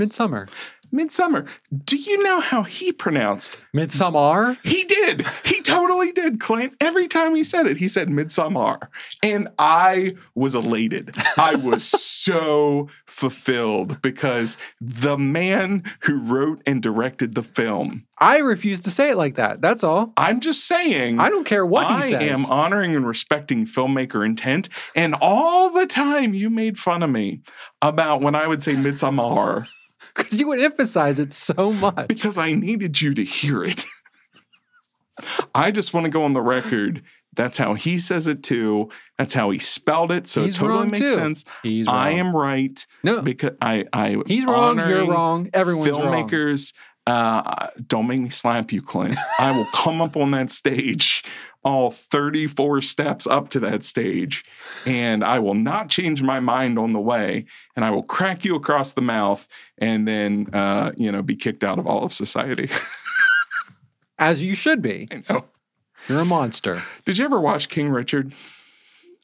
Midsummer. 0.00 0.48
Midsummer. 0.92 1.44
Do 1.84 1.96
you 1.96 2.22
know 2.22 2.40
how 2.40 2.62
he 2.62 2.90
pronounced? 2.90 3.62
Midsummer. 3.74 4.56
He 4.64 4.84
did. 4.84 5.26
He 5.44 5.60
totally 5.60 6.10
did, 6.10 6.40
Clint. 6.40 6.74
Every 6.80 7.06
time 7.06 7.34
he 7.34 7.44
said 7.44 7.66
it, 7.66 7.76
he 7.76 7.86
said 7.86 8.08
Midsummer. 8.08 8.78
And 9.22 9.48
I 9.58 10.14
was 10.34 10.54
elated. 10.54 11.14
I 11.36 11.56
was 11.56 11.84
so 11.84 12.88
fulfilled 13.06 14.00
because 14.00 14.56
the 14.80 15.18
man 15.18 15.84
who 16.00 16.18
wrote 16.18 16.62
and 16.66 16.82
directed 16.82 17.34
the 17.34 17.42
film, 17.42 18.06
I 18.18 18.38
refuse 18.38 18.80
to 18.80 18.90
say 18.90 19.10
it 19.10 19.16
like 19.16 19.34
that. 19.34 19.60
That's 19.60 19.84
all. 19.84 20.14
I'm 20.16 20.40
just 20.40 20.66
saying. 20.66 21.20
I 21.20 21.28
don't 21.28 21.46
care 21.46 21.64
what 21.64 21.86
I 21.86 21.96
he 21.96 22.02
says. 22.10 22.14
I 22.14 22.24
am 22.24 22.46
honoring 22.50 22.96
and 22.96 23.06
respecting 23.06 23.66
filmmaker 23.66 24.24
intent. 24.24 24.70
And 24.96 25.14
all 25.20 25.70
the 25.70 25.86
time 25.86 26.32
you 26.32 26.48
made 26.48 26.78
fun 26.78 27.02
of 27.02 27.10
me 27.10 27.42
about 27.82 28.22
when 28.22 28.34
I 28.34 28.46
would 28.46 28.62
say 28.62 28.80
Midsummer 28.80 29.66
Because 30.16 30.40
you 30.40 30.48
would 30.48 30.60
emphasize 30.60 31.18
it 31.18 31.32
so 31.32 31.72
much. 31.72 32.08
because 32.08 32.36
I 32.38 32.52
needed 32.52 33.00
you 33.00 33.14
to 33.14 33.24
hear 33.24 33.64
it. 33.64 33.84
I 35.54 35.70
just 35.70 35.92
want 35.92 36.06
to 36.06 36.10
go 36.10 36.22
on 36.24 36.32
the 36.32 36.42
record. 36.42 37.02
That's 37.34 37.58
how 37.58 37.74
he 37.74 37.98
says 37.98 38.26
it 38.26 38.42
too. 38.42 38.88
That's 39.16 39.34
how 39.34 39.50
he 39.50 39.58
spelled 39.58 40.10
it. 40.10 40.26
So 40.26 40.42
He's 40.42 40.54
it 40.54 40.58
totally 40.58 40.78
wrong, 40.80 40.90
makes 40.90 40.98
too. 40.98 41.08
sense. 41.14 41.44
He's 41.62 41.86
wrong. 41.86 41.96
I 41.96 42.10
am 42.12 42.34
right 42.36 42.84
no. 43.04 43.22
because 43.22 43.52
I 43.62 43.84
I 43.92 44.16
He's 44.26 44.44
wrong. 44.44 44.78
You're 44.78 45.06
wrong. 45.06 45.48
Everyone's 45.54 45.92
wrong. 45.92 46.28
filmmakers. 46.28 46.72
Uh, 47.06 47.68
don't 47.86 48.06
make 48.06 48.20
me 48.20 48.28
slap 48.28 48.72
you, 48.72 48.82
Clint. 48.82 49.16
I 49.38 49.56
will 49.56 49.66
come 49.74 50.00
up 50.00 50.16
on 50.16 50.30
that 50.32 50.50
stage 50.50 51.24
all 51.62 51.90
34 51.90 52.80
steps 52.80 53.26
up 53.26 53.50
to 53.50 53.60
that 53.60 53.82
stage, 53.82 54.44
and 54.86 55.22
I 55.22 55.38
will 55.38 55.54
not 55.54 55.88
change 55.88 56.22
my 56.22 56.40
mind 56.40 56.78
on 56.78 56.92
the 56.92 57.00
way, 57.00 57.44
and 57.76 57.84
I 57.84 57.90
will 57.90 58.02
crack 58.02 58.44
you 58.44 58.56
across 58.56 58.92
the 58.92 59.02
mouth, 59.02 59.46
and 59.78 60.08
then 60.08 60.48
uh, 60.52 60.92
you 60.96 61.12
know 61.12 61.22
be 61.22 61.36
kicked 61.36 61.64
out 61.64 61.78
of 61.78 61.86
all 61.86 62.04
of 62.04 62.12
society. 62.12 62.70
As 64.18 64.42
you 64.42 64.54
should 64.54 64.82
be. 64.82 65.08
I 65.10 65.22
know. 65.28 65.44
You're 66.08 66.20
a 66.20 66.24
monster. 66.24 66.78
Did 67.04 67.18
you 67.18 67.24
ever 67.24 67.40
watch 67.40 67.68
King 67.68 67.90
Richard? 67.90 68.32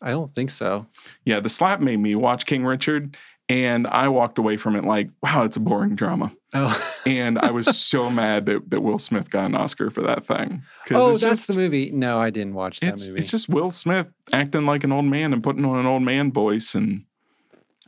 I 0.03 0.11
don't 0.11 0.29
think 0.29 0.51
so. 0.51 0.87
Yeah, 1.25 1.41
the 1.41 1.49
slap 1.49 1.81
made 1.81 1.99
me 1.99 2.15
watch 2.15 2.45
King 2.45 2.65
Richard, 2.65 3.17
and 3.49 3.87
I 3.87 4.09
walked 4.09 4.39
away 4.39 4.57
from 4.57 4.75
it 4.77 4.85
like, 4.85 5.09
wow, 5.23 5.45
it's 5.45 5.57
a 5.57 5.61
boring 5.61 5.95
drama. 5.95 6.33
Oh, 6.55 6.99
And 7.07 7.39
I 7.39 7.51
was 7.51 7.67
so 7.79 8.11
mad 8.11 8.47
that, 8.47 8.71
that 8.71 8.81
Will 8.81 8.99
Smith 8.99 9.31
got 9.31 9.47
an 9.47 9.55
Oscar 9.55 9.91
for 9.91 10.03
that 10.03 10.25
thing. 10.25 10.63
oh 10.93 11.13
it's 11.13 11.21
that's 11.21 11.47
just- 11.47 11.49
the 11.49 11.57
movie. 11.57 11.91
No, 11.91 12.19
I 12.21 12.31
didn't 12.31 12.55
watch 12.55 12.81
that 12.81 12.95
It's, 12.95 13.09
movie. 13.09 13.19
it's 13.21 13.31
just 13.31 13.49
Will 13.49 13.71
Smith 13.71 14.11
acting 14.33 14.67
like 14.67 14.85
an 14.85 14.93
old 14.93 15.05
man 15.05 15.33
and 15.33 15.43
putting 15.43 15.65
on 15.65 15.79
an 15.79 15.87
old 15.87 16.03
man 16.03 16.33
voice, 16.33 16.75
and 16.75 17.05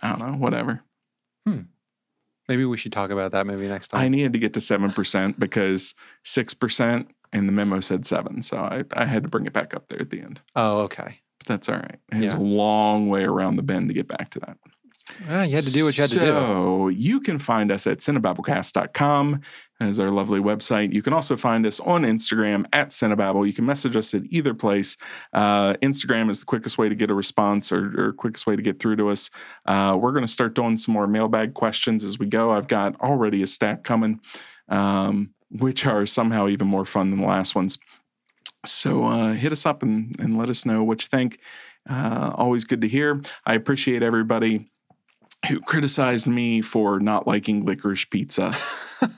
I 0.02 0.10
don't 0.16 0.32
know, 0.32 0.38
whatever. 0.38 0.82
Hmm. 1.46 1.62
Maybe 2.48 2.64
we 2.64 2.76
should 2.76 2.92
talk 2.92 3.10
about 3.10 3.32
that 3.32 3.46
movie 3.46 3.68
next 3.68 3.88
time. 3.88 4.00
I 4.00 4.08
needed 4.08 4.32
to 4.32 4.38
get 4.38 4.54
to 4.54 4.60
seven 4.60 4.90
percent 4.90 5.38
because 5.38 5.94
six 6.24 6.54
percent, 6.54 7.08
and 7.32 7.48
the 7.48 7.52
memo 7.52 7.80
said 7.80 8.06
seven, 8.06 8.40
so 8.42 8.56
I, 8.58 8.84
I 8.94 9.04
had 9.06 9.22
to 9.24 9.28
bring 9.28 9.44
it 9.46 9.52
back 9.52 9.74
up 9.74 9.88
there 9.88 10.00
at 10.00 10.10
the 10.10 10.20
end. 10.20 10.40
oh, 10.56 10.80
okay. 10.82 11.20
But 11.40 11.46
that's 11.46 11.68
all 11.68 11.74
right. 11.76 11.96
It 12.12 12.14
was 12.14 12.34
Yeah. 12.34 12.38
a 12.38 12.40
long 12.40 13.08
way 13.08 13.24
around 13.24 13.56
the 13.56 13.62
bend 13.62 13.88
to 13.88 13.94
get 13.94 14.08
back 14.08 14.30
to 14.30 14.40
that. 14.40 14.56
Ah, 15.28 15.42
you 15.42 15.54
had 15.54 15.64
to 15.64 15.72
do 15.72 15.84
what 15.84 15.96
you 15.96 16.02
had 16.02 16.10
to 16.10 16.18
do. 16.18 16.26
So 16.26 16.88
you 16.88 17.20
can 17.20 17.38
find 17.38 17.70
us 17.72 17.86
at 17.86 17.98
cinebabblecast.com 17.98 19.40
as 19.80 20.00
our 20.00 20.10
lovely 20.10 20.40
website. 20.40 20.92
You 20.92 21.02
can 21.02 21.12
also 21.12 21.36
find 21.36 21.66
us 21.66 21.78
on 21.80 22.02
Instagram 22.02 22.66
at 22.72 22.88
Cinebabble. 22.90 23.46
You 23.46 23.52
can 23.52 23.64
message 23.64 23.96
us 23.96 24.12
at 24.14 24.22
either 24.30 24.54
place. 24.54 24.96
Uh, 25.32 25.74
Instagram 25.74 26.30
is 26.30 26.40
the 26.40 26.46
quickest 26.46 26.78
way 26.78 26.88
to 26.88 26.94
get 26.94 27.10
a 27.10 27.14
response 27.14 27.70
or, 27.70 28.08
or 28.08 28.12
quickest 28.12 28.46
way 28.46 28.56
to 28.56 28.62
get 28.62 28.80
through 28.80 28.96
to 28.96 29.08
us. 29.08 29.30
Uh, 29.66 29.96
we're 30.00 30.12
going 30.12 30.24
to 30.24 30.32
start 30.32 30.54
doing 30.54 30.76
some 30.76 30.94
more 30.94 31.06
mailbag 31.06 31.54
questions 31.54 32.04
as 32.04 32.18
we 32.18 32.26
go. 32.26 32.50
I've 32.50 32.68
got 32.68 33.00
already 33.00 33.42
a 33.42 33.46
stack 33.46 33.84
coming, 33.84 34.20
um, 34.68 35.30
which 35.50 35.86
are 35.86 36.06
somehow 36.06 36.48
even 36.48 36.66
more 36.66 36.84
fun 36.84 37.10
than 37.10 37.20
the 37.20 37.26
last 37.26 37.54
ones. 37.54 37.78
So 38.66 39.04
uh, 39.04 39.34
hit 39.34 39.52
us 39.52 39.64
up 39.64 39.82
and, 39.82 40.18
and 40.18 40.36
let 40.36 40.48
us 40.48 40.66
know 40.66 40.82
what 40.82 41.02
you 41.02 41.08
think. 41.08 41.38
Uh, 41.88 42.32
always 42.34 42.64
good 42.64 42.80
to 42.82 42.88
hear. 42.88 43.22
I 43.46 43.54
appreciate 43.54 44.02
everybody 44.02 44.66
who 45.46 45.60
criticized 45.60 46.26
me 46.26 46.60
for 46.60 46.98
not 46.98 47.26
liking 47.26 47.64
licorice 47.64 48.04
pizza. 48.04 48.54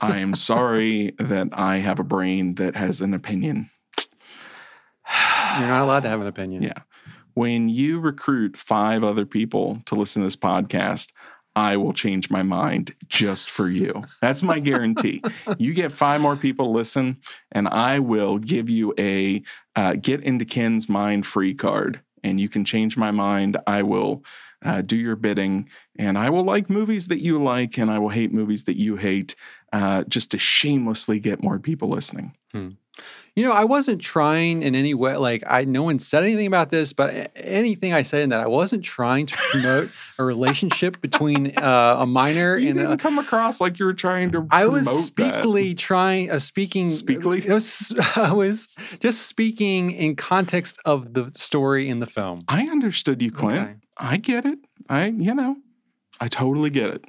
I 0.01 0.19
am 0.19 0.35
sorry 0.35 1.13
that 1.17 1.49
I 1.53 1.77
have 1.77 1.99
a 1.99 2.03
brain 2.03 2.55
that 2.55 2.75
has 2.75 3.01
an 3.01 3.13
opinion. 3.13 3.69
You're 5.59 5.67
not 5.67 5.83
allowed 5.83 6.03
to 6.03 6.09
have 6.09 6.21
an 6.21 6.27
opinion. 6.27 6.63
Yeah. 6.63 6.83
When 7.33 7.69
you 7.69 7.99
recruit 7.99 8.57
five 8.57 9.03
other 9.03 9.25
people 9.25 9.81
to 9.85 9.95
listen 9.95 10.21
to 10.21 10.25
this 10.27 10.35
podcast, 10.35 11.09
I 11.55 11.75
will 11.77 11.93
change 11.93 12.29
my 12.29 12.43
mind 12.43 12.95
just 13.07 13.49
for 13.49 13.67
you. 13.67 14.03
That's 14.21 14.41
my 14.41 14.59
guarantee. 14.59 15.21
you 15.57 15.73
get 15.73 15.91
five 15.91 16.21
more 16.21 16.35
people 16.35 16.65
to 16.65 16.71
listen, 16.71 17.17
and 17.51 17.67
I 17.67 17.99
will 17.99 18.37
give 18.37 18.69
you 18.69 18.93
a 18.97 19.43
uh, 19.75 19.95
get 19.95 20.21
into 20.21 20.45
Ken's 20.45 20.87
mind 20.87 21.25
free 21.25 21.53
card, 21.53 22.01
and 22.23 22.39
you 22.39 22.47
can 22.47 22.63
change 22.63 22.95
my 22.95 23.11
mind. 23.11 23.57
I 23.67 23.83
will 23.83 24.23
uh, 24.63 24.81
do 24.81 24.95
your 24.95 25.15
bidding, 25.15 25.67
and 25.97 26.17
I 26.17 26.29
will 26.29 26.43
like 26.43 26.69
movies 26.69 27.07
that 27.07 27.19
you 27.21 27.41
like, 27.41 27.77
and 27.77 27.89
I 27.89 27.99
will 27.99 28.09
hate 28.09 28.31
movies 28.33 28.65
that 28.65 28.77
you 28.77 28.95
hate, 28.97 29.35
uh, 29.73 30.03
just 30.07 30.31
to 30.31 30.37
shamelessly 30.37 31.19
get 31.19 31.41
more 31.43 31.59
people 31.59 31.89
listening. 31.89 32.35
You 33.35 33.45
know, 33.45 33.53
I 33.53 33.63
wasn't 33.63 34.01
trying 34.01 34.61
in 34.61 34.75
any 34.75 34.93
way. 34.93 35.15
Like, 35.15 35.41
I 35.47 35.63
no 35.63 35.83
one 35.83 35.99
said 35.99 36.23
anything 36.25 36.47
about 36.47 36.69
this, 36.69 36.91
but 36.91 37.31
anything 37.37 37.93
I 37.93 38.01
said 38.01 38.23
in 38.23 38.29
that, 38.29 38.41
I 38.43 38.47
wasn't 38.47 38.83
trying 38.83 39.25
to 39.27 39.37
promote 39.37 39.89
a 40.19 40.25
relationship 40.25 40.99
between 40.99 41.57
uh, 41.57 41.95
a 41.99 42.05
minor 42.05 42.57
You 42.57 42.71
and 42.71 42.77
didn't 42.79 42.91
a. 42.91 42.97
come 42.97 43.17
across 43.17 43.61
like 43.61 43.79
you 43.79 43.85
were 43.85 43.93
trying 43.93 44.31
to. 44.31 44.45
I 44.51 44.67
was 44.67 44.83
promote 44.83 45.15
that. 45.15 45.41
speakly 45.43 45.73
trying, 45.75 46.29
uh, 46.29 46.39
speaking. 46.39 46.87
Speakly? 46.89 47.45
It 47.45 47.53
was, 47.53 47.93
I 48.17 48.33
was 48.33 48.97
just 49.01 49.27
speaking 49.27 49.91
in 49.91 50.17
context 50.17 50.77
of 50.83 51.13
the 51.13 51.31
story 51.33 51.87
in 51.87 52.01
the 52.01 52.07
film. 52.07 52.43
I 52.49 52.63
understood 52.67 53.21
you, 53.21 53.31
Clint. 53.31 53.61
Okay. 53.61 53.75
I 54.01 54.17
get 54.17 54.45
it. 54.45 54.59
I, 54.89 55.05
you 55.05 55.33
know, 55.33 55.57
I 56.19 56.27
totally 56.27 56.71
get 56.71 56.89
it. 56.89 57.05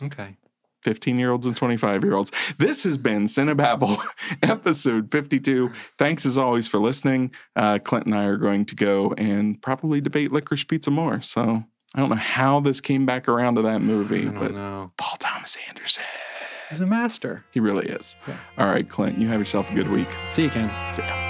Okay. 0.00 0.36
15 0.82 1.18
year 1.18 1.32
olds 1.32 1.46
and 1.46 1.56
25 1.56 2.04
year 2.04 2.14
olds. 2.14 2.30
This 2.58 2.84
has 2.84 2.96
been 2.96 3.24
Cinebabble, 3.24 3.98
episode 4.42 5.10
52. 5.10 5.72
Thanks 5.98 6.24
as 6.24 6.38
always 6.38 6.68
for 6.68 6.78
listening. 6.78 7.34
Uh, 7.56 7.80
Clint 7.82 8.06
and 8.06 8.14
I 8.14 8.24
are 8.26 8.36
going 8.36 8.64
to 8.66 8.76
go 8.76 9.12
and 9.18 9.60
probably 9.60 10.00
debate 10.00 10.30
licorice 10.30 10.62
pizza 10.62 10.92
more. 10.92 11.20
So 11.22 11.64
I 11.94 12.00
don't 12.00 12.08
know 12.08 12.14
how 12.14 12.60
this 12.60 12.80
came 12.80 13.04
back 13.04 13.28
around 13.28 13.56
to 13.56 13.62
that 13.62 13.82
movie, 13.82 14.28
but 14.28 14.52
know. 14.52 14.90
Paul 14.96 15.16
Thomas 15.18 15.58
Anderson. 15.68 16.04
He's 16.68 16.80
a 16.80 16.86
master. 16.86 17.44
He 17.50 17.58
really 17.58 17.86
is. 17.86 18.16
Yeah. 18.28 18.38
All 18.58 18.68
right, 18.68 18.88
Clint, 18.88 19.18
you 19.18 19.26
have 19.28 19.40
yourself 19.40 19.70
a 19.70 19.74
good 19.74 19.88
week. 19.88 20.08
See 20.30 20.44
you, 20.44 20.50
Ken. 20.50 20.70
See 20.94 21.02
ya. 21.02 21.25